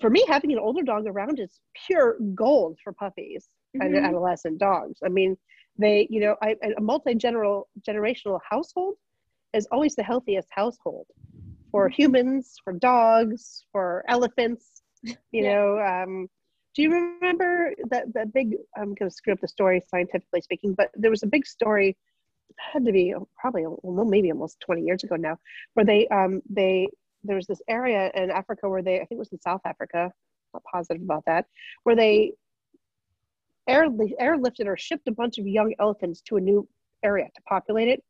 for 0.00 0.08
me 0.08 0.24
having 0.26 0.52
an 0.52 0.58
older 0.58 0.82
dog 0.82 1.06
around 1.06 1.38
is 1.38 1.60
pure 1.86 2.16
gold 2.34 2.78
for 2.82 2.92
puppies 2.94 3.48
and 3.74 3.94
Mhm. 3.94 4.04
adolescent 4.04 4.58
dogs. 4.58 4.98
I 5.04 5.10
mean, 5.10 5.36
they 5.78 6.06
you 6.08 6.20
know 6.20 6.34
I, 6.42 6.56
a 6.78 6.80
multi 6.80 7.14
generational 7.14 8.40
household 8.48 8.94
is 9.52 9.66
always 9.70 9.94
the 9.96 10.02
healthiest 10.02 10.48
household 10.50 11.06
for 11.70 11.88
humans, 11.88 12.56
for 12.62 12.72
dogs, 12.72 13.64
for 13.72 14.04
elephants. 14.08 14.82
You 15.02 15.16
Yeah. 15.32 15.54
know, 15.54 15.78
um, 15.78 16.28
do 16.74 16.82
you 16.82 16.92
remember 16.92 17.74
that 17.90 18.12
that 18.14 18.32
big? 18.32 18.56
I'm 18.76 18.94
going 18.94 19.10
to 19.10 19.14
screw 19.14 19.32
up 19.32 19.40
the 19.40 19.48
story 19.48 19.82
scientifically 19.88 20.40
speaking, 20.40 20.74
but 20.74 20.90
there 20.94 21.10
was 21.10 21.22
a 21.22 21.26
big 21.26 21.46
story. 21.46 21.96
Had 22.58 22.84
to 22.86 22.92
be 22.92 23.14
probably 23.40 23.64
well, 23.66 24.06
maybe 24.06 24.32
almost 24.32 24.60
20 24.60 24.82
years 24.82 25.04
ago 25.04 25.16
now, 25.16 25.38
where 25.74 25.86
they 25.86 26.08
um 26.08 26.42
they 26.48 26.88
there 27.24 27.36
was 27.36 27.46
this 27.46 27.62
area 27.68 28.10
in 28.14 28.30
Africa 28.30 28.68
where 28.68 28.82
they 28.82 28.96
I 28.96 29.04
think 29.06 29.12
it 29.12 29.18
was 29.18 29.32
in 29.32 29.40
South 29.40 29.60
Africa. 29.64 30.12
Not 30.54 30.62
positive 30.64 31.02
about 31.02 31.24
that, 31.26 31.46
where 31.84 31.94
they 31.96 32.32
air 33.68 33.88
airlifted 33.88 34.66
or 34.66 34.76
shipped 34.76 35.06
a 35.08 35.12
bunch 35.12 35.38
of 35.38 35.46
young 35.46 35.74
elephants 35.78 36.22
to 36.22 36.36
a 36.36 36.40
new 36.40 36.66
area 37.04 37.26
to 37.34 37.42
populate 37.42 37.88
it, 37.88 38.02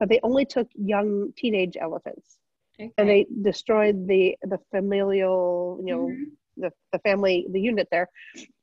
but 0.00 0.08
they 0.08 0.18
only 0.22 0.44
took 0.44 0.68
young 0.74 1.32
teenage 1.36 1.76
elephants 1.76 2.38
Okay. 2.82 2.92
and 2.98 3.08
they 3.08 3.26
destroyed 3.42 4.06
the 4.06 4.36
the 4.42 4.58
familial 4.74 5.80
you 5.84 5.92
know 5.94 6.06
Mhm. 6.08 6.24
the, 6.56 6.70
the 6.92 6.98
family 7.00 7.46
the 7.50 7.60
unit 7.60 7.88
there 7.90 8.08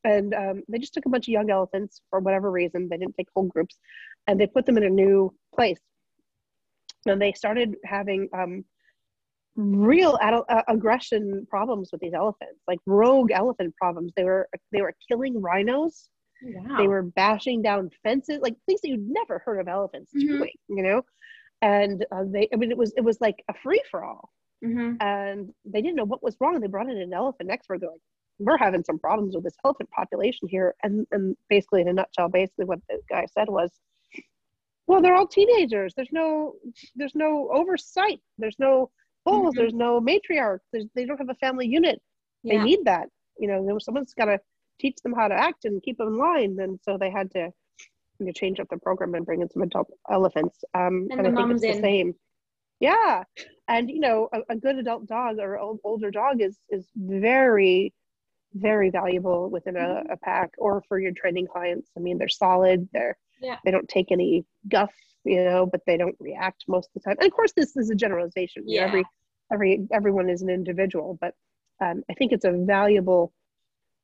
and 0.03 0.33
um, 0.33 0.61
they 0.69 0.77
just 0.77 0.93
took 0.93 1.05
a 1.05 1.09
bunch 1.09 1.27
of 1.27 1.31
young 1.31 1.49
elephants 1.49 2.01
for 2.09 2.19
whatever 2.19 2.51
reason 2.51 2.87
they 2.89 2.97
didn't 2.97 3.15
take 3.15 3.27
whole 3.35 3.45
groups 3.47 3.79
and 4.27 4.39
they 4.39 4.47
put 4.47 4.65
them 4.65 4.77
in 4.77 4.83
a 4.83 4.89
new 4.89 5.33
place 5.55 5.79
and 7.07 7.21
they 7.21 7.31
started 7.33 7.75
having 7.85 8.27
um, 8.33 8.63
real 9.55 10.17
adult, 10.21 10.45
uh, 10.49 10.61
aggression 10.67 11.45
problems 11.49 11.89
with 11.91 12.01
these 12.01 12.13
elephants 12.13 12.61
like 12.67 12.79
rogue 12.85 13.31
elephant 13.31 13.73
problems 13.75 14.13
they 14.15 14.23
were 14.23 14.47
they 14.71 14.81
were 14.81 14.93
killing 15.07 15.41
rhinos 15.41 16.09
Wow. 16.41 16.77
they 16.77 16.87
were 16.87 17.03
bashing 17.03 17.61
down 17.61 17.89
fences 18.01 18.39
like 18.41 18.55
things 18.65 18.79
that 18.81 18.87
you'd 18.89 19.09
never 19.09 19.39
heard 19.39 19.59
of 19.59 19.67
elephants 19.67 20.13
Mhm. 20.15 20.37
doing 20.37 20.53
you 20.69 20.83
know 20.83 21.01
and 21.61 22.05
uh, 22.11 22.23
they 22.27 22.47
i 22.53 22.55
mean 22.55 22.71
it 22.71 22.77
was 22.77 22.93
it 22.95 23.01
was 23.01 23.19
like 23.21 23.43
a 23.49 23.53
free-for-all 23.63 24.29
hmm 24.63 24.93
and 25.01 25.53
they 25.65 25.81
didn't 25.81 25.95
know 25.95 26.03
what 26.05 26.21
was 26.21 26.35
wrong. 26.41 26.59
They 26.59 26.67
brought 26.67 26.89
in 26.89 26.97
an 26.97 27.13
elephant 27.13 27.49
expert. 27.49 27.79
They're 27.79 27.91
like, 27.91 28.01
"We're 28.39 28.57
having 28.57 28.83
some 28.83 28.99
problems 28.99 29.33
with 29.35 29.45
this 29.45 29.55
elephant 29.63 29.89
population 29.91 30.47
here." 30.49 30.75
And 30.83 31.07
and 31.11 31.37
basically, 31.49 31.81
in 31.81 31.87
a 31.87 31.93
nutshell, 31.93 32.27
basically 32.29 32.65
what 32.65 32.79
the 32.89 32.99
guy 33.09 33.25
said 33.25 33.47
was, 33.47 33.69
"Well, 34.87 35.01
they're 35.01 35.15
all 35.15 35.27
teenagers. 35.27 35.93
There's 35.95 36.11
no 36.11 36.55
there's 36.95 37.15
no 37.15 37.49
oversight. 37.53 38.19
There's 38.37 38.59
no 38.59 38.91
bulls. 39.25 39.53
Mhm. 39.53 39.57
There's 39.57 39.73
no 39.73 40.01
matriarch. 40.01 40.59
There's, 40.73 40.87
they 40.95 41.05
don't 41.05 41.17
have 41.17 41.29
a 41.29 41.35
family 41.35 41.67
unit. 41.67 42.01
They 42.43 42.55
Yeah. 42.55 42.63
need 42.63 42.83
that. 42.85 43.07
You 43.37 43.47
know, 43.47 43.79
someone's 43.79 44.13
got 44.13 44.25
to 44.25 44.39
teach 44.81 44.97
them 45.03 45.13
how 45.13 45.27
to 45.29 45.35
act 45.35 45.63
and 45.65 45.81
keep 45.83 45.97
them 45.97 46.09
in 46.09 46.17
line. 46.17 46.59
And 46.59 46.79
so 46.83 46.97
they 46.97 47.11
had 47.11 47.31
to." 47.31 47.51
You 48.19 48.25
know, 48.27 48.31
change 48.33 48.59
up 48.59 48.67
the 48.69 48.77
program 48.77 49.15
and 49.15 49.25
bring 49.25 49.41
in 49.41 49.49
some 49.49 49.61
adult 49.63 49.89
elephants. 50.09 50.63
Um, 50.73 51.07
And 51.11 51.19
and, 51.19 51.27
I 51.27 51.31
think 51.35 51.51
it's 51.51 51.61
the 51.61 51.81
same. 51.81 52.15
Yeah, 52.79 53.23
and 53.67 53.89
you 53.89 53.99
know 53.99 54.29
a, 54.33 54.39
a 54.49 54.55
good 54.55 54.77
adult 54.77 55.07
dog 55.07 55.39
or 55.39 55.57
old, 55.57 55.79
older 55.83 56.11
dog 56.11 56.41
is 56.41 56.57
is 56.69 56.87
very 56.95 57.93
very 58.55 58.89
valuable 58.89 59.49
within 59.49 59.75
a, 59.75 59.79
Mm-hmm. 59.79 60.11
a 60.11 60.17
pack 60.17 60.49
or 60.57 60.81
for 60.87 60.99
your 60.99 61.11
training 61.11 61.45
clients 61.45 61.91
i 61.95 61.99
mean 61.99 62.17
they're 62.17 62.27
solid 62.27 62.89
they're 62.93 63.15
Yeah. 63.41 63.57
they 63.63 63.69
don't 63.71 63.87
take 63.87 64.11
any 64.11 64.43
guff 64.67 64.91
you 65.23 65.43
know 65.43 65.67
but 65.67 65.81
they 65.85 65.97
don't 65.97 66.15
react 66.19 66.63
most 66.67 66.89
of 66.89 66.93
the 66.95 67.01
time 67.07 67.17
and 67.19 67.27
of 67.27 67.35
course 67.35 67.53
this 67.55 67.77
is 67.77 67.91
a 67.91 67.95
generalization 67.95 68.63
Yeah. 68.65 68.85
every 68.87 69.03
every 69.53 69.87
everyone 69.93 70.29
is 70.31 70.41
an 70.41 70.49
individual 70.49 71.17
but 71.21 71.33
um, 71.79 72.03
i 72.09 72.13
think 72.15 72.31
it's 72.31 72.45
a 72.45 72.51
valuable 72.51 73.31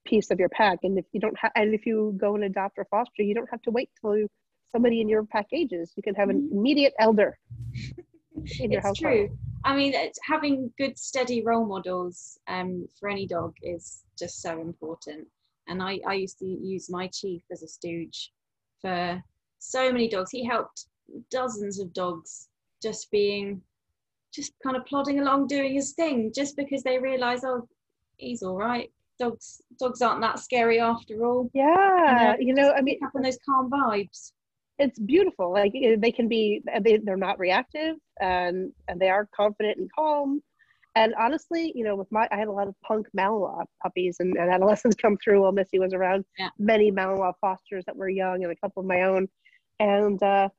piece 0.05 0.31
of 0.31 0.39
your 0.39 0.49
pack 0.49 0.79
and 0.83 0.97
if 0.97 1.05
you 1.11 1.19
don't 1.19 1.37
have 1.37 1.51
and 1.55 1.73
if 1.73 1.85
you 1.85 2.15
go 2.17 2.35
and 2.35 2.43
adopt 2.43 2.77
or 2.77 2.85
foster 2.85 3.23
you 3.23 3.33
don't 3.33 3.49
have 3.49 3.61
to 3.61 3.71
wait 3.71 3.89
till 3.99 4.27
somebody 4.71 5.01
in 5.01 5.09
your 5.09 5.23
pack 5.23 5.47
ages 5.51 5.93
you 5.95 6.03
can 6.03 6.15
have 6.15 6.29
an 6.29 6.41
Mhm. 6.41 6.51
immediate 6.51 6.93
elder 6.99 7.37
in 8.59 8.71
your 8.71 8.79
it's 8.79 8.87
household 8.87 9.29
true. 9.29 9.37
I 9.65 9.75
mean, 9.75 9.95
it's, 9.95 10.19
having 10.23 10.71
good, 10.77 10.95
steady 10.95 11.43
role 11.43 11.65
models 11.65 12.37
um, 12.47 12.87
for 12.99 13.09
any 13.09 13.25
dog 13.25 13.55
is 13.63 14.03
just 14.17 14.39
so 14.39 14.61
important. 14.61 15.27
And 15.67 15.81
I, 15.81 15.99
I 16.07 16.13
used 16.13 16.37
to 16.39 16.45
use 16.45 16.87
my 16.87 17.07
chief 17.07 17.41
as 17.51 17.63
a 17.63 17.67
stooge 17.67 18.31
for 18.79 19.23
so 19.57 19.91
many 19.91 20.07
dogs. 20.07 20.29
He 20.29 20.45
helped 20.45 20.85
dozens 21.31 21.79
of 21.79 21.91
dogs 21.93 22.49
just 22.79 23.09
being, 23.09 23.59
just 24.31 24.53
kind 24.61 24.77
of 24.77 24.85
plodding 24.85 25.19
along 25.19 25.47
doing 25.47 25.73
his 25.73 25.93
thing, 25.93 26.31
just 26.35 26.55
because 26.55 26.83
they 26.83 26.99
realise, 26.99 27.43
oh, 27.43 27.67
he's 28.17 28.43
all 28.43 28.57
right. 28.57 28.91
Dogs, 29.17 29.61
dogs 29.79 30.01
aren't 30.01 30.21
that 30.21 30.39
scary 30.39 30.79
after 30.79 31.25
all. 31.25 31.49
yeah 31.53 32.35
You 32.39 32.47
you 32.47 32.53
know 32.53 32.73
i 32.73 32.81
mean 32.81 32.99
up 33.03 33.11
on 33.15 33.21
those 33.21 33.37
calm 33.45 33.69
vibes. 33.69 34.33
it's 34.77 34.99
beautiful 34.99 35.53
like 35.53 35.71
they 35.73 36.11
can 36.11 36.27
be 36.27 36.61
they, 36.81 36.97
they're 36.97 37.15
not 37.15 37.39
reactive 37.39 37.95
and 38.19 38.71
and 38.89 38.99
they 38.99 39.09
are 39.09 39.27
confident 39.33 39.77
and 39.77 39.89
calm 39.97 40.41
and 40.95 41.13
honestly 41.17 41.71
you 41.75 41.83
know 41.85 41.95
with 41.95 42.11
my 42.11 42.27
i 42.31 42.35
had 42.37 42.49
a 42.49 42.51
lot 42.51 42.67
of 42.67 42.75
punk 42.85 43.07
malinois 43.17 43.63
puppies 43.81 44.17
and, 44.19 44.35
and 44.35 44.51
adolescents 44.51 44.95
come 45.01 45.15
through 45.23 45.41
while 45.43 45.53
missy 45.53 45.79
was 45.79 45.93
around 45.93 46.25
Yeah. 46.37 46.49
many 46.59 46.91
malinois 46.91 47.33
fosters 47.39 47.85
that 47.85 47.95
were 47.95 48.09
young 48.09 48.43
and 48.43 48.51
a 48.51 48.55
couple 48.57 48.81
of 48.81 48.85
my 48.85 49.03
own 49.03 49.27
and 49.79 50.21
uh 50.23 50.49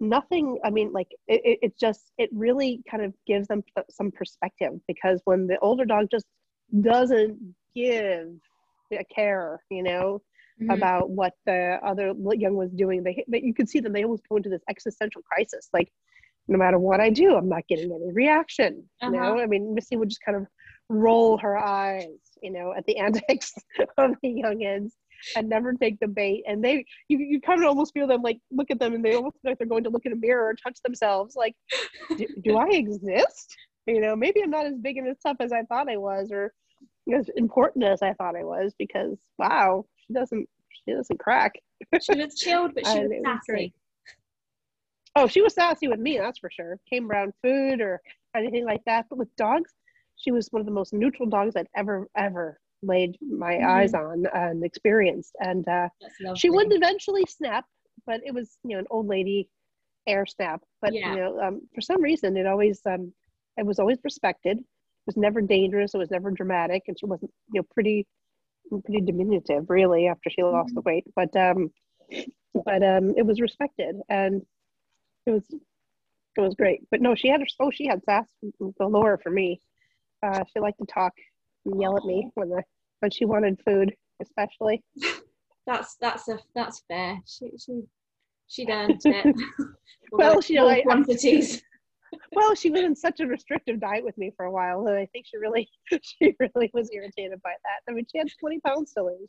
nothing 0.00 0.58
i 0.64 0.70
mean 0.70 0.90
like 0.92 1.08
it, 1.28 1.58
it, 1.62 1.78
just 1.78 2.10
it 2.18 2.30
really 2.32 2.82
kind 2.90 3.04
of 3.04 3.12
gives 3.26 3.46
them 3.48 3.62
some 3.90 4.10
perspective 4.10 4.72
because 4.88 5.20
when 5.24 5.46
the 5.46 5.58
older 5.60 5.84
dog 5.84 6.06
just 6.10 6.26
doesn't 6.80 7.36
give 7.74 8.28
a 8.92 9.04
care 9.14 9.60
you 9.70 9.82
know 9.82 10.20
Mhm. 10.60 10.74
about 10.74 11.08
what 11.10 11.32
the 11.46 11.78
other 11.82 12.12
young 12.34 12.54
was 12.54 12.70
doing. 12.72 13.02
They, 13.02 13.24
they 13.28 13.40
you 13.40 13.54
could 13.54 13.68
see 13.68 13.80
them. 13.80 13.92
They 13.94 14.04
almost 14.04 14.28
go 14.28 14.36
into 14.36 14.50
this 14.50 14.62
existential 14.68 15.22
crisis. 15.22 15.68
Like, 15.72 15.90
no 16.48 16.58
matter 16.58 16.78
what 16.78 17.00
I 17.00 17.08
do, 17.08 17.34
I'm 17.34 17.48
not 17.48 17.66
getting 17.66 17.90
any 17.90 18.12
reaction. 18.12 18.88
You 19.02 19.12
know, 19.12 19.32
Uh-huh. 19.34 19.42
I 19.42 19.46
mean, 19.46 19.74
Missy 19.74 19.96
would 19.96 20.10
just 20.10 20.20
kind 20.22 20.36
of 20.36 20.46
roll 20.90 21.38
her 21.38 21.56
eyes, 21.56 22.18
you 22.42 22.50
know, 22.50 22.74
at 22.76 22.84
the 22.84 22.98
antics 23.06 23.54
of 23.96 24.10
the 24.22 24.28
youngins 24.28 24.90
and 25.36 25.48
never 25.48 25.72
take 25.72 25.98
the 26.00 26.08
bait. 26.08 26.44
And 26.46 26.62
they, 26.62 26.84
you, 27.08 27.18
you 27.18 27.40
kind 27.40 27.62
of 27.62 27.68
almost 27.68 27.94
feel 27.94 28.06
them 28.06 28.20
like 28.22 28.38
look 28.50 28.70
at 28.70 28.78
them, 28.78 28.92
and 28.94 29.02
they 29.04 29.14
almost 29.14 29.38
feel 29.40 29.52
like 29.52 29.58
they're 29.58 29.66
going 29.66 29.84
to 29.84 29.90
look 29.90 30.04
in 30.04 30.12
a 30.12 30.16
mirror 30.16 30.46
or 30.48 30.54
touch 30.54 30.78
themselves. 30.84 31.36
Like, 31.36 31.54
do, 32.18 32.26
do 32.42 32.56
I 32.58 32.68
exist? 32.68 33.56
You 33.86 34.00
know, 34.00 34.14
maybe 34.14 34.42
I'm 34.42 34.50
not 34.50 34.66
as 34.66 34.74
big 34.76 34.98
and 34.98 35.08
as 35.08 35.16
tough 35.24 35.38
as 35.40 35.52
I 35.52 35.62
thought 35.62 35.88
I 35.88 35.96
was, 35.96 36.30
or 36.32 36.52
as 37.14 37.28
important 37.36 37.84
as 37.84 38.02
I 38.02 38.12
thought 38.14 38.36
I 38.36 38.44
was. 38.44 38.74
Because 38.78 39.18
wow, 39.38 39.86
she 39.96 40.12
doesn't, 40.14 40.48
she 40.84 40.92
doesn't 40.92 41.18
crack. 41.18 41.52
She 42.00 42.14
was 42.14 42.38
chilled, 42.38 42.74
but 42.74 42.86
she 42.86 42.98
was 43.02 43.10
it 43.10 43.20
was 43.22 43.40
sassy. 43.46 43.72
Oh, 45.16 45.26
she 45.26 45.42
was 45.42 45.54
sassy 45.54 45.88
with 45.88 45.98
me, 45.98 46.18
that's 46.18 46.38
for 46.38 46.50
sure. 46.50 46.78
Came 46.88 47.10
around 47.10 47.32
food 47.42 47.80
or 47.80 48.00
anything 48.36 48.64
like 48.64 48.82
that. 48.86 49.06
But 49.10 49.18
with 49.18 49.34
dogs, 49.36 49.72
she 50.16 50.30
was 50.30 50.48
one 50.50 50.60
of 50.60 50.66
the 50.66 50.72
most 50.72 50.92
neutral 50.92 51.28
dogs 51.28 51.56
I'd 51.56 51.66
ever, 51.74 52.08
ever 52.16 52.60
laid 52.82 53.18
my 53.20 53.54
Mhm. 53.54 53.64
eyes 53.66 53.94
on 53.94 54.26
and 54.32 54.64
experienced. 54.64 55.34
And 55.40 55.66
uh, 55.68 55.88
she 56.36 56.48
would 56.48 56.72
eventually 56.72 57.24
snap, 57.26 57.64
but 58.06 58.20
it 58.24 58.32
was, 58.32 58.58
you 58.62 58.70
know, 58.70 58.78
an 58.78 58.86
old 58.90 59.08
lady 59.08 59.48
air 60.06 60.26
snap. 60.26 60.62
But 60.80 60.94
Yeah. 60.94 61.10
you 61.14 61.20
know, 61.20 61.40
um, 61.40 61.68
for 61.74 61.80
some 61.80 62.00
reason, 62.00 62.36
it 62.36 62.46
always, 62.46 62.80
um, 62.86 63.12
it 63.56 63.66
was 63.66 63.78
always 63.80 63.98
respected. 64.04 64.64
It 65.00 65.06
was 65.06 65.16
never 65.16 65.40
dangerous. 65.40 65.94
It 65.94 65.98
was 65.98 66.10
never 66.10 66.30
dramatic, 66.30 66.82
and 66.88 66.98
she 66.98 67.06
wasn't, 67.06 67.32
you 67.52 67.60
know, 67.60 67.66
pretty, 67.72 68.06
pretty 68.84 69.00
diminutive, 69.00 69.68
really, 69.70 70.06
after 70.06 70.30
she 70.30 70.42
lost 70.42 70.74
the 70.74 70.82
weight. 70.82 71.04
But, 71.16 71.34
um, 71.36 71.70
but 72.64 72.82
um, 72.82 73.14
it 73.16 73.24
was 73.26 73.40
respected, 73.40 73.96
and 74.08 74.42
it 75.26 75.30
was, 75.30 75.44
it 75.50 76.40
was 76.40 76.54
great. 76.54 76.82
But 76.90 77.00
no, 77.00 77.14
she 77.14 77.28
had 77.28 77.40
her. 77.40 77.46
Oh, 77.58 77.70
she 77.70 77.86
had 77.86 78.02
sass 78.04 78.26
galore 78.78 79.18
for 79.22 79.30
me. 79.30 79.60
Uh, 80.22 80.44
she 80.52 80.60
liked 80.60 80.78
to 80.78 80.86
talk 80.86 81.12
and 81.64 81.80
yell 81.80 81.96
at 81.96 82.04
me 82.04 82.28
when 82.34 82.50
the 82.50 82.62
when 83.00 83.10
she 83.10 83.24
wanted 83.24 83.58
food, 83.64 83.94
especially. 84.22 84.82
That's 85.66 85.96
that's 86.00 86.26
a 86.28 86.38
that's 86.54 86.82
fair. 86.88 87.20
She 87.26 87.52
she 87.58 87.82
she'd 88.48 88.70
earned 88.70 89.00
it. 89.04 89.36
Well, 90.10 90.30
Although 90.32 90.40
you 90.48 90.56
know, 90.56 90.62
small 90.62 90.68
I- 90.68 90.74
I- 90.78 90.82
quantities. 90.82 91.62
Well, 92.32 92.54
she 92.54 92.70
was 92.70 92.82
in 92.82 92.96
such 92.96 93.20
a 93.20 93.26
restrictive 93.26 93.80
diet 93.80 94.04
with 94.04 94.16
me 94.18 94.32
for 94.36 94.46
a 94.46 94.50
while, 94.52 94.86
and 94.86 94.96
I 94.96 95.06
think 95.06 95.26
she 95.26 95.36
really, 95.36 95.68
she 96.02 96.34
really 96.38 96.70
was 96.72 96.90
irritated 96.92 97.40
by 97.42 97.52
that. 97.64 97.90
I 97.90 97.94
mean, 97.94 98.06
she 98.10 98.18
had 98.18 98.28
20 98.38 98.60
pounds 98.60 98.92
to 98.94 99.04
lose, 99.04 99.28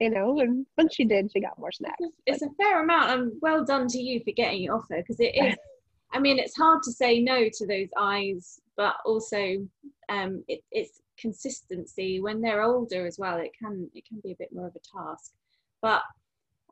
you 0.00 0.10
know, 0.10 0.40
and 0.40 0.66
once 0.76 0.94
she 0.94 1.04
did, 1.04 1.30
she 1.32 1.40
got 1.40 1.58
more 1.58 1.72
snacks. 1.72 1.96
it's 2.26 2.42
a 2.42 2.50
fair 2.60 2.82
amount, 2.82 3.10
and 3.10 3.32
well 3.40 3.64
done 3.64 3.86
to 3.88 3.98
you 3.98 4.20
for 4.24 4.32
getting 4.32 4.64
it 4.64 4.70
off 4.70 4.86
her 4.90 4.98
because 4.98 5.20
it 5.20 5.34
is. 5.34 5.56
I 6.12 6.18
mean, 6.18 6.40
it's 6.40 6.56
hard 6.56 6.82
to 6.82 6.92
say 6.92 7.20
no 7.20 7.48
to 7.48 7.66
those 7.66 7.88
eyes, 7.96 8.60
but 8.76 8.96
also 9.06 9.64
um, 10.08 10.42
it, 10.48 10.60
it's 10.72 11.00
consistency 11.16 12.20
when 12.20 12.40
they're 12.40 12.62
older 12.62 13.06
as 13.06 13.16
well. 13.18 13.38
It 13.38 13.52
can 13.56 13.88
it 13.94 14.04
can 14.08 14.20
be 14.20 14.32
a 14.32 14.36
bit 14.36 14.52
more 14.52 14.66
of 14.66 14.74
a 14.74 14.98
task, 14.98 15.32
but 15.80 16.02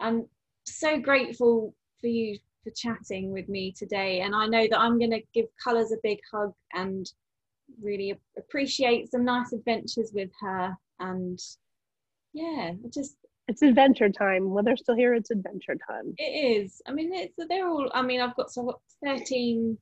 I'm 0.00 0.26
so 0.64 0.98
grateful 0.98 1.74
for 2.00 2.08
you 2.08 2.38
for 2.68 2.74
chatting 2.74 3.32
with 3.32 3.48
me 3.48 3.72
today, 3.72 4.20
and 4.20 4.34
I 4.34 4.46
know 4.46 4.66
that 4.68 4.78
I'm 4.78 4.98
going 4.98 5.10
to 5.10 5.22
give 5.34 5.46
Colours 5.62 5.92
a 5.92 5.96
big 6.02 6.18
hug 6.32 6.52
and 6.74 7.10
really 7.82 8.18
appreciate 8.36 9.10
some 9.10 9.24
nice 9.24 9.52
adventures 9.52 10.10
with 10.14 10.30
her. 10.40 10.76
And 11.00 11.38
yeah, 12.32 12.72
just 12.92 13.16
It's 13.46 13.62
adventure 13.62 14.08
time. 14.08 14.50
When 14.50 14.64
they're 14.64 14.76
still 14.76 14.96
here, 14.96 15.14
it's 15.14 15.30
adventure 15.30 15.76
time. 15.88 16.14
it 16.18 16.22
is. 16.22 16.80
I 16.86 16.92
mean, 16.92 17.12
it's 17.12 17.34
they're 17.48 17.68
all. 17.68 17.90
I 17.94 18.02
mean, 18.02 18.20
I've 18.20 18.36
got 18.36 18.50
so 18.50 18.62
I've 18.62 18.68
got 18.68 19.18
13, 19.20 19.78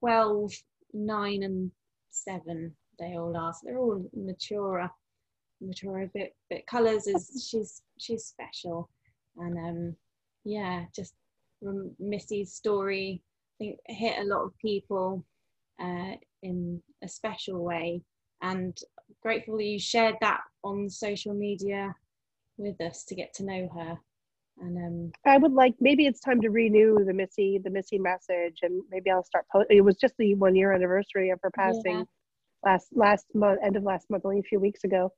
12, 0.00 0.52
9, 0.94 1.42
and 1.42 1.70
7 2.10 2.74
they 2.98 3.16
all 3.16 3.36
are. 3.36 3.52
So 3.52 3.60
they're 3.64 3.78
all 3.78 4.04
mature, 4.14 4.88
mature 5.60 6.10
bit 6.14 6.34
bit 6.50 6.66
colours 6.66 7.06
is 7.06 7.48
she's 7.50 7.82
she's 7.98 8.24
special, 8.24 8.88
and 9.36 9.58
um, 9.58 9.96
yeah, 10.44 10.84
just 10.94 11.14
Missy's 11.98 12.52
story 12.52 13.22
I 13.60 13.64
think 13.64 13.78
hit 13.86 14.18
a 14.18 14.24
lot 14.24 14.44
of 14.44 14.58
people 14.58 15.24
uh, 15.80 16.12
in 16.42 16.82
a 17.02 17.08
special 17.08 17.64
way, 17.64 18.02
and 18.42 18.76
grateful 19.22 19.60
you 19.60 19.78
shared 19.78 20.16
that 20.20 20.40
on 20.62 20.90
social 20.90 21.32
media 21.32 21.94
with 22.58 22.80
us 22.80 23.04
to 23.04 23.14
get 23.14 23.32
to 23.34 23.44
know 23.44 23.68
her. 23.74 23.98
And 24.58 24.76
um, 24.78 25.12
I 25.26 25.38
would 25.38 25.52
like 25.52 25.74
maybe 25.80 26.06
it's 26.06 26.20
time 26.20 26.40
to 26.42 26.50
renew 26.50 27.04
the 27.04 27.12
Missy 27.14 27.58
the 27.62 27.70
Missy 27.70 27.98
message, 27.98 28.58
and 28.62 28.82
maybe 28.90 29.10
I'll 29.10 29.24
start. 29.24 29.46
It 29.70 29.82
was 29.82 29.96
just 29.96 30.14
the 30.18 30.34
one 30.34 30.54
year 30.54 30.72
anniversary 30.72 31.30
of 31.30 31.38
her 31.42 31.50
passing. 31.50 31.98
Yeah 31.98 32.04
last 32.66 32.88
last 32.92 33.26
month, 33.34 33.60
end 33.62 33.76
of 33.76 33.84
last 33.84 34.10
month, 34.10 34.24
only 34.26 34.40
a 34.40 34.42
few 34.42 34.60
weeks 34.60 34.84
ago, 34.84 35.10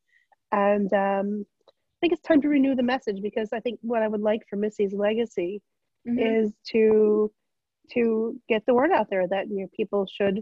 and 0.53 0.93
um, 0.93 1.47
I 1.69 1.99
think 2.01 2.13
it's 2.13 2.23
time 2.23 2.41
to 2.43 2.49
renew 2.49 2.77
the 2.77 2.83
message 2.83 3.21
because 3.23 3.49
I 3.53 3.61
think 3.61 3.81
what 3.83 4.03
I 4.03 4.09
would 4.09 4.21
like 4.21 4.43
for 4.49 4.57
Missy's 4.57 4.93
legacy 4.93 5.61
mm-hmm. 6.09 6.45
is 6.45 6.53
to 6.69 7.31
to 7.93 8.39
get 8.49 8.65
the 8.67 8.75
word 8.75 8.91
out 8.91 9.09
there 9.11 9.27
that 9.29 9.49
you 9.49 9.63
know 9.63 9.69
people 9.77 10.07
should 10.07 10.41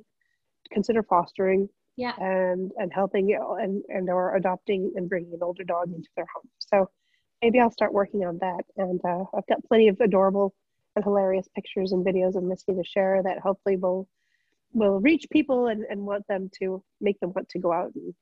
consider 0.73 1.03
fostering 1.03 1.69
yeah 1.97 2.13
and 2.19 2.73
and 2.77 2.93
helping 2.93 3.29
you 3.29 3.39
know, 3.39 3.57
and 3.57 3.83
and 3.89 4.09
or 4.11 4.37
adopting 4.37 4.93
and 4.97 5.09
bringing 5.09 5.33
an 5.33 5.43
older 5.43 5.65
dog 5.65 5.89
into 5.95 6.09
their 6.17 6.27
home 6.35 6.49
so 6.59 6.89
maybe 7.43 7.61
i'll 7.61 7.71
start 7.71 7.93
working 7.93 8.25
on 8.25 8.39
that 8.39 8.63
and 8.77 9.01
uh, 9.05 9.25
i've 9.37 9.47
got 9.49 9.65
plenty 9.69 9.89
of 9.89 10.01
adorable 10.01 10.55
and 10.97 11.05
hilarious 11.05 11.47
pictures 11.55 11.93
and 11.93 12.05
videos 12.05 12.35
of 12.35 12.43
missy 12.43 12.73
to 12.73 12.83
share 12.85 13.23
that 13.23 13.39
hopefully 13.39 13.77
will 13.77 14.09
will 14.73 15.01
reach 15.01 15.27
people 15.31 15.69
and, 15.69 15.85
and 15.89 16.01
want 16.01 16.27
them 16.29 16.51
to 16.61 16.83
make 17.01 17.19
them 17.21 17.33
want 17.35 17.49
to 17.49 17.59
go 17.59 17.73
out 17.73 17.93
and, 17.95 18.15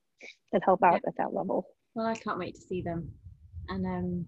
and 0.53 0.63
help 0.65 0.83
out 0.83 1.01
yeah. 1.05 1.09
at 1.09 1.17
that 1.19 1.35
level. 1.35 1.67
Well, 1.95 2.07
I 2.07 2.15
can't 2.15 2.39
wait 2.39 2.55
to 2.55 2.61
see 2.61 2.83
them. 2.83 3.11
And 3.69 3.87
um, 3.87 4.27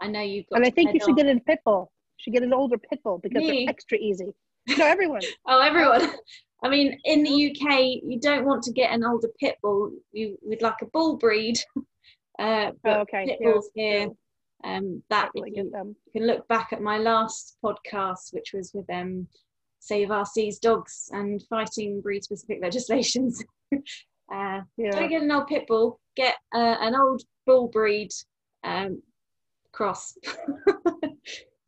I 0.00 0.08
know 0.08 0.20
you've 0.20 0.46
got. 0.48 0.56
And 0.56 0.66
I 0.66 0.70
think 0.70 0.94
you 0.94 1.00
should 1.00 1.16
get 1.16 1.26
a 1.26 1.40
pit 1.40 1.60
bull. 1.64 1.90
You 1.93 1.93
should 2.24 2.32
get 2.32 2.42
an 2.42 2.54
older 2.54 2.78
pit 2.78 3.00
bull 3.04 3.18
because 3.18 3.42
Me? 3.42 3.64
they're 3.64 3.70
extra 3.70 3.98
easy. 3.98 4.32
No, 4.78 4.86
everyone. 4.86 5.20
oh, 5.46 5.60
everyone. 5.60 6.10
I 6.62 6.68
mean, 6.70 6.98
in 7.04 7.22
the 7.22 7.50
UK, 7.50 8.02
you 8.02 8.18
don't 8.18 8.46
want 8.46 8.62
to 8.64 8.72
get 8.72 8.92
an 8.92 9.04
older 9.04 9.28
pit 9.38 9.56
bull. 9.62 9.92
You 10.12 10.38
would 10.42 10.62
like 10.62 10.80
a 10.82 10.86
bull 10.86 11.16
breed. 11.16 11.58
Uh, 12.36 12.72
but 12.82 12.96
oh, 12.96 13.00
okay. 13.02 13.26
pit 13.26 13.38
bulls 13.40 13.70
yeah. 13.76 13.84
here. 13.84 14.08
Um, 14.64 15.04
that 15.08 15.30
you, 15.36 15.44
you, 15.54 15.96
can 16.12 16.26
look 16.26 16.48
back 16.48 16.72
at 16.72 16.82
my 16.82 16.98
last 16.98 17.56
podcast, 17.64 18.32
which 18.32 18.52
was 18.52 18.72
with 18.74 18.90
um, 18.90 19.28
Save 19.78 20.10
Our 20.10 20.26
Seized 20.26 20.62
Dogs 20.62 21.10
and 21.12 21.40
fighting 21.48 22.00
breed 22.00 22.24
specific 22.24 22.58
legislations. 22.60 23.40
uh, 23.72 24.62
yeah. 24.76 24.90
Don't 24.90 25.10
get 25.10 25.22
an 25.22 25.30
old 25.30 25.46
pit 25.46 25.68
bull, 25.68 26.00
get 26.16 26.34
uh, 26.52 26.76
an 26.80 26.96
old 26.96 27.22
bull 27.46 27.68
breed 27.68 28.10
um, 28.64 29.00
cross. 29.70 30.18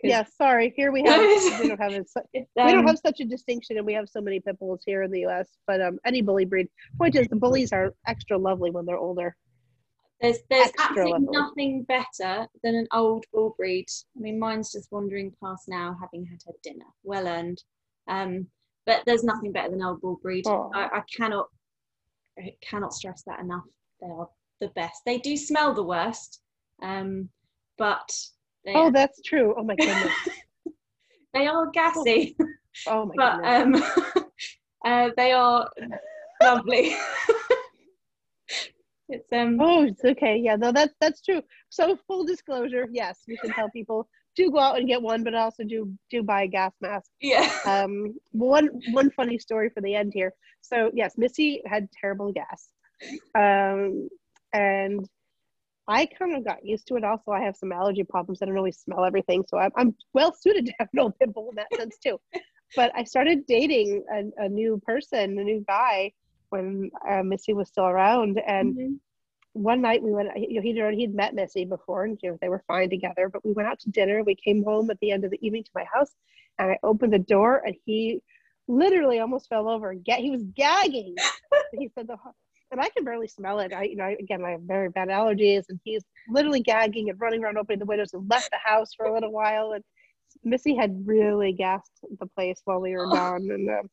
Yeah, 0.09 0.25
sorry. 0.25 0.73
Here 0.77 0.93
we 0.93 1.03
have 1.05 1.21
we 1.61 1.69
don't 1.69 1.81
have 1.81 1.93
a, 1.93 2.05
we 2.35 2.47
don't 2.57 2.79
um, 2.79 2.87
have 2.87 2.99
such 2.99 3.21
a 3.21 3.25
distinction, 3.25 3.77
and 3.77 3.87
we 3.87 3.95
have 3.95 4.09
so 4.09 4.21
many 4.21 4.41
pit 4.41 4.59
bulls 4.59 4.83
here 4.85 5.03
in 5.03 5.11
the 5.11 5.21
U.S. 5.21 5.49
But 5.67 5.81
um, 5.81 5.99
any 6.05 6.23
bully 6.23 6.45
breed. 6.45 6.69
Point 6.99 7.17
is, 7.17 7.29
the 7.29 7.37
bullies 7.37 7.73
are 7.73 7.95
extra 8.07 8.37
lovely 8.37 8.71
when 8.71 8.87
they're 8.87 8.99
older. 8.99 9.37
There's 10.21 10.39
there's 10.49 10.69
extra 10.69 10.85
absolutely 10.85 11.13
lovely. 11.13 11.29
nothing 11.33 11.83
better 11.85 12.47
than 12.63 12.75
an 12.75 12.87
old 12.93 13.25
bull 13.33 13.55
breed. 13.59 13.87
I 14.17 14.21
mean, 14.21 14.39
mine's 14.39 14.73
just 14.73 14.91
wandering 14.91 15.33
past 15.43 15.69
now, 15.69 15.97
having 16.01 16.25
had 16.25 16.39
her 16.47 16.55
dinner, 16.63 16.87
well 17.03 17.27
earned. 17.29 17.63
Um, 18.09 18.47
but 18.87 19.03
there's 19.05 19.25
nothing 19.25 19.53
better 19.53 19.71
than 19.71 19.81
an 19.81 19.87
old 19.87 20.01
bull 20.01 20.19
breed. 20.23 20.47
Oh. 20.47 20.71
I, 20.75 20.85
I 20.85 21.03
cannot 21.15 21.49
I 22.39 22.55
cannot 22.63 22.95
stress 22.95 23.23
that 23.27 23.41
enough. 23.41 23.65
They 24.01 24.09
are 24.09 24.29
the 24.61 24.69
best. 24.69 25.03
They 25.05 25.19
do 25.19 25.37
smell 25.37 25.75
the 25.75 25.83
worst, 25.83 26.41
um, 26.83 27.29
but 27.79 28.11
oh, 28.75 28.91
that's 28.91 29.23
true. 29.23 29.55
Oh 29.57 29.65
my 29.65 29.77
goodness, 29.77 30.13
they 31.35 31.47
are 31.47 31.71
gassy. 31.71 32.37
Oh, 32.87 33.07
my 33.07 33.15
but, 33.17 33.43
goodness. 33.43 33.91
Um, 34.15 34.25
uh, 34.85 35.11
they 35.17 35.33
are 35.33 35.69
lovely. 36.43 36.95
it's 39.09 39.33
um. 39.33 39.59
Oh, 39.61 39.85
it's 39.85 40.05
okay. 40.05 40.37
Yeah, 40.37 40.57
no, 40.57 40.73
that's 40.73 40.95
that's 41.01 41.23
true. 41.23 41.43
So 41.71 41.99
full 42.07 42.25
disclosure, 42.25 42.87
yes, 42.91 43.23
we 43.27 43.37
can 43.37 43.53
tell 43.53 43.71
people 43.71 44.09
do 44.37 44.51
go 44.51 44.59
out 44.59 44.79
and 44.79 44.87
get 44.87 45.03
one, 45.03 45.25
but 45.25 45.35
also 45.35 45.65
do 45.65 45.93
do 46.11 46.23
buy 46.23 46.43
a 46.43 46.47
gas 46.47 46.73
mask. 46.81 47.11
Yeah. 47.21 47.51
Um, 47.65 48.15
one 48.33 48.69
one 48.93 49.11
funny 49.11 49.39
story 49.39 49.71
for 49.71 49.81
the 49.81 49.95
end 49.95 50.13
here. 50.15 50.33
So 50.61 50.91
yes, 50.95 51.15
Missy 51.17 51.63
had 51.67 51.89
terrible 51.91 52.33
gas, 52.33 52.69
um, 53.35 54.09
and 54.53 55.09
I 55.89 56.07
kind 56.07 56.37
of 56.37 56.45
got 56.45 56.65
used 56.65 56.87
to 56.89 56.97
it. 56.97 57.05
Also, 57.05 57.31
I 57.31 57.41
have 57.41 57.57
some 57.57 57.73
allergy 57.73 58.05
problems. 58.05 58.43
I 58.43 58.47
don't 58.47 58.57
always 58.57 58.79
smell 58.79 59.05
everything, 59.05 59.45
so 59.49 59.59
I'm 59.59 59.71
I'm 59.77 59.95
well 60.13 60.35
suited 60.35 60.67
to 60.67 60.73
have 60.79 60.89
no 60.93 61.11
pimple 61.11 61.49
in 61.51 61.57
that 61.57 61.75
sense 61.77 61.97
too. 61.99 62.21
but 62.77 62.93
I 62.97 63.05
started 63.05 63.47
dating 63.47 64.05
a, 64.13 64.45
a 64.45 64.49
new 64.49 64.81
person, 64.85 65.39
a 65.39 65.45
new 65.45 65.65
guy, 65.67 66.13
when 66.51 66.91
uh, 67.09 67.23
Missy 67.23 67.53
was 67.53 67.69
still 67.69 67.87
around, 67.87 68.41
and. 68.47 68.77
Mm-hmm 68.77 68.95
one 69.57 69.81
night 69.81 70.03
we 70.03 70.13
went 70.13 70.29
you 70.37 70.57
know 70.57 70.61
he'd 70.61 70.79
already 70.79 70.99
he'd 70.99 71.15
met 71.15 71.35
missy 71.35 71.65
before 71.65 72.05
and 72.05 72.19
you 72.23 72.31
know 72.31 72.39
they 72.43 72.49
were 72.51 72.63
fine 72.69 72.91
together 72.91 73.31
but 73.31 73.45
we 73.45 73.53
went 73.53 73.67
out 73.67 73.81
to 73.81 73.91
dinner 73.91 74.23
we 74.23 74.35
came 74.35 74.63
home 74.63 74.91
at 74.91 75.01
the 75.01 75.11
end 75.11 75.25
of 75.25 75.31
the 75.31 75.39
evening 75.41 75.65
to 75.65 75.71
my 75.75 75.85
house 75.93 76.15
and 76.59 76.71
i 76.71 76.79
opened 76.83 77.13
the 77.13 77.19
door 77.19 77.63
and 77.65 77.75
he 77.87 78.21
literally 78.69 79.19
almost 79.19 79.49
fell 79.49 79.69
over 79.69 79.95
get 79.95 80.21
he 80.21 80.31
was 80.31 80.43
gagging 80.55 81.15
he 81.79 81.89
said 81.95 82.07
the 82.07 82.19
and 82.71 82.81
i 82.81 82.89
can 82.91 83.05
barely 83.05 83.29
smell 83.29 83.59
it 83.61 83.73
i 83.73 83.85
you 83.85 83.97
know 83.97 84.15
again 84.19 84.45
i 84.45 84.51
have 84.51 84.63
very 84.63 84.89
bad 84.91 85.09
allergies 85.09 85.65
and 85.69 85.79
he's 85.85 86.03
literally 86.29 86.61
gagging 86.61 87.11
and 87.11 87.21
running 87.21 87.45
around 87.45 87.59
opening 87.59 87.79
the 87.79 87.87
windows 87.87 88.13
and 88.13 88.29
left 88.29 88.51
the 88.51 88.59
house 88.63 88.91
for 88.97 89.07
a 89.07 89.13
little 89.13 89.33
while 89.33 89.73
and 89.73 89.85
missy 90.45 90.75
had 90.75 91.03
really 91.07 91.53
gassed 91.53 91.93
the 92.21 92.27
place 92.27 92.61
while 92.65 92.81
we 92.81 92.93
were 92.93 93.07
gone 93.07 93.49
and 93.51 93.71
um, 93.71 93.89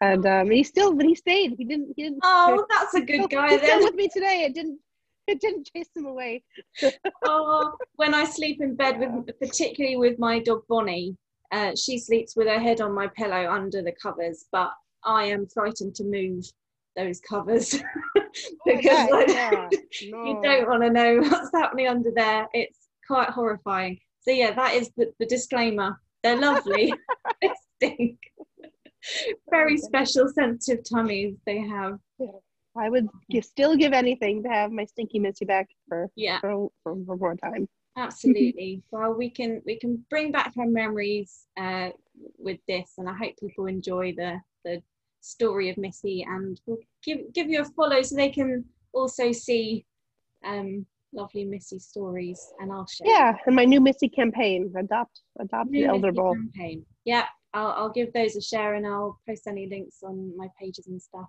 and 0.00 0.26
um, 0.26 0.50
he 0.50 0.64
still, 0.64 0.92
but 0.92 1.06
he 1.06 1.14
stayed. 1.14 1.54
He 1.56 1.64
didn't. 1.64 1.94
He 1.96 2.02
didn't. 2.02 2.18
Oh, 2.24 2.66
that's 2.68 2.94
a 2.94 3.00
good 3.00 3.30
guy. 3.30 3.50
He's 3.50 3.60
then. 3.60 3.80
still 3.80 3.84
with 3.84 3.94
me 3.94 4.08
today. 4.08 4.42
It 4.44 4.52
didn't 4.52 4.78
it 5.26 5.40
didn't 5.40 5.68
chase 5.74 5.88
him 5.94 6.06
away. 6.06 6.42
oh, 7.24 7.72
when 7.96 8.14
I 8.14 8.24
sleep 8.24 8.60
in 8.60 8.74
bed 8.74 8.98
with, 8.98 9.38
particularly 9.38 9.96
with 9.96 10.18
my 10.18 10.38
dog 10.38 10.62
Bonnie, 10.68 11.16
uh, 11.52 11.72
she 11.74 11.98
sleeps 11.98 12.36
with 12.36 12.46
her 12.46 12.58
head 12.58 12.80
on 12.80 12.92
my 12.92 13.08
pillow 13.08 13.50
under 13.50 13.82
the 13.82 13.92
covers, 13.92 14.46
but 14.52 14.70
I 15.04 15.24
am 15.24 15.46
frightened 15.46 15.94
to 15.96 16.04
move 16.04 16.44
those 16.96 17.20
covers 17.20 17.70
because 18.64 19.08
oh, 19.12 19.24
yeah. 19.28 19.68
no. 20.10 20.24
you 20.24 20.40
don't 20.42 20.68
want 20.68 20.82
to 20.82 20.90
know 20.90 21.18
what's 21.18 21.50
happening 21.54 21.88
under 21.88 22.10
there. 22.14 22.46
It's 22.52 22.88
quite 23.06 23.30
horrifying. 23.30 23.98
So 24.20 24.30
yeah, 24.30 24.52
that 24.54 24.74
is 24.74 24.90
the, 24.96 25.12
the 25.18 25.26
disclaimer. 25.26 26.00
They're 26.22 26.38
lovely. 26.38 26.92
they 27.42 27.50
stink. 27.76 28.18
Very 29.50 29.76
special, 29.76 30.28
sensitive 30.28 30.84
tummies 30.88 31.36
they 31.44 31.60
have. 31.60 31.98
Yeah. 32.18 32.28
I 32.76 32.88
would 32.88 33.08
still 33.42 33.76
give 33.76 33.92
anything 33.92 34.42
to 34.42 34.48
have 34.48 34.72
my 34.72 34.84
stinky 34.84 35.18
Missy 35.18 35.44
back 35.44 35.68
for 35.88 36.10
yeah 36.16 36.40
for, 36.40 36.70
for, 36.82 36.96
for 37.06 37.16
more 37.16 37.36
time. 37.36 37.68
Absolutely. 37.96 38.82
well, 38.90 39.14
we 39.14 39.30
can 39.30 39.62
we 39.64 39.78
can 39.78 40.04
bring 40.10 40.32
back 40.32 40.52
her 40.56 40.66
memories 40.66 41.46
uh, 41.56 41.90
with 42.38 42.58
this, 42.66 42.94
and 42.98 43.08
I 43.08 43.14
hope 43.14 43.34
people 43.38 43.66
enjoy 43.66 44.14
the 44.16 44.40
the 44.64 44.82
story 45.24 45.70
of 45.70 45.76
Missy, 45.76 46.24
and 46.28 46.60
we'll 46.66 46.78
give 47.04 47.32
give 47.32 47.48
you 47.48 47.62
a 47.62 47.64
follow 47.64 48.02
so 48.02 48.16
they 48.16 48.30
can 48.30 48.64
also 48.92 49.32
see 49.32 49.84
um, 50.44 50.86
lovely 51.12 51.44
Missy 51.44 51.78
stories, 51.78 52.40
and 52.60 52.72
I'll 52.72 52.86
share. 52.86 53.08
Yeah, 53.08 53.36
and 53.46 53.56
my 53.56 53.64
new 53.64 53.80
Missy 53.80 54.08
campaign, 54.08 54.72
adopt 54.78 55.20
adopt 55.40 55.70
new 55.70 55.82
the 55.82 55.88
elder 55.88 56.12
Missy 56.12 56.20
bowl 56.20 56.34
campaign. 56.34 56.86
Yeah, 57.04 57.26
I'll 57.52 57.72
I'll 57.72 57.90
give 57.90 58.12
those 58.12 58.36
a 58.36 58.42
share, 58.42 58.74
and 58.74 58.86
I'll 58.86 59.18
post 59.28 59.46
any 59.46 59.68
links 59.68 59.98
on 60.02 60.36
my 60.36 60.48
pages 60.60 60.86
and 60.86 61.00
stuff 61.00 61.28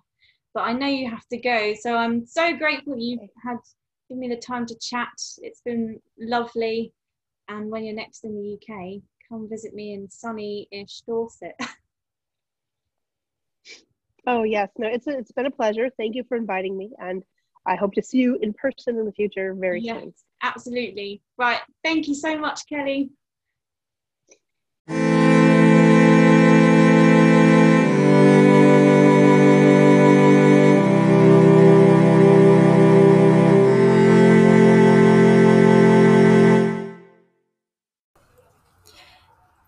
but 0.56 0.62
I 0.62 0.72
know 0.72 0.86
you 0.86 1.10
have 1.10 1.28
to 1.28 1.36
go. 1.36 1.74
So 1.78 1.94
I'm 1.94 2.24
so 2.24 2.56
grateful 2.56 2.96
you've 2.96 3.20
had 3.44 3.58
given 4.08 4.20
me 4.20 4.28
the 4.28 4.40
time 4.40 4.64
to 4.64 4.74
chat. 4.80 5.12
It's 5.42 5.60
been 5.60 6.00
lovely. 6.18 6.94
And 7.48 7.70
when 7.70 7.84
you're 7.84 7.94
next 7.94 8.24
in 8.24 8.34
the 8.34 8.54
UK, 8.54 9.02
come 9.28 9.50
visit 9.50 9.74
me 9.74 9.92
in 9.92 10.08
sunny-ish 10.08 11.02
Dorset. 11.06 11.60
oh 14.26 14.42
yes, 14.42 14.70
no, 14.78 14.88
it's 14.88 15.06
it's 15.06 15.32
been 15.32 15.46
a 15.46 15.50
pleasure. 15.50 15.90
Thank 15.96 16.14
you 16.14 16.24
for 16.28 16.36
inviting 16.36 16.76
me, 16.76 16.90
and 16.98 17.22
I 17.66 17.76
hope 17.76 17.94
to 17.94 18.02
see 18.02 18.18
you 18.18 18.38
in 18.42 18.52
person 18.54 18.98
in 18.98 19.04
the 19.04 19.12
future 19.12 19.54
very 19.54 19.80
yes, 19.80 20.00
soon. 20.00 20.14
Absolutely. 20.42 21.22
Right. 21.38 21.60
Thank 21.82 22.08
you 22.08 22.14
so 22.14 22.38
much, 22.38 22.68
Kelly. 22.68 23.10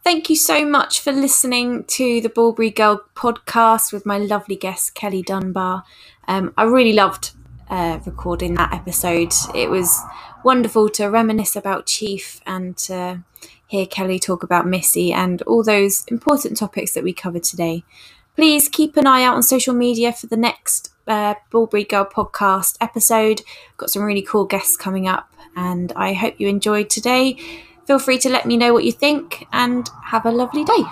Thank 0.08 0.30
you 0.30 0.36
so 0.36 0.64
much 0.64 1.00
for 1.00 1.12
listening 1.12 1.84
to 1.84 2.22
the 2.22 2.30
Bull 2.30 2.52
Girl 2.54 3.04
podcast 3.14 3.92
with 3.92 4.06
my 4.06 4.16
lovely 4.16 4.56
guest, 4.56 4.94
Kelly 4.94 5.20
Dunbar. 5.20 5.84
Um, 6.26 6.54
I 6.56 6.62
really 6.62 6.94
loved 6.94 7.32
uh, 7.68 7.98
recording 8.06 8.54
that 8.54 8.72
episode. 8.72 9.34
It 9.54 9.68
was 9.68 10.00
wonderful 10.42 10.88
to 10.88 11.08
reminisce 11.08 11.56
about 11.56 11.84
Chief 11.84 12.40
and 12.46 12.74
to 12.78 13.22
hear 13.66 13.84
Kelly 13.84 14.18
talk 14.18 14.42
about 14.42 14.66
Missy 14.66 15.12
and 15.12 15.42
all 15.42 15.62
those 15.62 16.06
important 16.06 16.56
topics 16.56 16.92
that 16.92 17.04
we 17.04 17.12
covered 17.12 17.44
today. 17.44 17.84
Please 18.34 18.70
keep 18.70 18.96
an 18.96 19.06
eye 19.06 19.24
out 19.24 19.36
on 19.36 19.42
social 19.42 19.74
media 19.74 20.14
for 20.14 20.26
the 20.26 20.38
next 20.38 20.90
uh, 21.06 21.34
Girl 21.50 22.06
podcast 22.06 22.78
episode. 22.80 23.42
Got 23.76 23.90
some 23.90 24.04
really 24.04 24.22
cool 24.22 24.46
guests 24.46 24.78
coming 24.78 25.06
up, 25.06 25.34
and 25.54 25.92
I 25.94 26.14
hope 26.14 26.36
you 26.38 26.48
enjoyed 26.48 26.88
today. 26.88 27.36
Feel 27.88 27.98
free 27.98 28.18
to 28.18 28.28
let 28.28 28.44
me 28.44 28.58
know 28.58 28.74
what 28.74 28.84
you 28.84 28.92
think 28.92 29.46
and 29.50 29.88
have 30.04 30.26
a 30.26 30.30
lovely 30.30 30.62
day. 30.62 30.84